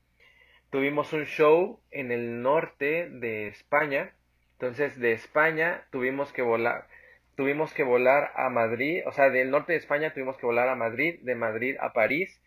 tuvimos 0.69 1.13
un 1.15 1.25
show 1.25 1.81
en 1.91 2.13
el 2.13 2.43
norte 2.43 3.09
de 3.09 3.49
España. 3.49 4.13
Entonces, 4.53 5.01
de 5.01 5.13
España 5.13 5.87
tuvimos 5.91 6.31
que 6.31 6.43
volar, 6.43 6.87
tuvimos 7.35 7.73
que 7.73 7.83
volar 7.83 8.31
a 8.37 8.51
Madrid, 8.51 9.03
o 9.07 9.13
sea, 9.13 9.31
del 9.31 9.51
norte 9.51 9.73
de 9.73 9.79
España 9.79 10.13
tuvimos 10.13 10.37
que 10.37 10.45
volar 10.45 10.69
a 10.69 10.77
Madrid, 10.77 11.19
de 11.23 11.35
Madrid 11.35 11.77
a 11.81 11.95
París 11.95 12.43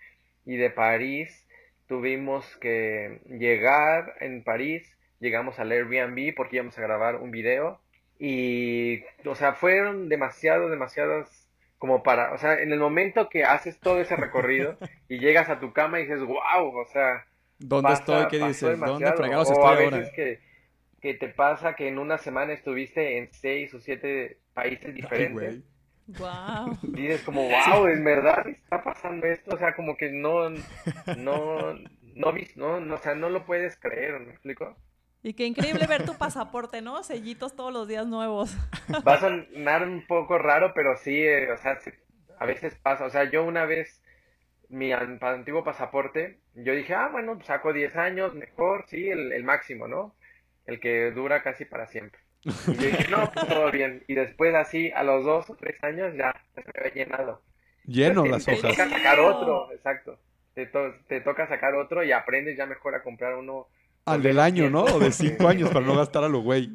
y 0.46 0.58
de 0.58 0.70
París 0.70 1.48
tuvimos 1.88 2.56
que 2.58 3.22
llegar 3.26 4.14
en 4.20 4.44
París, 4.44 4.88
llegamos 5.20 5.60
al 5.60 5.72
Airbnb 5.72 6.36
porque 6.36 6.58
íbamos 6.58 6.78
a 6.78 6.84
grabar 6.84 7.16
un 7.16 7.32
video 7.32 7.82
y, 8.20 9.04
o 9.26 9.34
sea, 9.34 9.54
fueron 9.54 10.08
demasiado, 10.08 10.70
demasiadas 10.70 11.43
como 11.84 12.02
para, 12.02 12.32
o 12.32 12.38
sea, 12.38 12.62
en 12.62 12.72
el 12.72 12.80
momento 12.80 13.28
que 13.28 13.44
haces 13.44 13.78
todo 13.78 14.00
ese 14.00 14.16
recorrido 14.16 14.78
y 15.10 15.20
llegas 15.20 15.50
a 15.50 15.60
tu 15.60 15.74
cama 15.74 16.00
y 16.00 16.04
dices, 16.04 16.22
wow, 16.22 16.74
o 16.74 16.86
sea, 16.94 17.26
¿dónde 17.60 17.92
estoy? 17.92 18.26
¿Qué 18.30 18.40
dices? 18.40 18.80
¿Dónde 18.80 19.12
fregados 19.12 19.52
estoy 19.52 19.84
ahora? 19.84 20.10
Que, 20.16 20.40
que 21.02 21.14
te 21.14 21.28
pasa 21.28 21.76
que 21.76 21.90
en 21.90 22.00
una 22.00 22.18
semana 22.18 22.54
estuviste 22.54 23.18
en 23.18 23.34
seis 23.34 23.74
o 23.74 23.82
siete 23.82 24.38
países 24.54 24.96
diferentes. 24.96 25.60
wow. 26.08 26.78
Dices 26.84 27.22
como, 27.24 27.50
wow, 27.50 27.86
en 27.88 28.02
verdad 28.06 28.48
está 28.48 28.82
pasando 28.82 29.28
esto, 29.28 29.54
o 29.54 29.58
sea, 29.58 29.76
como 29.76 29.98
que 29.98 30.10
no, 30.10 30.52
no, 30.52 31.74
no, 32.16 32.34
no, 32.56 32.80
no, 32.80 32.96
o 32.96 32.98
sea, 33.00 33.14
no 33.14 33.28
lo 33.28 33.46
puedes 33.46 33.76
creer, 33.76 34.22
¿me 34.22 34.32
explico? 34.32 34.78
Y 35.24 35.34
qué 35.34 35.46
increíble 35.46 35.88
ver 35.88 36.06
tu 36.06 36.18
pasaporte, 36.18 36.82
¿no? 36.82 37.02
Sellitos 37.04 37.56
todos 37.56 37.72
los 37.72 37.88
días 37.88 38.06
nuevos. 38.06 38.56
Va 39.08 39.14
a 39.14 39.20
sonar 39.20 39.88
un 39.88 40.06
poco 40.06 40.38
raro, 40.38 40.74
pero 40.76 40.98
sí, 40.98 41.18
eh, 41.18 41.52
o 41.52 41.58
sea, 41.58 41.80
a 42.38 42.46
veces 42.46 42.76
pasa, 42.76 43.06
o 43.06 43.10
sea, 43.10 43.24
yo 43.24 43.44
una 43.46 43.66
vez, 43.66 44.02
mi 44.70 44.92
antiguo 44.92 45.64
pasaporte, 45.64 46.40
yo 46.56 46.76
dije, 46.76 46.94
ah, 46.94 47.10
bueno, 47.12 47.40
saco 47.44 47.72
10 47.72 47.96
años, 47.96 48.36
mejor, 48.36 48.86
sí, 48.88 49.10
el, 49.10 49.32
el 49.32 49.44
máximo, 49.44 49.88
¿no? 49.88 50.14
el 50.66 50.80
que 50.80 51.12
dura 51.12 51.44
casi 51.44 51.66
para 51.66 51.88
siempre. 51.88 52.20
Y 52.44 52.76
yo 52.76 52.88
dije, 52.88 53.08
no, 53.10 53.32
pues 53.32 53.48
todo 53.48 53.72
bien. 53.72 54.04
Y 54.08 54.16
después 54.16 54.54
así, 54.56 54.92
a 54.92 55.04
los 55.04 55.24
dos 55.24 55.50
o 55.50 55.56
tres 55.56 55.82
años, 55.84 56.14
ya 56.16 56.34
se 56.54 56.62
me 56.62 56.72
había 56.76 56.94
llenado. 56.94 57.42
Lleno 57.86 58.26
las 58.26 58.48
hojas. 58.48 58.62
Te 58.62 58.68
toca 58.70 58.90
sacar 58.90 59.20
otro, 59.20 59.72
exacto. 59.72 60.20
Te, 60.54 60.70
te, 61.08 61.22
toca 61.22 61.48
sacar 61.48 61.74
otro 61.76 62.04
y 62.04 62.12
aprendes 62.12 62.58
ya 62.58 62.66
mejor 62.66 62.96
a 62.96 63.04
comprar 63.04 63.36
uno. 63.36 63.68
Al 64.06 64.22
del 64.22 64.40
año, 64.40 64.70
¿no? 64.70 64.84
O 64.84 65.00
de 65.00 65.12
cinco 65.12 65.48
años 65.48 65.70
para 65.70 65.86
no 65.86 65.96
gastar 65.98 66.24
a 66.24 66.30
lo 66.30 66.42
güey. 66.42 66.72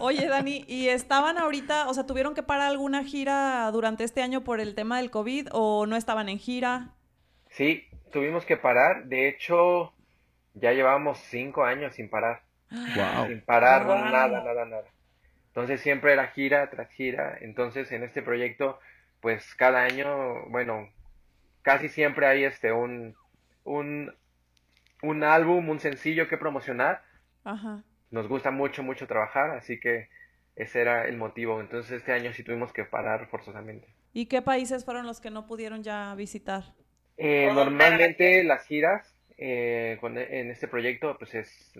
Oye, 0.00 0.26
Dani, 0.26 0.64
¿y 0.66 0.88
estaban 0.88 1.38
ahorita, 1.38 1.88
o 1.88 1.94
sea, 1.94 2.06
tuvieron 2.06 2.34
que 2.34 2.42
parar 2.42 2.70
alguna 2.70 3.04
gira 3.04 3.70
durante 3.70 4.04
este 4.04 4.22
año 4.22 4.42
por 4.42 4.60
el 4.60 4.74
tema 4.74 4.98
del 4.98 5.10
COVID 5.10 5.48
o 5.52 5.86
no 5.86 5.96
estaban 5.96 6.28
en 6.28 6.38
gira? 6.38 6.94
Sí, 7.50 7.84
tuvimos 8.12 8.44
que 8.44 8.56
parar. 8.56 9.04
De 9.04 9.28
hecho, 9.28 9.92
ya 10.54 10.72
llevábamos 10.72 11.18
cinco 11.18 11.64
años 11.64 11.94
sin 11.94 12.08
parar. 12.08 12.42
Sin 12.70 13.40
parar, 13.42 13.86
nada, 13.86 14.42
nada, 14.42 14.64
nada. 14.64 14.84
Entonces 15.48 15.80
siempre 15.80 16.12
era 16.12 16.28
gira 16.28 16.68
tras 16.70 16.90
gira. 16.90 17.36
Entonces 17.40 17.90
en 17.92 18.04
este 18.04 18.22
proyecto, 18.22 18.78
pues 19.20 19.54
cada 19.54 19.82
año, 19.82 20.44
bueno, 20.50 20.88
casi 21.62 21.88
siempre 21.88 22.26
hay 22.26 22.44
este 22.44 22.72
un, 22.72 23.16
un, 23.64 24.14
un 25.02 25.24
álbum, 25.24 25.68
un 25.68 25.80
sencillo 25.80 26.28
que 26.28 26.36
promocionar. 26.36 27.02
Ajá. 27.44 27.82
Nos 28.10 28.28
gusta 28.28 28.50
mucho, 28.50 28.82
mucho 28.82 29.06
trabajar, 29.06 29.50
así 29.50 29.78
que 29.78 30.08
ese 30.56 30.80
era 30.80 31.06
el 31.06 31.16
motivo. 31.16 31.60
Entonces 31.60 31.92
este 31.92 32.12
año 32.12 32.32
sí 32.32 32.42
tuvimos 32.42 32.72
que 32.72 32.84
parar 32.84 33.26
forzosamente. 33.28 33.88
¿Y 34.12 34.26
qué 34.26 34.42
países 34.42 34.84
fueron 34.84 35.06
los 35.06 35.20
que 35.20 35.30
no 35.30 35.46
pudieron 35.46 35.82
ya 35.82 36.14
visitar? 36.14 36.64
Eh, 37.16 37.50
normalmente 37.52 38.44
las 38.44 38.64
giras 38.66 39.14
eh, 39.36 39.98
en 40.02 40.50
este 40.50 40.66
proyecto 40.68 41.16
pues 41.18 41.34
es 41.34 41.72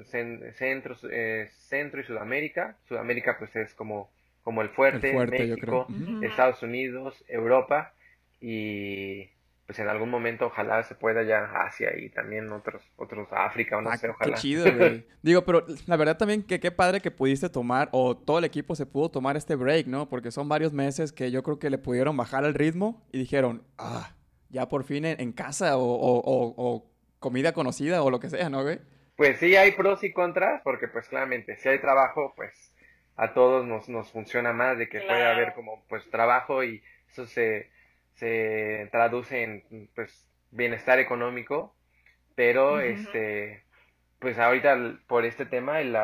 centro, 0.56 0.96
eh, 1.10 1.48
centro 1.50 2.00
y 2.00 2.04
Sudamérica. 2.04 2.76
Sudamérica 2.86 3.36
pues 3.38 3.54
es 3.56 3.74
como, 3.74 4.10
como 4.42 4.62
el 4.62 4.68
fuerte, 4.68 5.12
México, 5.12 5.86
Estados 6.22 6.62
Unidos, 6.62 7.24
Europa 7.28 7.92
y 8.40 9.30
pues 9.68 9.78
en 9.80 9.88
algún 9.88 10.08
momento 10.08 10.46
ojalá 10.46 10.82
se 10.82 10.94
pueda 10.94 11.22
ya 11.24 11.44
Asia 11.44 11.90
y 11.94 12.08
también 12.08 12.50
otros, 12.50 12.82
otros 12.96 13.28
África 13.30 13.76
o 13.76 13.82
no 13.82 13.90
ah, 13.90 13.98
sé, 13.98 14.08
ojalá. 14.08 14.34
Qué 14.34 14.40
chido, 14.40 14.64
güey. 14.74 15.06
Digo, 15.22 15.44
pero 15.44 15.66
la 15.86 15.96
verdad 15.98 16.16
también 16.16 16.42
que 16.42 16.58
qué 16.58 16.70
padre 16.70 17.02
que 17.02 17.10
pudiste 17.10 17.50
tomar 17.50 17.90
o 17.92 18.16
todo 18.16 18.38
el 18.38 18.44
equipo 18.44 18.74
se 18.74 18.86
pudo 18.86 19.10
tomar 19.10 19.36
este 19.36 19.56
break, 19.56 19.86
¿no? 19.86 20.08
Porque 20.08 20.30
son 20.30 20.48
varios 20.48 20.72
meses 20.72 21.12
que 21.12 21.30
yo 21.30 21.42
creo 21.42 21.58
que 21.58 21.68
le 21.68 21.76
pudieron 21.76 22.16
bajar 22.16 22.44
el 22.46 22.54
ritmo 22.54 23.06
y 23.12 23.18
dijeron, 23.18 23.62
ah, 23.76 24.16
ya 24.48 24.68
por 24.70 24.84
fin 24.84 25.04
en, 25.04 25.32
casa 25.32 25.76
o, 25.76 25.84
o 25.84 26.90
comida 27.18 27.52
conocida 27.52 28.02
o 28.02 28.10
lo 28.10 28.20
que 28.20 28.30
sea, 28.30 28.48
¿no, 28.48 28.62
güey? 28.62 28.80
Pues 29.16 29.38
sí, 29.38 29.54
hay 29.54 29.72
pros 29.72 30.02
y 30.02 30.12
contras, 30.12 30.62
porque 30.62 30.88
pues 30.88 31.08
claramente, 31.08 31.56
si 31.58 31.68
hay 31.68 31.78
trabajo, 31.78 32.32
pues 32.36 32.72
a 33.16 33.34
todos 33.34 33.66
nos, 33.66 33.88
nos 33.88 34.10
funciona 34.12 34.54
más 34.54 34.78
de 34.78 34.88
que 34.88 35.00
puede 35.00 35.26
haber 35.26 35.52
como 35.52 35.84
pues 35.88 36.08
trabajo 36.08 36.64
y 36.64 36.82
eso 37.10 37.26
se, 37.26 37.68
se 38.18 38.88
traduce 38.90 39.42
en 39.42 39.88
pues 39.94 40.26
bienestar 40.50 40.98
económico, 40.98 41.74
pero 42.34 42.80
este 42.80 43.62
pues 44.18 44.38
ahorita 44.38 44.98
por 45.06 45.24
este 45.24 45.46
tema 45.46 45.80
el, 45.80 45.94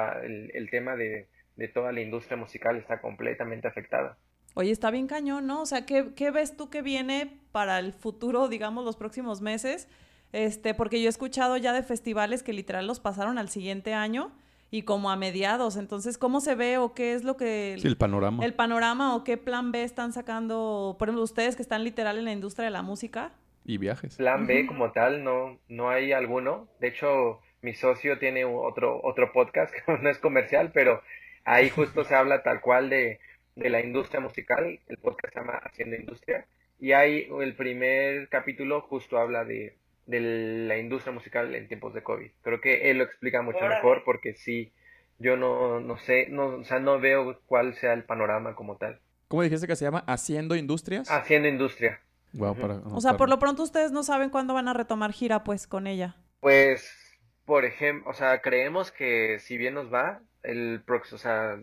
el, 0.54 0.70
tema 0.70 0.94
de, 0.94 1.28
de, 1.56 1.68
toda 1.68 1.90
la 1.90 2.00
industria 2.00 2.36
musical 2.36 2.76
está 2.76 3.00
completamente 3.00 3.66
afectada. 3.66 4.16
Oye, 4.54 4.70
está 4.70 4.92
bien 4.92 5.08
cañón, 5.08 5.48
¿no? 5.48 5.62
O 5.62 5.66
sea, 5.66 5.84
¿qué, 5.84 6.14
¿qué 6.14 6.30
ves 6.30 6.56
tú 6.56 6.70
que 6.70 6.80
viene 6.80 7.40
para 7.50 7.80
el 7.80 7.92
futuro, 7.92 8.46
digamos, 8.46 8.84
los 8.84 8.96
próximos 8.96 9.40
meses? 9.40 9.88
Este, 10.30 10.74
porque 10.74 11.00
yo 11.00 11.06
he 11.06 11.08
escuchado 11.08 11.56
ya 11.56 11.72
de 11.72 11.82
festivales 11.82 12.44
que 12.44 12.52
literal 12.52 12.86
los 12.86 13.00
pasaron 13.00 13.36
al 13.38 13.48
siguiente 13.48 13.94
año 13.94 14.30
y 14.74 14.82
como 14.82 15.08
a 15.12 15.16
mediados. 15.16 15.76
Entonces, 15.76 16.18
¿cómo 16.18 16.40
se 16.40 16.56
ve 16.56 16.78
o 16.78 16.94
qué 16.94 17.14
es 17.14 17.22
lo 17.22 17.36
que... 17.36 17.76
Sí, 17.78 17.86
el 17.86 17.96
panorama. 17.96 18.44
El 18.44 18.54
panorama 18.54 19.14
o 19.14 19.22
qué 19.22 19.36
plan 19.36 19.70
B 19.70 19.84
están 19.84 20.12
sacando, 20.12 20.96
por 20.98 21.06
ejemplo, 21.06 21.22
ustedes 21.22 21.54
que 21.54 21.62
están 21.62 21.84
literal 21.84 22.18
en 22.18 22.24
la 22.24 22.32
industria 22.32 22.64
de 22.64 22.72
la 22.72 22.82
música. 22.82 23.30
Y 23.64 23.78
viajes. 23.78 24.16
Plan 24.16 24.48
B 24.48 24.66
como 24.66 24.90
tal, 24.90 25.22
no, 25.22 25.60
no 25.68 25.90
hay 25.90 26.10
alguno. 26.10 26.66
De 26.80 26.88
hecho, 26.88 27.40
mi 27.62 27.72
socio 27.72 28.18
tiene 28.18 28.44
otro, 28.44 29.00
otro 29.04 29.32
podcast 29.32 29.72
que 29.86 29.92
no 29.92 30.10
es 30.10 30.18
comercial, 30.18 30.72
pero 30.74 31.00
ahí 31.44 31.70
justo 31.70 32.02
se 32.02 32.16
habla 32.16 32.42
tal 32.42 32.60
cual 32.60 32.90
de, 32.90 33.20
de 33.54 33.70
la 33.70 33.80
industria 33.80 34.18
musical. 34.18 34.80
El 34.88 34.98
podcast 34.98 35.34
se 35.34 35.38
llama 35.38 35.60
Haciendo 35.62 35.94
Industria. 35.94 36.48
Y 36.80 36.90
ahí 36.90 37.28
el 37.40 37.54
primer 37.54 38.28
capítulo 38.28 38.80
justo 38.80 39.18
habla 39.18 39.44
de 39.44 39.76
de 40.06 40.66
la 40.68 40.78
industria 40.78 41.12
musical 41.12 41.54
en 41.54 41.68
tiempos 41.68 41.94
de 41.94 42.02
COVID. 42.02 42.30
Creo 42.42 42.60
que 42.60 42.90
él 42.90 42.98
lo 42.98 43.04
explica 43.04 43.42
mucho 43.42 43.64
mejor 43.66 44.02
porque 44.04 44.34
sí, 44.34 44.72
yo 45.18 45.36
no, 45.36 45.80
no 45.80 45.96
sé, 45.98 46.26
no, 46.28 46.46
o 46.46 46.64
sea, 46.64 46.78
no 46.78 47.00
veo 47.00 47.40
cuál 47.46 47.74
sea 47.74 47.92
el 47.92 48.04
panorama 48.04 48.54
como 48.54 48.76
tal. 48.76 49.00
¿Cómo 49.28 49.42
dijiste 49.42 49.66
que 49.66 49.76
se 49.76 49.84
llama? 49.84 50.04
¿Haciendo 50.06 50.56
Industrias? 50.56 51.10
Haciendo 51.10 51.48
Industria. 51.48 52.00
o 52.38 53.00
sea, 53.00 53.16
por 53.16 53.28
lo 53.28 53.38
pronto 53.38 53.62
ustedes 53.62 53.92
no 53.92 54.02
saben 54.02 54.30
cuándo 54.30 54.54
van 54.54 54.68
a 54.68 54.74
retomar 54.74 55.12
gira 55.12 55.44
pues 55.44 55.66
con 55.66 55.86
ella. 55.86 56.16
Pues, 56.40 57.18
por 57.46 57.64
ejemplo, 57.64 58.10
o 58.10 58.14
sea, 58.14 58.40
creemos 58.42 58.92
que 58.92 59.38
si 59.40 59.56
bien 59.56 59.74
nos 59.74 59.92
va, 59.92 60.20
el 60.42 60.82
próximo, 60.84 61.16
o 61.16 61.18
sea, 61.18 61.58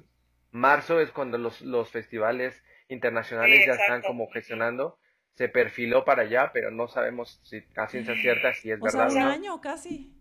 marzo 0.51 0.99
es 0.99 1.11
cuando 1.11 1.37
los, 1.37 1.61
los 1.61 1.89
festivales 1.89 2.63
internacionales 2.89 3.65
ya 3.65 3.73
están 3.73 4.01
como 4.01 4.27
gestionando 4.31 4.97
se 5.33 5.49
perfiló 5.49 6.05
para 6.05 6.23
allá, 6.23 6.51
pero 6.53 6.71
no 6.71 6.87
sabemos 6.87 7.39
si 7.43 7.63
a 7.75 7.87
ciencia 7.87 8.15
cierta 8.15 8.53
si 8.53 8.71
es 8.71 8.79
verdad. 8.79 9.11
un 9.11 9.17
año 9.17 9.61
casi. 9.61 10.15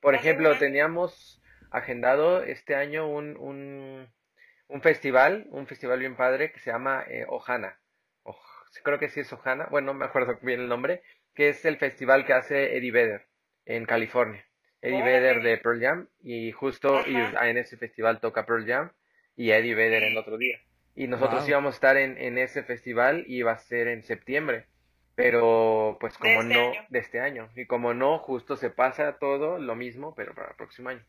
Por 0.00 0.14
ejemplo, 0.14 0.56
teníamos 0.58 1.42
agendado 1.70 2.42
este 2.42 2.74
año 2.74 3.08
un, 3.08 3.36
un, 3.36 4.08
un, 4.68 4.82
festival, 4.82 5.46
un 5.50 5.66
festival 5.66 6.00
bien 6.00 6.16
padre 6.16 6.52
que 6.52 6.60
se 6.60 6.70
llama 6.70 7.04
eh, 7.08 7.24
Ojana. 7.28 7.78
creo 8.82 8.98
que 8.98 9.08
sí 9.08 9.20
es 9.20 9.32
Ojana, 9.32 9.66
bueno, 9.70 9.92
no 9.92 9.98
me 9.98 10.04
acuerdo 10.04 10.38
bien 10.42 10.60
el 10.60 10.68
nombre, 10.68 11.02
que 11.34 11.48
es 11.48 11.64
el 11.64 11.76
festival 11.76 12.24
que 12.24 12.32
hace 12.34 12.76
Eddie 12.76 12.92
Vedder 12.92 13.26
en 13.64 13.84
California. 13.84 14.46
Eddie 14.80 15.02
Vedder 15.02 15.42
de 15.42 15.58
Pearl 15.58 15.80
Jam 15.80 16.08
y 16.20 16.52
justo 16.52 17.02
y 17.06 17.16
en 17.16 17.56
ese 17.56 17.76
festival 17.76 18.20
toca 18.20 18.46
Pearl 18.46 18.66
Jam 18.66 18.92
y 19.34 19.50
Eddie 19.50 19.74
Vedder 19.74 20.04
el 20.04 20.16
otro 20.16 20.38
día. 20.38 20.58
Y 20.96 21.08
nosotros 21.08 21.46
íbamos 21.46 21.74
a 21.74 21.76
estar 21.76 21.96
en, 21.98 22.16
en, 22.16 22.38
ese 22.38 22.62
festival 22.62 23.24
y 23.28 23.36
iba 23.36 23.52
a 23.52 23.58
ser 23.58 23.86
en 23.88 24.02
septiembre. 24.02 24.66
Pero 25.14 25.98
pues 26.00 26.16
como 26.18 26.42
este 26.42 26.54
no, 26.54 26.72
de 26.88 26.98
este 26.98 27.20
año. 27.20 27.48
Y 27.54 27.66
como 27.66 27.94
no, 27.94 28.18
justo 28.18 28.56
se 28.56 28.70
pasa 28.70 29.18
todo 29.18 29.58
lo 29.58 29.76
mismo, 29.76 30.14
pero 30.14 30.34
para 30.34 30.48
el 30.48 30.56
próximo 30.56 30.88
año. 30.88 31.02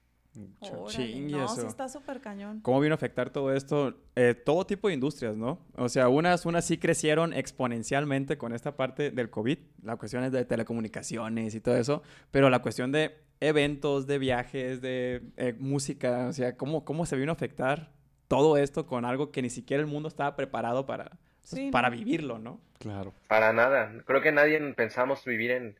Órale, 0.59 1.19
no, 1.21 1.47
sí 1.47 1.65
está 1.65 1.89
súper 1.89 2.21
cañón. 2.21 2.59
¿Cómo 2.61 2.79
vino 2.79 2.93
a 2.93 2.95
afectar 2.95 3.31
todo 3.31 3.53
esto? 3.53 3.95
Eh, 4.15 4.35
todo 4.35 4.65
tipo 4.67 4.87
de 4.87 4.93
industrias, 4.93 5.35
¿no? 5.35 5.59
O 5.75 5.89
sea, 5.89 6.09
unas, 6.09 6.45
unas 6.45 6.65
sí 6.65 6.77
crecieron 6.77 7.33
exponencialmente 7.33 8.37
con 8.37 8.53
esta 8.53 8.75
parte 8.75 9.09
del 9.09 9.29
COVID, 9.29 9.57
las 9.83 9.97
cuestiones 9.97 10.31
de 10.31 10.45
telecomunicaciones 10.45 11.55
y 11.55 11.61
todo 11.61 11.75
eso, 11.75 12.03
pero 12.29 12.49
la 12.49 12.61
cuestión 12.61 12.91
de 12.91 13.15
eventos, 13.39 14.05
de 14.05 14.19
viajes, 14.19 14.81
de 14.81 15.21
eh, 15.37 15.55
música, 15.57 16.27
o 16.27 16.33
sea, 16.33 16.55
¿cómo, 16.55 16.85
¿cómo 16.85 17.05
se 17.05 17.15
vino 17.15 17.31
a 17.31 17.35
afectar 17.35 17.96
todo 18.27 18.57
esto 18.57 18.85
con 18.85 19.05
algo 19.05 19.31
que 19.31 19.41
ni 19.41 19.49
siquiera 19.49 19.81
el 19.81 19.87
mundo 19.87 20.07
estaba 20.07 20.35
preparado 20.35 20.85
para, 20.85 21.11
pues, 21.49 21.71
para 21.71 21.89
vivirlo, 21.89 22.39
¿no? 22.39 22.59
Claro. 22.79 23.13
Para 23.27 23.53
nada. 23.53 23.91
Creo 24.05 24.21
que 24.21 24.31
nadie 24.31 24.59
pensamos 24.73 25.23
vivir 25.25 25.51
en 25.51 25.75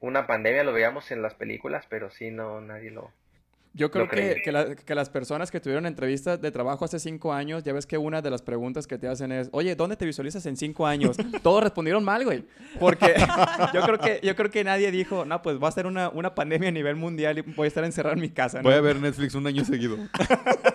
una 0.00 0.26
pandemia, 0.26 0.64
lo 0.64 0.72
veíamos 0.72 1.10
en 1.10 1.22
las 1.22 1.34
películas, 1.34 1.86
pero 1.88 2.10
sí, 2.10 2.30
no, 2.30 2.60
nadie 2.60 2.90
lo... 2.90 3.10
Yo 3.76 3.90
creo 3.90 4.08
que, 4.08 4.40
que, 4.86 4.94
las 4.94 5.10
personas 5.10 5.50
que 5.50 5.58
tuvieron 5.58 5.84
entrevistas 5.84 6.40
de 6.40 6.52
trabajo 6.52 6.84
hace 6.84 7.00
cinco 7.00 7.32
años, 7.32 7.64
ya 7.64 7.72
ves 7.72 7.86
que 7.86 7.98
una 7.98 8.22
de 8.22 8.30
las 8.30 8.40
preguntas 8.40 8.86
que 8.86 8.98
te 8.98 9.08
hacen 9.08 9.32
es, 9.32 9.48
oye, 9.50 9.74
¿dónde 9.74 9.96
te 9.96 10.06
visualizas 10.06 10.46
en 10.46 10.56
cinco 10.56 10.86
años? 10.86 11.16
Todos 11.42 11.64
respondieron 11.64 12.04
mal, 12.04 12.22
güey. 12.22 12.44
Porque 12.78 13.14
yo 13.74 13.82
creo 13.82 13.98
que, 13.98 14.20
yo 14.22 14.36
creo 14.36 14.50
que 14.52 14.62
nadie 14.62 14.92
dijo, 14.92 15.24
no, 15.24 15.42
pues 15.42 15.60
va 15.60 15.66
a 15.66 15.72
ser 15.72 15.86
una, 15.86 16.08
una 16.08 16.36
pandemia 16.36 16.68
a 16.68 16.72
nivel 16.72 16.94
mundial 16.94 17.38
y 17.38 17.40
voy 17.40 17.64
a 17.64 17.68
estar 17.68 17.82
encerrado 17.82 18.14
en 18.14 18.20
mi 18.20 18.30
casa. 18.30 18.62
Voy 18.62 18.74
a 18.74 18.80
ver 18.80 19.00
Netflix 19.00 19.34
un 19.34 19.44
año 19.48 19.64
seguido. 19.64 19.96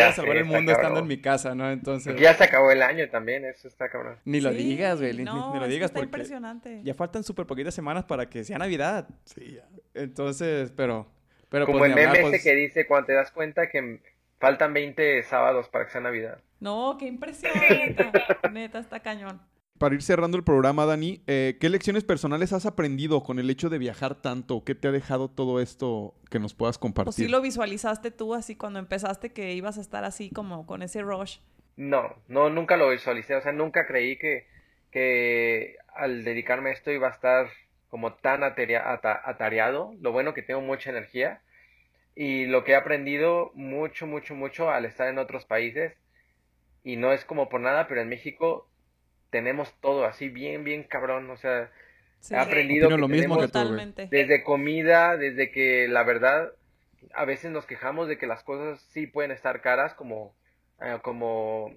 Voy 0.00 0.08
a 0.08 0.12
salvar 0.12 0.36
el 0.36 0.44
mundo 0.44 0.72
estando 0.72 1.00
en 1.00 1.06
mi 1.06 1.20
casa, 1.20 1.54
¿no? 1.54 1.70
Entonces. 1.70 2.16
Ya 2.18 2.34
se 2.34 2.44
acabó 2.44 2.70
el 2.70 2.82
año 2.82 3.08
también, 3.08 3.44
eso 3.44 3.68
está 3.68 3.88
cabrón. 3.88 4.16
Ni 4.24 4.40
lo 4.40 4.50
digas, 4.50 5.00
güey. 5.00 5.12
No, 5.24 5.54
ni, 5.54 5.60
lo 5.60 5.68
digas 5.68 5.90
está 5.90 6.00
impresionante. 6.00 6.80
Ya 6.84 6.94
faltan 6.94 7.24
súper 7.24 7.46
poquitas 7.46 7.74
semanas 7.74 8.04
para 8.04 8.28
que 8.28 8.44
sea 8.44 8.58
Navidad. 8.58 9.08
Sí, 9.24 9.54
ya. 9.56 9.68
Entonces, 9.94 10.72
pero. 10.76 11.06
pero 11.48 11.66
Como 11.66 11.78
pues, 11.78 11.90
el 11.90 11.96
meme 11.96 12.20
pues... 12.20 12.42
que 12.42 12.54
dice 12.54 12.86
cuando 12.86 13.06
te 13.06 13.14
das 13.14 13.30
cuenta 13.30 13.68
que 13.68 14.00
faltan 14.38 14.72
20 14.74 15.22
sábados 15.22 15.68
para 15.68 15.86
que 15.86 15.92
sea 15.92 16.00
Navidad. 16.00 16.38
No, 16.60 16.96
qué 16.98 17.06
impresión, 17.06 17.52
neta. 17.70 18.10
neta, 18.50 18.78
está 18.78 19.00
cañón 19.00 19.40
para 19.78 19.94
ir 19.94 20.02
cerrando 20.02 20.36
el 20.36 20.44
programa, 20.44 20.86
Dani, 20.86 21.22
eh, 21.26 21.56
¿qué 21.60 21.68
lecciones 21.68 22.04
personales 22.04 22.52
has 22.52 22.66
aprendido 22.66 23.22
con 23.22 23.38
el 23.38 23.50
hecho 23.50 23.68
de 23.68 23.78
viajar 23.78 24.14
tanto? 24.14 24.64
¿Qué 24.64 24.74
te 24.74 24.88
ha 24.88 24.92
dejado 24.92 25.28
todo 25.28 25.60
esto 25.60 26.14
que 26.30 26.38
nos 26.38 26.54
puedas 26.54 26.78
compartir? 26.78 27.10
¿O 27.10 27.12
sí 27.12 27.28
lo 27.28 27.40
visualizaste 27.40 28.10
tú 28.10 28.34
así 28.34 28.56
cuando 28.56 28.78
empezaste 28.78 29.32
que 29.32 29.52
ibas 29.52 29.78
a 29.78 29.80
estar 29.80 30.04
así 30.04 30.30
como 30.30 30.66
con 30.66 30.82
ese 30.82 31.02
rush? 31.02 31.38
No, 31.76 32.14
no, 32.28 32.48
nunca 32.48 32.76
lo 32.76 32.90
visualicé. 32.90 33.34
O 33.36 33.42
sea, 33.42 33.52
nunca 33.52 33.86
creí 33.86 34.18
que, 34.18 34.46
que 34.90 35.76
al 35.94 36.24
dedicarme 36.24 36.70
a 36.70 36.72
esto 36.72 36.90
iba 36.90 37.08
a 37.08 37.12
estar 37.12 37.48
como 37.88 38.14
tan 38.14 38.42
atareado. 38.42 39.92
Lo 40.00 40.12
bueno 40.12 40.34
que 40.34 40.42
tengo 40.42 40.60
mucha 40.60 40.90
energía 40.90 41.42
y 42.14 42.46
lo 42.46 42.64
que 42.64 42.72
he 42.72 42.76
aprendido 42.76 43.52
mucho, 43.54 44.06
mucho, 44.06 44.34
mucho 44.34 44.70
al 44.70 44.86
estar 44.86 45.08
en 45.08 45.18
otros 45.18 45.44
países. 45.44 45.92
Y 46.82 46.96
no 46.96 47.12
es 47.12 47.24
como 47.24 47.48
por 47.48 47.60
nada, 47.60 47.88
pero 47.88 48.00
en 48.00 48.08
México 48.08 48.68
tenemos 49.30 49.72
todo 49.80 50.04
así 50.04 50.28
bien, 50.28 50.64
bien 50.64 50.84
cabrón. 50.84 51.30
O 51.30 51.36
sea, 51.36 51.70
he 52.30 52.36
aprendido 52.36 52.88
que 52.88 52.96
lo 52.96 53.08
mismo 53.08 53.38
desde 53.40 54.42
comida, 54.42 55.16
desde 55.16 55.50
que 55.50 55.88
la 55.88 56.02
verdad 56.02 56.52
a 57.14 57.24
veces 57.24 57.50
nos 57.50 57.66
quejamos 57.66 58.08
de 58.08 58.18
que 58.18 58.26
las 58.26 58.42
cosas 58.42 58.80
sí 58.90 59.06
pueden 59.06 59.30
estar 59.30 59.60
caras 59.60 59.94
como, 59.94 60.34
eh, 60.80 60.98
como 61.02 61.74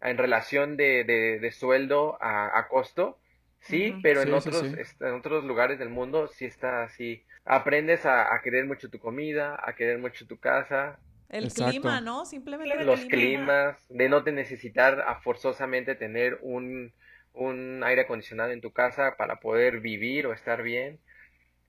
en 0.00 0.18
relación 0.18 0.76
de, 0.76 1.04
de, 1.40 1.52
sueldo 1.52 2.18
a, 2.20 2.66
costo. 2.68 3.18
Sí, 3.60 3.94
pero 4.02 4.22
en, 4.22 4.32
otros, 4.32 4.62
en 4.62 5.14
otros 5.14 5.44
lugares 5.44 5.80
del 5.80 5.88
mundo 5.88 6.28
sí 6.28 6.44
está 6.44 6.84
así. 6.84 7.24
Aprendes 7.44 8.06
a, 8.06 8.32
a, 8.32 8.40
querer 8.40 8.66
mucho 8.66 8.88
tu 8.88 9.00
comida, 9.00 9.58
a 9.60 9.74
querer 9.74 9.98
mucho 9.98 10.26
tu 10.28 10.38
casa, 10.38 11.00
el 11.28 11.52
clima, 11.52 12.00
¿no? 12.00 12.24
Simplemente 12.24 12.84
los 12.84 13.04
climas, 13.04 13.76
de 13.88 14.08
no 14.08 14.24
te 14.24 14.32
necesitar 14.32 15.00
a 15.00 15.20
forzosamente 15.20 15.94
tener 15.94 16.38
un, 16.42 16.92
un, 17.34 17.82
aire 17.84 18.02
acondicionado 18.02 18.50
en 18.52 18.60
tu 18.60 18.72
casa 18.72 19.16
para 19.16 19.40
poder 19.40 19.80
vivir 19.80 20.26
o 20.26 20.32
estar 20.32 20.62
bien. 20.62 20.98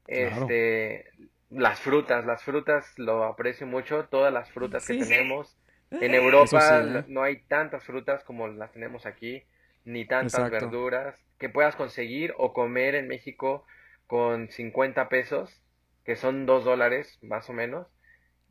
Este, 0.08 1.06
las 1.50 1.80
frutas, 1.80 2.26
las 2.26 2.44
frutas 2.44 2.98
lo 2.98 3.26
aprecio 3.26 3.68
mucho, 3.68 4.06
todas 4.06 4.34
las 4.34 4.52
frutas 4.52 4.86
que 4.86 4.98
tenemos. 4.98 5.56
En 5.92 6.14
Europa 6.14 6.84
¿eh? 6.84 7.04
no 7.08 7.24
hay 7.24 7.38
tantas 7.48 7.84
frutas 7.84 8.24
como 8.24 8.48
las 8.48 8.72
tenemos 8.72 9.08
aquí, 9.08 9.42
ni 9.86 10.06
tantas 10.06 10.52
verduras 10.52 11.20
que 11.40 11.50
puedas 11.50 11.76
conseguir 11.76 12.36
o 12.38 12.54
comer 12.54 12.94
en 12.94 13.08
México 13.08 13.66
con 14.06 14.52
50 14.52 15.10
pesos, 15.10 15.64
que 16.06 16.16
son 16.16 16.46
2 16.46 16.64
dólares 16.64 17.18
más 17.24 17.50
o 17.50 17.54
menos 17.54 17.88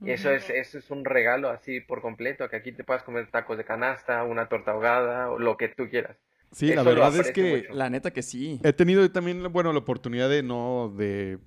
eso 0.04 0.30
es, 0.30 0.48
eso 0.50 0.78
es 0.78 0.90
un 0.90 1.04
regalo 1.04 1.50
así 1.50 1.80
por 1.80 2.00
completo, 2.00 2.48
que 2.48 2.56
aquí 2.56 2.72
te 2.72 2.84
puedas 2.84 3.02
comer 3.02 3.30
tacos 3.30 3.56
de 3.56 3.64
canasta, 3.64 4.22
una 4.24 4.48
torta 4.48 4.72
ahogada 4.72 5.30
o 5.30 5.38
lo 5.38 5.56
que 5.56 5.68
tú 5.68 5.88
quieras. 5.88 6.16
Sí, 6.52 6.72
la 6.72 6.82
verdad 6.82 7.14
es 7.16 7.30
que 7.30 7.66
la 7.70 7.90
neta 7.90 8.10
que 8.10 8.22
sí. 8.22 8.58
He 8.62 8.72
tenido 8.72 9.10
también, 9.10 9.52
bueno, 9.52 9.72
la 9.72 9.80
oportunidad 9.80 10.30
de 10.30 10.42
no 10.42 10.92
de 10.96 11.38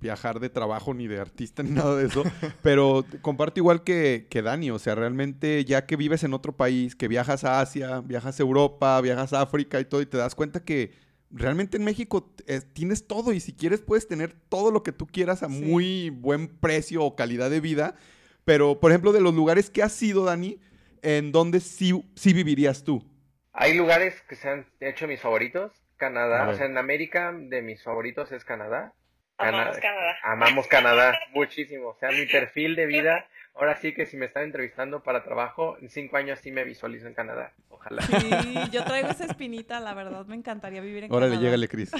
viajar 0.00 0.40
de 0.40 0.48
trabajo 0.48 0.94
ni 0.94 1.06
de 1.06 1.18
artista 1.18 1.62
ni 1.62 1.70
nada 1.70 1.96
de 1.96 2.06
eso, 2.06 2.24
pero 2.62 3.04
comparto 3.20 3.60
igual 3.60 3.82
que, 3.84 4.26
que 4.30 4.42
Dani, 4.42 4.70
o 4.70 4.78
sea, 4.78 4.94
realmente 4.94 5.64
ya 5.64 5.84
que 5.84 5.96
vives 5.96 6.24
en 6.24 6.32
otro 6.32 6.56
país, 6.56 6.96
que 6.96 7.08
viajas 7.08 7.44
a 7.44 7.60
Asia, 7.60 8.00
viajas 8.00 8.38
a 8.40 8.42
Europa, 8.42 9.00
viajas 9.00 9.32
a 9.32 9.42
África 9.42 9.78
y 9.80 9.84
todo, 9.84 10.00
y 10.00 10.06
te 10.06 10.16
das 10.16 10.34
cuenta 10.34 10.64
que 10.64 10.92
realmente 11.30 11.76
en 11.76 11.84
México 11.84 12.32
eh, 12.46 12.60
tienes 12.72 13.06
todo 13.06 13.32
y 13.32 13.40
si 13.40 13.52
quieres 13.52 13.80
puedes 13.80 14.08
tener 14.08 14.32
todo 14.48 14.70
lo 14.70 14.82
que 14.82 14.92
tú 14.92 15.06
quieras 15.06 15.42
a 15.42 15.48
muy 15.48 16.10
buen 16.10 16.48
precio 16.48 17.02
o 17.02 17.16
calidad 17.16 17.50
de 17.50 17.60
vida. 17.60 17.96
Pero, 18.44 18.78
por 18.80 18.92
ejemplo, 18.92 19.12
de 19.12 19.20
los 19.20 19.34
lugares 19.34 19.70
que 19.70 19.82
has 19.82 20.00
ido, 20.02 20.24
Dani, 20.24 20.60
¿en 21.02 21.32
dónde 21.32 21.60
sí, 21.60 21.92
sí 22.14 22.32
vivirías 22.32 22.84
tú? 22.84 23.04
Hay 23.52 23.74
lugares 23.74 24.20
que 24.28 24.36
se 24.36 24.48
han 24.48 24.66
hecho 24.80 25.08
mis 25.08 25.20
favoritos. 25.20 25.72
Canadá, 25.96 26.46
o 26.48 26.54
sea, 26.54 26.66
en 26.66 26.76
América 26.76 27.32
de 27.32 27.62
mis 27.62 27.82
favoritos 27.82 28.30
es 28.30 28.44
Canadá. 28.44 28.92
Amamos 29.38 29.78
Canadá. 29.78 30.16
Amamos 30.22 30.66
Canadá 30.66 31.18
muchísimo. 31.32 31.88
O 31.88 31.96
sea, 31.98 32.10
mi 32.10 32.26
perfil 32.32 32.76
de 32.76 32.86
vida 32.86 33.26
ahora 33.56 33.76
sí 33.76 33.92
que 33.94 34.06
si 34.06 34.16
me 34.16 34.26
están 34.26 34.44
entrevistando 34.44 35.02
para 35.02 35.24
trabajo, 35.24 35.76
en 35.80 35.88
cinco 35.88 36.16
años 36.16 36.38
sí 36.40 36.52
me 36.52 36.64
visualizo 36.64 37.06
en 37.06 37.14
Canadá. 37.14 37.52
Ojalá. 37.70 38.02
Sí, 38.02 38.30
yo 38.70 38.84
traigo 38.84 39.08
esa 39.08 39.24
espinita, 39.24 39.80
la 39.80 39.94
verdad, 39.94 40.26
me 40.26 40.36
encantaría 40.36 40.80
vivir 40.80 41.04
en 41.04 41.12
Órale, 41.12 41.32
Canadá. 41.32 41.44
llégale, 41.44 41.68
Cris. 41.68 41.90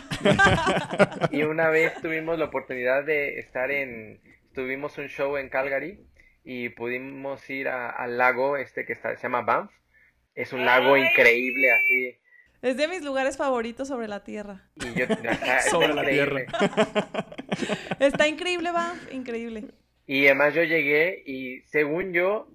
y 1.30 1.42
una 1.42 1.68
vez 1.68 1.94
tuvimos 2.00 2.38
la 2.38 2.46
oportunidad 2.46 3.04
de 3.04 3.38
estar 3.38 3.70
en, 3.70 4.20
tuvimos 4.52 4.98
un 4.98 5.08
show 5.08 5.36
en 5.36 5.48
Calgary 5.48 6.00
y 6.44 6.68
pudimos 6.70 7.48
ir 7.50 7.68
al 7.68 8.18
lago 8.18 8.56
este 8.56 8.84
que 8.84 8.92
está, 8.92 9.16
se 9.16 9.22
llama 9.22 9.42
Banff. 9.42 9.72
Es 10.34 10.52
un 10.52 10.66
lago 10.66 10.96
increíble 10.96 11.72
así. 11.72 12.18
Es 12.60 12.76
de 12.76 12.88
mis 12.88 13.02
lugares 13.02 13.36
favoritos 13.36 13.88
sobre 13.88 14.08
la 14.08 14.22
tierra. 14.22 14.68
Y 14.76 14.98
yo, 14.98 15.06
sobre 15.70 15.94
la 15.94 16.04
tierra. 16.04 16.42
Está 17.98 18.28
increíble, 18.28 18.70
Banff, 18.70 19.12
increíble. 19.12 19.64
Y 20.06 20.26
además 20.26 20.54
yo 20.54 20.62
llegué 20.62 21.22
y 21.26 21.62
según 21.62 22.12
yo, 22.12 22.48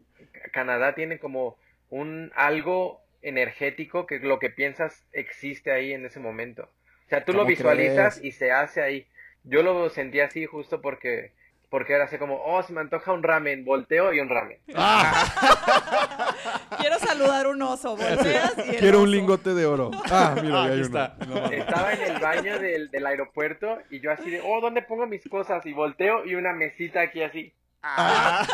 Canadá 0.53 0.95
tiene 0.95 1.19
como 1.19 1.57
un 1.89 2.31
algo 2.35 3.01
energético 3.21 4.05
que 4.07 4.19
lo 4.19 4.39
que 4.39 4.49
piensas 4.49 5.05
existe 5.11 5.71
ahí 5.71 5.93
en 5.93 6.05
ese 6.05 6.19
momento. 6.19 6.63
O 7.05 7.09
sea, 7.09 7.25
tú 7.25 7.33
lo 7.33 7.45
visualizas 7.45 8.23
y 8.23 8.31
se 8.31 8.51
hace 8.51 8.81
ahí. 8.81 9.07
Yo 9.43 9.63
lo 9.63 9.89
sentí 9.89 10.21
así 10.21 10.45
justo 10.45 10.81
porque 10.81 11.33
porque 11.71 11.93
era 11.93 12.03
así 12.03 12.17
como, 12.17 12.35
oh, 12.43 12.61
se 12.63 12.73
me 12.73 12.81
antoja 12.81 13.13
un 13.13 13.23
ramen, 13.23 13.63
volteo 13.63 14.13
y 14.13 14.19
un 14.19 14.27
ramen. 14.27 14.59
Ah. 14.75 16.35
Quiero 16.77 16.99
saludar 16.99 17.47
un 17.47 17.61
oso, 17.61 17.95
volteas 17.95 18.53
y 18.57 18.75
Quiero 18.75 19.01
un 19.01 19.09
lingote 19.09 19.53
de 19.53 19.65
oro. 19.65 19.89
Ah, 20.11 20.35
mira, 20.43 20.63
ahí 20.63 20.81
está. 20.81 21.15
Estaba 21.49 21.93
en 21.93 22.01
el 22.01 22.19
baño 22.19 22.59
del, 22.59 22.91
del, 22.91 23.05
aeropuerto 23.05 23.77
y 23.89 24.01
yo 24.01 24.11
así 24.11 24.29
de, 24.29 24.41
oh, 24.41 24.59
¿dónde 24.59 24.81
pongo 24.81 25.07
mis 25.07 25.23
cosas? 25.29 25.65
Y 25.65 25.71
volteo 25.71 26.25
y 26.25 26.35
una 26.35 26.51
mesita 26.51 26.99
aquí 26.99 27.23
así. 27.23 27.53
Ah. 27.81 28.45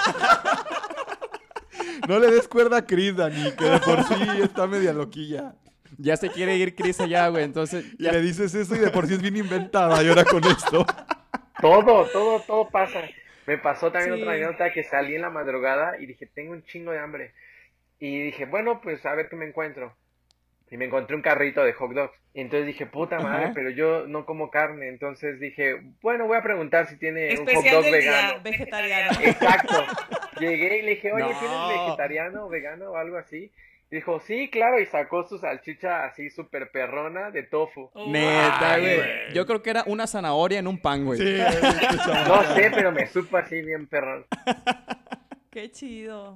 no 2.08 2.20
le 2.20 2.30
des 2.30 2.48
cuerda 2.48 2.78
a 2.78 2.86
Chris, 2.86 3.16
Dani, 3.16 3.52
que 3.54 3.66
de 3.66 3.80
por 3.80 4.04
sí 4.04 4.14
está 4.44 4.68
media 4.68 4.94
loquilla. 4.94 5.56
Ya 5.98 6.16
se 6.16 6.30
quiere 6.30 6.56
ir 6.58 6.76
Chris 6.76 7.00
allá, 7.00 7.28
güey, 7.30 7.46
entonces... 7.46 7.84
Ya... 7.98 8.12
Le 8.12 8.22
dices 8.22 8.54
eso 8.54 8.76
y 8.76 8.80
de 8.80 8.92
por 8.92 9.08
sí 9.08 9.16
es 9.16 9.22
bien 9.24 9.38
inventada 9.38 10.04
y 10.04 10.10
ahora 10.10 10.24
con 10.24 10.44
esto. 10.44 10.86
Todo, 11.62 12.06
todo, 12.06 12.40
todo 12.42 12.70
pasa. 12.70 13.02
Me 13.46 13.58
pasó 13.58 13.92
también 13.92 14.14
otra 14.14 14.34
anécdota 14.34 14.72
que 14.72 14.84
salí 14.84 15.16
en 15.16 15.22
la 15.22 15.30
madrugada 15.30 15.98
y 16.00 16.06
dije, 16.06 16.26
tengo 16.26 16.52
un 16.52 16.64
chingo 16.64 16.92
de 16.92 17.00
hambre. 17.00 17.34
Y 18.00 18.22
dije, 18.24 18.46
bueno, 18.46 18.82
pues 18.82 19.06
a 19.06 19.16
ver 19.16 19.30
qué 19.30 19.36
me 19.36 19.48
encuentro. 19.48 19.96
Y 20.70 20.76
me 20.76 20.86
encontré 20.86 21.16
un 21.16 21.22
carrito 21.22 21.64
de 21.64 21.72
hot 21.72 21.92
dogs. 21.94 22.20
Y 22.34 22.42
entonces 22.42 22.68
dije, 22.68 22.86
puta 22.86 23.20
madre, 23.20 23.52
pero 23.56 23.70
yo 23.70 24.06
no 24.06 24.26
como 24.26 24.52
carne. 24.52 24.90
Entonces 24.90 25.40
dije, 25.40 25.82
bueno, 26.02 26.28
voy 26.28 26.38
a 26.38 26.44
preguntar 26.44 26.88
si 26.88 26.98
tiene 26.98 27.40
un 27.40 27.48
hot 27.48 27.66
dog 27.66 27.90
vegano. 27.90 28.44
vegetariano. 28.44 29.12
Exacto. 29.22 29.86
Llegué 30.40 30.80
y 30.80 30.82
le 30.82 30.90
dije, 30.92 31.14
oye, 31.14 31.34
¿tienes 31.40 31.70
vegetariano 31.70 32.46
o 32.46 32.50
vegano 32.50 32.92
o 32.92 32.98
algo 32.98 33.18
así? 33.18 33.52
Dijo, 33.90 34.20
sí, 34.20 34.50
claro, 34.50 34.82
y 34.82 34.86
sacó 34.86 35.26
su 35.26 35.40
salchicha 35.40 36.04
así 36.04 36.30
súper 36.30 36.72
perrona 36.72 37.32
de 37.32 37.44
tofu. 37.44 37.90
Neta, 38.08 38.78
güey. 38.80 39.34
Yo 39.34 39.46
creo 39.46 39.64
que 39.64 39.70
era 39.70 39.84
una 39.88 40.08
zanahoria 40.08 40.60
en 40.60 40.68
un 40.68 40.78
pan, 40.82 41.06
güey. 41.06 41.20
Sí, 41.20 41.38
no 42.28 42.44
sé, 42.54 42.70
pero 42.74 42.92
me 42.92 43.08
supo 43.08 43.38
así 43.38 43.62
bien 43.62 43.88
perrón. 43.88 44.26
Qué 45.50 45.72
chido. 45.72 46.36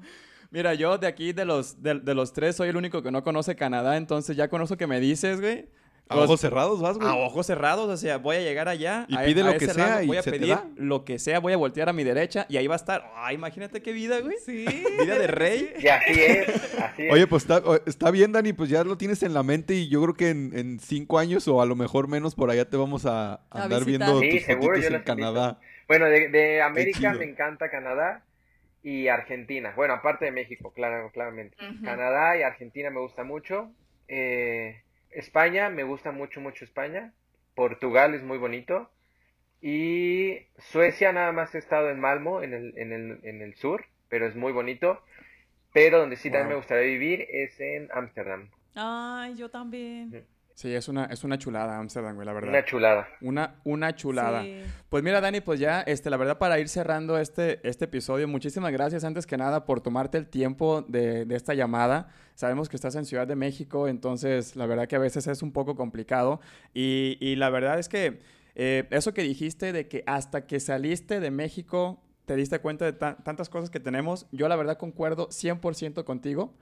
Mira, 0.49 0.73
yo 0.75 0.97
de 0.97 1.07
aquí, 1.07 1.33
de 1.33 1.43
los, 1.43 1.83
de, 1.83 1.99
de, 1.99 2.15
los 2.15 2.31
tres, 2.31 2.55
soy 2.55 2.69
el 2.69 2.77
único 2.77 3.03
que 3.03 3.11
no 3.11 3.21
conoce 3.23 3.55
Canadá, 3.55 3.97
entonces 3.97 4.37
ya 4.37 4.47
con 4.47 4.61
eso 4.61 4.77
que 4.77 4.87
me 4.87 4.99
dices, 5.01 5.41
güey, 5.41 5.67
a 6.11 6.23
ojos 6.23 6.41
cerrados 6.41 6.81
vas, 6.81 6.97
güey. 6.97 7.07
A 7.07 7.15
ojos 7.15 7.45
cerrados, 7.45 7.89
o 7.89 7.97
sea, 7.97 8.17
voy 8.17 8.37
a 8.37 8.41
llegar 8.41 8.67
allá. 8.67 9.05
Y 9.07 9.17
pide 9.17 9.43
lo 9.43 9.57
que 9.57 9.67
sea. 9.67 10.01
voy 10.05 10.17
a 10.17 10.23
pedir 10.23 10.57
lo 10.75 11.05
que 11.05 11.19
sea, 11.19 11.39
voy 11.39 11.53
a 11.53 11.57
voltear 11.57 11.89
a 11.89 11.93
mi 11.93 12.03
derecha 12.03 12.45
y 12.49 12.57
ahí 12.57 12.67
va 12.67 12.75
a 12.75 12.77
estar. 12.77 13.11
Ay, 13.15 13.35
imagínate 13.35 13.81
qué 13.81 13.91
vida, 13.91 14.19
güey. 14.19 14.37
Sí. 14.45 14.65
Vida 14.99 15.17
de 15.17 15.27
rey. 15.27 15.73
Y 15.79 15.87
así 15.87 16.19
es, 16.21 16.79
así 16.79 17.09
Oye, 17.09 17.27
pues 17.27 17.43
está, 17.43 17.61
está, 17.85 18.11
bien, 18.11 18.31
Dani, 18.31 18.53
pues 18.53 18.69
ya 18.69 18.83
lo 18.83 18.97
tienes 18.97 19.23
en 19.23 19.33
la 19.33 19.43
mente 19.43 19.73
y 19.73 19.89
yo 19.89 20.01
creo 20.01 20.13
que 20.15 20.29
en, 20.29 20.79
cinco 20.79 21.19
años 21.19 21.47
o 21.47 21.61
a 21.61 21.65
lo 21.65 21.75
mejor 21.75 22.07
menos 22.07 22.35
por 22.35 22.49
allá 22.49 22.65
te 22.65 22.77
vamos 22.77 23.05
a, 23.05 23.41
andar 23.49 23.85
viendo 23.85 24.19
sí, 24.19 24.31
tus 24.31 24.43
seguro, 24.43 24.77
en 24.77 25.01
Canadá. 25.03 25.59
Bueno, 25.87 26.05
de, 26.05 26.61
América 26.61 27.13
me 27.13 27.25
encanta 27.25 27.69
Canadá 27.69 28.23
y 28.83 29.07
Argentina. 29.07 29.73
Bueno, 29.75 29.93
aparte 29.93 30.25
de 30.25 30.31
México, 30.31 30.71
claro, 30.73 31.11
claramente. 31.11 31.55
Canadá 31.83 32.37
y 32.37 32.43
Argentina 32.43 32.89
me 32.89 32.99
gusta 32.99 33.23
mucho. 33.23 33.71
Eh, 34.07 34.81
España, 35.11 35.69
me 35.69 35.83
gusta 35.83 36.11
mucho, 36.11 36.41
mucho 36.41 36.65
España. 36.65 37.13
Portugal 37.55 38.13
es 38.13 38.23
muy 38.23 38.37
bonito. 38.37 38.89
Y 39.61 40.47
Suecia 40.57 41.11
nada 41.11 41.31
más 41.31 41.53
he 41.53 41.59
estado 41.59 41.89
en 41.89 41.99
Malmo, 41.99 42.41
en 42.41 42.53
el, 42.53 42.77
en 42.77 42.93
el, 42.93 43.19
en 43.23 43.41
el 43.41 43.55
sur, 43.55 43.85
pero 44.09 44.25
es 44.25 44.35
muy 44.35 44.51
bonito. 44.51 45.01
Pero 45.73 45.99
donde 45.99 46.15
sí 46.15 46.29
también 46.29 46.49
me 46.49 46.55
gustaría 46.55 46.85
vivir 46.85 47.25
es 47.29 47.59
en 47.59 47.89
Ámsterdam. 47.93 48.49
Ay, 48.75 49.35
yo 49.35 49.49
también. 49.49 50.25
Sí, 50.61 50.75
es 50.75 50.87
una, 50.87 51.05
es 51.05 51.23
una 51.23 51.39
chulada 51.39 51.79
Amsterdam, 51.79 52.13
güey, 52.13 52.23
la 52.23 52.33
verdad. 52.33 52.51
Una 52.51 52.63
chulada. 52.63 53.07
Una, 53.21 53.55
una 53.63 53.95
chulada. 53.95 54.45
Pues 54.89 55.03
mira, 55.03 55.19
Dani, 55.19 55.41
pues 55.41 55.59
ya, 55.59 55.81
este, 55.81 56.11
la 56.11 56.17
verdad, 56.17 56.37
para 56.37 56.59
ir 56.59 56.69
cerrando 56.69 57.17
este, 57.17 57.67
este 57.67 57.85
episodio, 57.85 58.27
muchísimas 58.27 58.71
gracias 58.71 59.03
antes 59.03 59.25
que 59.25 59.37
nada 59.37 59.65
por 59.65 59.81
tomarte 59.81 60.19
el 60.19 60.27
tiempo 60.27 60.83
de, 60.83 61.25
de 61.25 61.35
esta 61.35 61.55
llamada. 61.55 62.09
Sabemos 62.35 62.69
que 62.69 62.75
estás 62.75 62.93
en 62.93 63.05
Ciudad 63.05 63.25
de 63.25 63.35
México, 63.35 63.87
entonces 63.87 64.55
la 64.55 64.67
verdad 64.67 64.87
que 64.87 64.95
a 64.95 64.99
veces 64.99 65.25
es 65.25 65.41
un 65.41 65.51
poco 65.51 65.75
complicado. 65.75 66.41
Y, 66.75 67.17
y 67.19 67.37
la 67.37 67.49
verdad 67.49 67.79
es 67.79 67.89
que 67.89 68.21
eh, 68.53 68.87
eso 68.91 69.15
que 69.15 69.23
dijiste 69.23 69.73
de 69.73 69.87
que 69.87 70.03
hasta 70.05 70.45
que 70.45 70.59
saliste 70.59 71.19
de 71.19 71.31
México 71.31 72.03
te 72.25 72.35
diste 72.35 72.59
cuenta 72.59 72.85
de 72.85 72.93
tantas 72.93 73.49
cosas 73.49 73.71
que 73.71 73.79
tenemos, 73.79 74.27
yo 74.31 74.47
la 74.47 74.57
verdad 74.57 74.77
concuerdo 74.77 75.29
100% 75.29 76.03
contigo. 76.03 76.53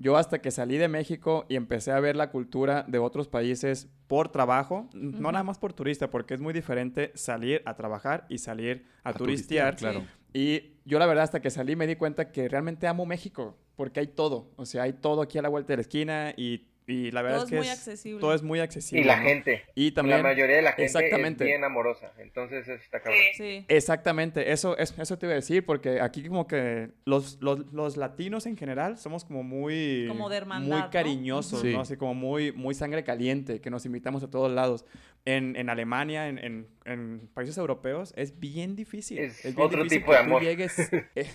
Yo 0.00 0.16
hasta 0.16 0.40
que 0.40 0.52
salí 0.52 0.78
de 0.78 0.86
México 0.86 1.44
y 1.48 1.56
empecé 1.56 1.90
a 1.90 1.98
ver 1.98 2.14
la 2.14 2.30
cultura 2.30 2.84
de 2.86 2.98
otros 2.98 3.26
países 3.26 3.88
por 4.06 4.30
trabajo, 4.30 4.88
no 4.94 5.32
nada 5.32 5.42
más 5.42 5.58
por 5.58 5.72
turista, 5.72 6.08
porque 6.08 6.34
es 6.34 6.40
muy 6.40 6.52
diferente 6.52 7.10
salir 7.14 7.62
a 7.64 7.74
trabajar 7.74 8.24
y 8.28 8.38
salir 8.38 8.86
a, 9.02 9.12
turistear. 9.12 9.74
Claro. 9.74 10.04
Y 10.32 10.74
yo 10.84 11.00
la 11.00 11.06
verdad 11.06 11.24
hasta 11.24 11.40
que 11.40 11.50
salí 11.50 11.74
me 11.74 11.88
di 11.88 11.96
cuenta 11.96 12.30
que 12.30 12.48
realmente 12.48 12.86
amo 12.86 13.06
México, 13.06 13.58
porque 13.74 13.98
hay 13.98 14.06
todo, 14.06 14.52
o 14.56 14.66
sea, 14.66 14.84
hay 14.84 14.92
todo 14.92 15.20
aquí 15.20 15.38
a 15.38 15.42
la 15.42 15.48
vuelta 15.48 15.72
de 15.72 15.78
la 15.78 15.82
esquina 15.82 16.32
y 16.36 16.68
y 16.88 17.10
la 17.10 17.20
verdad 17.20 17.36
todo 17.36 17.44
es 17.44 17.50
que 17.50 17.56
muy 17.58 17.68
accesible. 17.68 18.20
todo 18.20 18.32
es 18.32 18.42
muy 18.42 18.60
accesible. 18.60 19.02
Y 19.02 19.04
la 19.04 19.18
gente. 19.18 19.62
Y 19.74 19.90
también. 19.92 20.16
La 20.16 20.22
mayoría 20.22 20.56
de 20.56 20.62
la 20.62 20.72
gente 20.72 20.86
exactamente. 20.86 21.44
es 21.44 21.48
bien 21.48 21.62
amorosa. 21.62 22.14
Entonces, 22.16 22.66
eso 22.66 22.82
está 22.82 23.00
cabrón. 23.00 23.20
Sí. 23.36 23.66
Exactamente. 23.68 24.52
Eso, 24.52 24.74
eso 24.78 25.18
te 25.18 25.26
iba 25.26 25.34
a 25.34 25.36
decir, 25.36 25.66
porque 25.66 26.00
aquí, 26.00 26.26
como 26.26 26.46
que 26.46 26.88
los, 27.04 27.42
los, 27.42 27.70
los 27.74 27.98
latinos 27.98 28.46
en 28.46 28.56
general 28.56 28.96
somos 28.96 29.26
como 29.26 29.42
muy. 29.42 30.06
Como 30.08 30.30
de 30.30 30.42
Muy 30.46 30.82
cariñosos, 30.90 31.62
¿no? 31.62 31.82
Así 31.82 31.98
como 31.98 32.14
muy, 32.14 32.52
muy 32.52 32.74
sangre 32.74 33.04
caliente, 33.04 33.60
que 33.60 33.68
nos 33.68 33.84
invitamos 33.84 34.22
a 34.22 34.30
todos 34.30 34.50
lados. 34.50 34.86
En, 35.26 35.56
en 35.56 35.68
Alemania, 35.68 36.28
en, 36.28 36.38
en, 36.38 36.68
en, 36.86 37.28
países 37.34 37.58
europeos, 37.58 38.14
es 38.16 38.40
bien 38.40 38.76
difícil. 38.76 39.18
Es, 39.18 39.42
bien 39.42 39.54
otro 39.58 39.82
difícil 39.82 39.98
tipo 39.98 40.12
de 40.12 40.18
amor. 40.18 40.42
Llegues, 40.42 40.78
eh, 40.78 41.04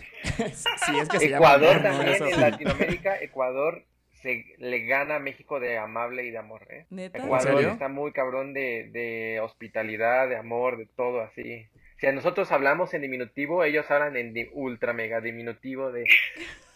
sí, 0.54 0.98
es 1.00 1.10
que 1.10 1.20
se 1.20 1.26
Ecuador 1.26 1.76
llama 1.76 2.00
también, 2.00 2.34
en 2.34 2.42
Latinoamérica, 2.42 3.22
Ecuador 3.22 3.86
se 4.24 4.46
le 4.58 4.86
gana 4.86 5.18
a 5.18 5.20
México 5.20 5.60
de 5.60 5.78
amable 5.78 6.24
y 6.26 6.32
de 6.32 6.38
amor, 6.38 6.66
¿eh? 6.70 6.86
Ecuador 7.14 7.64
está 7.64 7.90
muy 7.90 8.12
cabrón 8.14 8.54
de, 8.54 8.90
de 8.92 9.40
hospitalidad, 9.42 10.30
de 10.30 10.38
amor, 10.38 10.78
de 10.78 10.88
todo 10.88 11.22
así. 11.22 11.68
Si 12.04 12.12
nosotros 12.12 12.52
hablamos 12.52 12.94
en 12.94 13.02
diminutivo, 13.02 13.64
ellos 13.64 13.90
hablan 13.90 14.18
en 14.18 14.50
ultra 14.56 14.92
mega 14.92 15.22
diminutivo 15.22 15.90
de... 15.90 16.04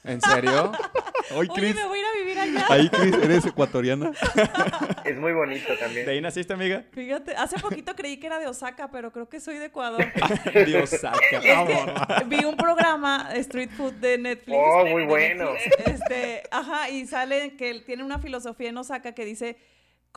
¿En 0.05 0.21
serio? 0.21 0.71
Oye, 1.35 1.73
me 1.73 1.85
voy 1.85 1.99
a 1.99 2.01
ir 2.01 2.05
a 2.05 2.17
vivir 2.17 2.39
allá. 2.39 2.65
Ahí, 2.69 2.87
Cris, 2.87 3.13
¿eres 3.21 3.45
ecuatoriana? 3.45 4.13
Es 5.03 5.17
muy 5.17 5.33
bonito 5.33 5.73
también. 5.79 6.05
¿De 6.05 6.13
ahí 6.13 6.21
naciste, 6.21 6.53
amiga? 6.53 6.85
Fíjate, 6.93 7.35
hace 7.35 7.59
poquito 7.59 7.93
creí 7.95 8.17
que 8.17 8.27
era 8.27 8.39
de 8.39 8.47
Osaka, 8.47 8.89
pero 8.89 9.11
creo 9.11 9.27
que 9.27 9.41
soy 9.41 9.57
de 9.57 9.65
Ecuador. 9.65 10.05
de 10.53 10.81
Osaka, 10.81 12.23
Vi 12.25 12.45
un 12.45 12.55
programa 12.55 13.29
Street 13.35 13.69
Food 13.71 13.93
de 13.95 14.17
Netflix. 14.17 14.57
Oh, 14.57 14.85
muy 14.85 15.05
bueno. 15.05 15.51
Este, 15.85 16.43
ajá, 16.51 16.89
y 16.89 17.05
sale 17.05 17.57
que 17.57 17.69
él 17.69 17.83
tiene 17.85 18.03
una 18.03 18.19
filosofía 18.19 18.69
en 18.69 18.77
Osaka 18.77 19.13
que 19.13 19.25
dice 19.25 19.57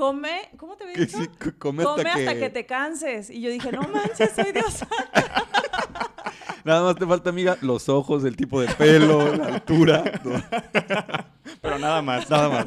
come, 0.01 0.49
¿cómo 0.57 0.77
te 0.77 0.85
había 0.85 0.97
dicho? 0.97 1.19
come, 1.59 1.85
hasta, 1.85 2.35
que... 2.35 2.49
te 2.49 2.65
canses. 2.65 3.29
Y 3.29 3.43
yo 3.43 3.51
dije, 3.51 3.71
no 3.71 3.83
manches, 3.83 4.33
soy 4.35 4.51
de 4.51 4.61
Osaka. 4.61 4.97
Nada 6.65 6.83
más 6.83 6.97
te 6.97 7.07
falta, 7.07 7.29
amiga, 7.29 7.59
los 7.61 7.89
ojos, 7.91 8.25
el 8.25 8.35
tipo 8.35 8.63
de 8.63 8.69
pelo, 8.75 9.35
la 9.37 9.47
altura. 9.47 10.05
Pero 11.61 11.79
nada 11.79 12.01
más, 12.03 12.29
nada 12.31 12.49
más. 12.49 12.67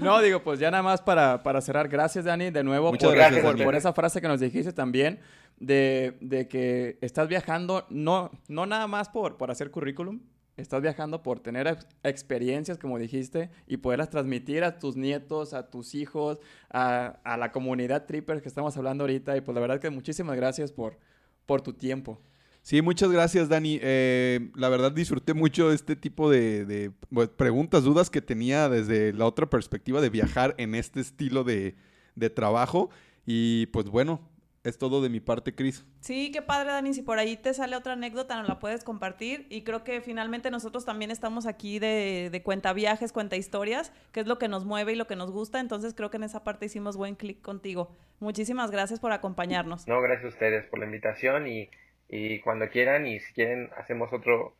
No, 0.00 0.20
digo, 0.20 0.42
pues 0.42 0.58
ya 0.58 0.70
nada 0.70 0.82
más 0.82 1.00
para, 1.00 1.42
para 1.42 1.60
cerrar. 1.60 1.88
Gracias, 1.88 2.24
Dani, 2.24 2.50
de 2.50 2.62
nuevo 2.64 2.90
Muchas 2.90 3.08
por, 3.08 3.16
gracias, 3.16 3.62
por, 3.62 3.74
esa 3.74 3.92
frase 3.92 4.20
que 4.20 4.28
nos 4.28 4.40
dijiste 4.40 4.72
también 4.72 5.20
de, 5.58 6.16
de, 6.20 6.46
que 6.48 6.98
estás 7.00 7.28
viajando 7.28 7.86
no, 7.88 8.30
no 8.48 8.66
nada 8.66 8.86
más 8.86 9.08
por, 9.08 9.36
por 9.36 9.50
hacer 9.50 9.70
currículum, 9.70 10.20
estás 10.56 10.82
viajando 10.82 11.22
por 11.22 11.40
tener 11.40 11.78
experiencias, 12.02 12.78
como 12.78 12.98
dijiste, 12.98 13.50
y 13.66 13.78
poderlas 13.78 14.10
transmitir 14.10 14.64
a 14.64 14.78
tus 14.78 14.96
nietos, 14.96 15.54
a 15.54 15.70
tus 15.70 15.94
hijos, 15.94 16.38
a, 16.70 17.36
la 17.38 17.52
comunidad 17.52 18.06
trippers 18.06 18.42
que 18.42 18.48
estamos 18.48 18.76
hablando 18.76 19.04
ahorita. 19.04 19.36
Y 19.36 19.40
pues 19.40 19.54
la 19.54 19.60
verdad 19.60 19.80
que 19.80 19.90
muchísimas 19.90 20.36
gracias 20.36 20.72
por, 20.72 20.98
por 21.46 21.62
tu 21.62 21.72
tiempo. 21.72 22.20
Sí, 22.62 22.80
muchas 22.80 23.10
gracias, 23.10 23.48
Dani. 23.48 23.80
Eh, 23.82 24.50
la 24.54 24.68
verdad 24.68 24.92
disfruté 24.92 25.34
mucho 25.34 25.72
este 25.72 25.96
tipo 25.96 26.30
de, 26.30 26.92
pues, 27.12 27.28
preguntas, 27.28 27.82
dudas 27.82 28.08
que 28.08 28.22
tenía 28.22 28.68
desde 28.68 29.12
la 29.12 29.26
otra 29.26 29.50
perspectiva 29.50 30.00
de 30.00 30.10
viajar 30.10 30.54
en 30.58 30.76
este 30.76 31.00
estilo 31.00 31.42
de, 31.42 31.74
de 32.14 32.30
trabajo. 32.30 32.90
Y 33.26 33.66
pues 33.66 33.86
bueno, 33.86 34.20
es 34.64 34.78
todo 34.78 35.02
de 35.02 35.08
mi 35.08 35.20
parte, 35.20 35.54
Cris. 35.54 35.84
Sí, 36.00 36.30
qué 36.30 36.40
padre, 36.40 36.70
Dani. 36.70 36.94
Si 36.94 37.02
por 37.02 37.18
ahí 37.18 37.36
te 37.36 37.52
sale 37.52 37.74
otra 37.74 37.94
anécdota, 37.94 38.36
nos 38.36 38.48
la 38.48 38.58
puedes 38.60 38.84
compartir. 38.84 39.46
Y 39.50 39.62
creo 39.62 39.82
que 39.82 40.00
finalmente 40.00 40.50
nosotros 40.50 40.84
también 40.84 41.10
estamos 41.10 41.46
aquí 41.46 41.78
de, 41.78 42.28
de 42.30 42.42
cuenta 42.42 42.72
viajes, 42.72 43.12
cuenta 43.12 43.36
historias, 43.36 43.92
que 44.12 44.20
es 44.20 44.26
lo 44.26 44.38
que 44.38 44.48
nos 44.48 44.64
mueve 44.64 44.92
y 44.92 44.96
lo 44.96 45.06
que 45.06 45.16
nos 45.16 45.32
gusta. 45.32 45.58
Entonces 45.58 45.94
creo 45.94 46.10
que 46.10 46.18
en 46.18 46.24
esa 46.24 46.44
parte 46.44 46.66
hicimos 46.66 46.96
buen 46.96 47.16
clic 47.16 47.40
contigo. 47.42 47.90
Muchísimas 48.20 48.70
gracias 48.70 49.00
por 49.00 49.12
acompañarnos. 49.12 49.88
No, 49.88 50.00
gracias 50.00 50.26
a 50.26 50.28
ustedes 50.28 50.66
por 50.66 50.78
la 50.78 50.86
invitación 50.86 51.48
y, 51.48 51.68
y 52.08 52.38
cuando 52.40 52.68
quieran 52.68 53.06
y 53.06 53.18
si 53.18 53.32
quieren 53.32 53.70
hacemos 53.76 54.12
otro 54.12 54.54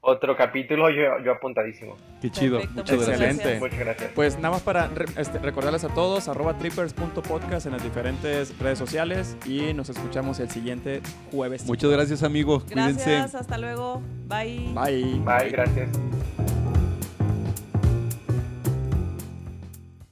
otro 0.00 0.36
capítulo, 0.36 0.90
yo, 0.90 1.18
yo 1.24 1.32
apuntadísimo. 1.32 1.96
Qué 2.20 2.30
chido, 2.30 2.60
muchas 2.74 3.08
Excelente. 3.08 3.58
Muchas 3.58 3.78
gracias. 3.78 4.10
Pues 4.14 4.36
nada 4.36 4.50
más 4.50 4.62
para 4.62 4.90
este, 5.16 5.38
recordarles 5.38 5.84
a 5.84 5.88
todos, 5.88 6.28
arroba 6.28 6.56
trippers.podcast 6.58 7.66
en 7.66 7.72
las 7.72 7.82
diferentes 7.82 8.56
redes 8.58 8.78
sociales 8.78 9.36
y 9.44 9.74
nos 9.74 9.88
escuchamos 9.88 10.38
el 10.40 10.50
siguiente 10.50 11.00
jueves. 11.32 11.66
Muchas 11.66 11.90
gracias, 11.90 12.22
amigos. 12.22 12.64
Gracias, 12.68 13.34
hasta 13.34 13.58
luego. 13.58 14.02
Bye. 14.26 14.72
Bye. 14.74 15.20
Bye, 15.24 15.50
gracias. 15.50 15.88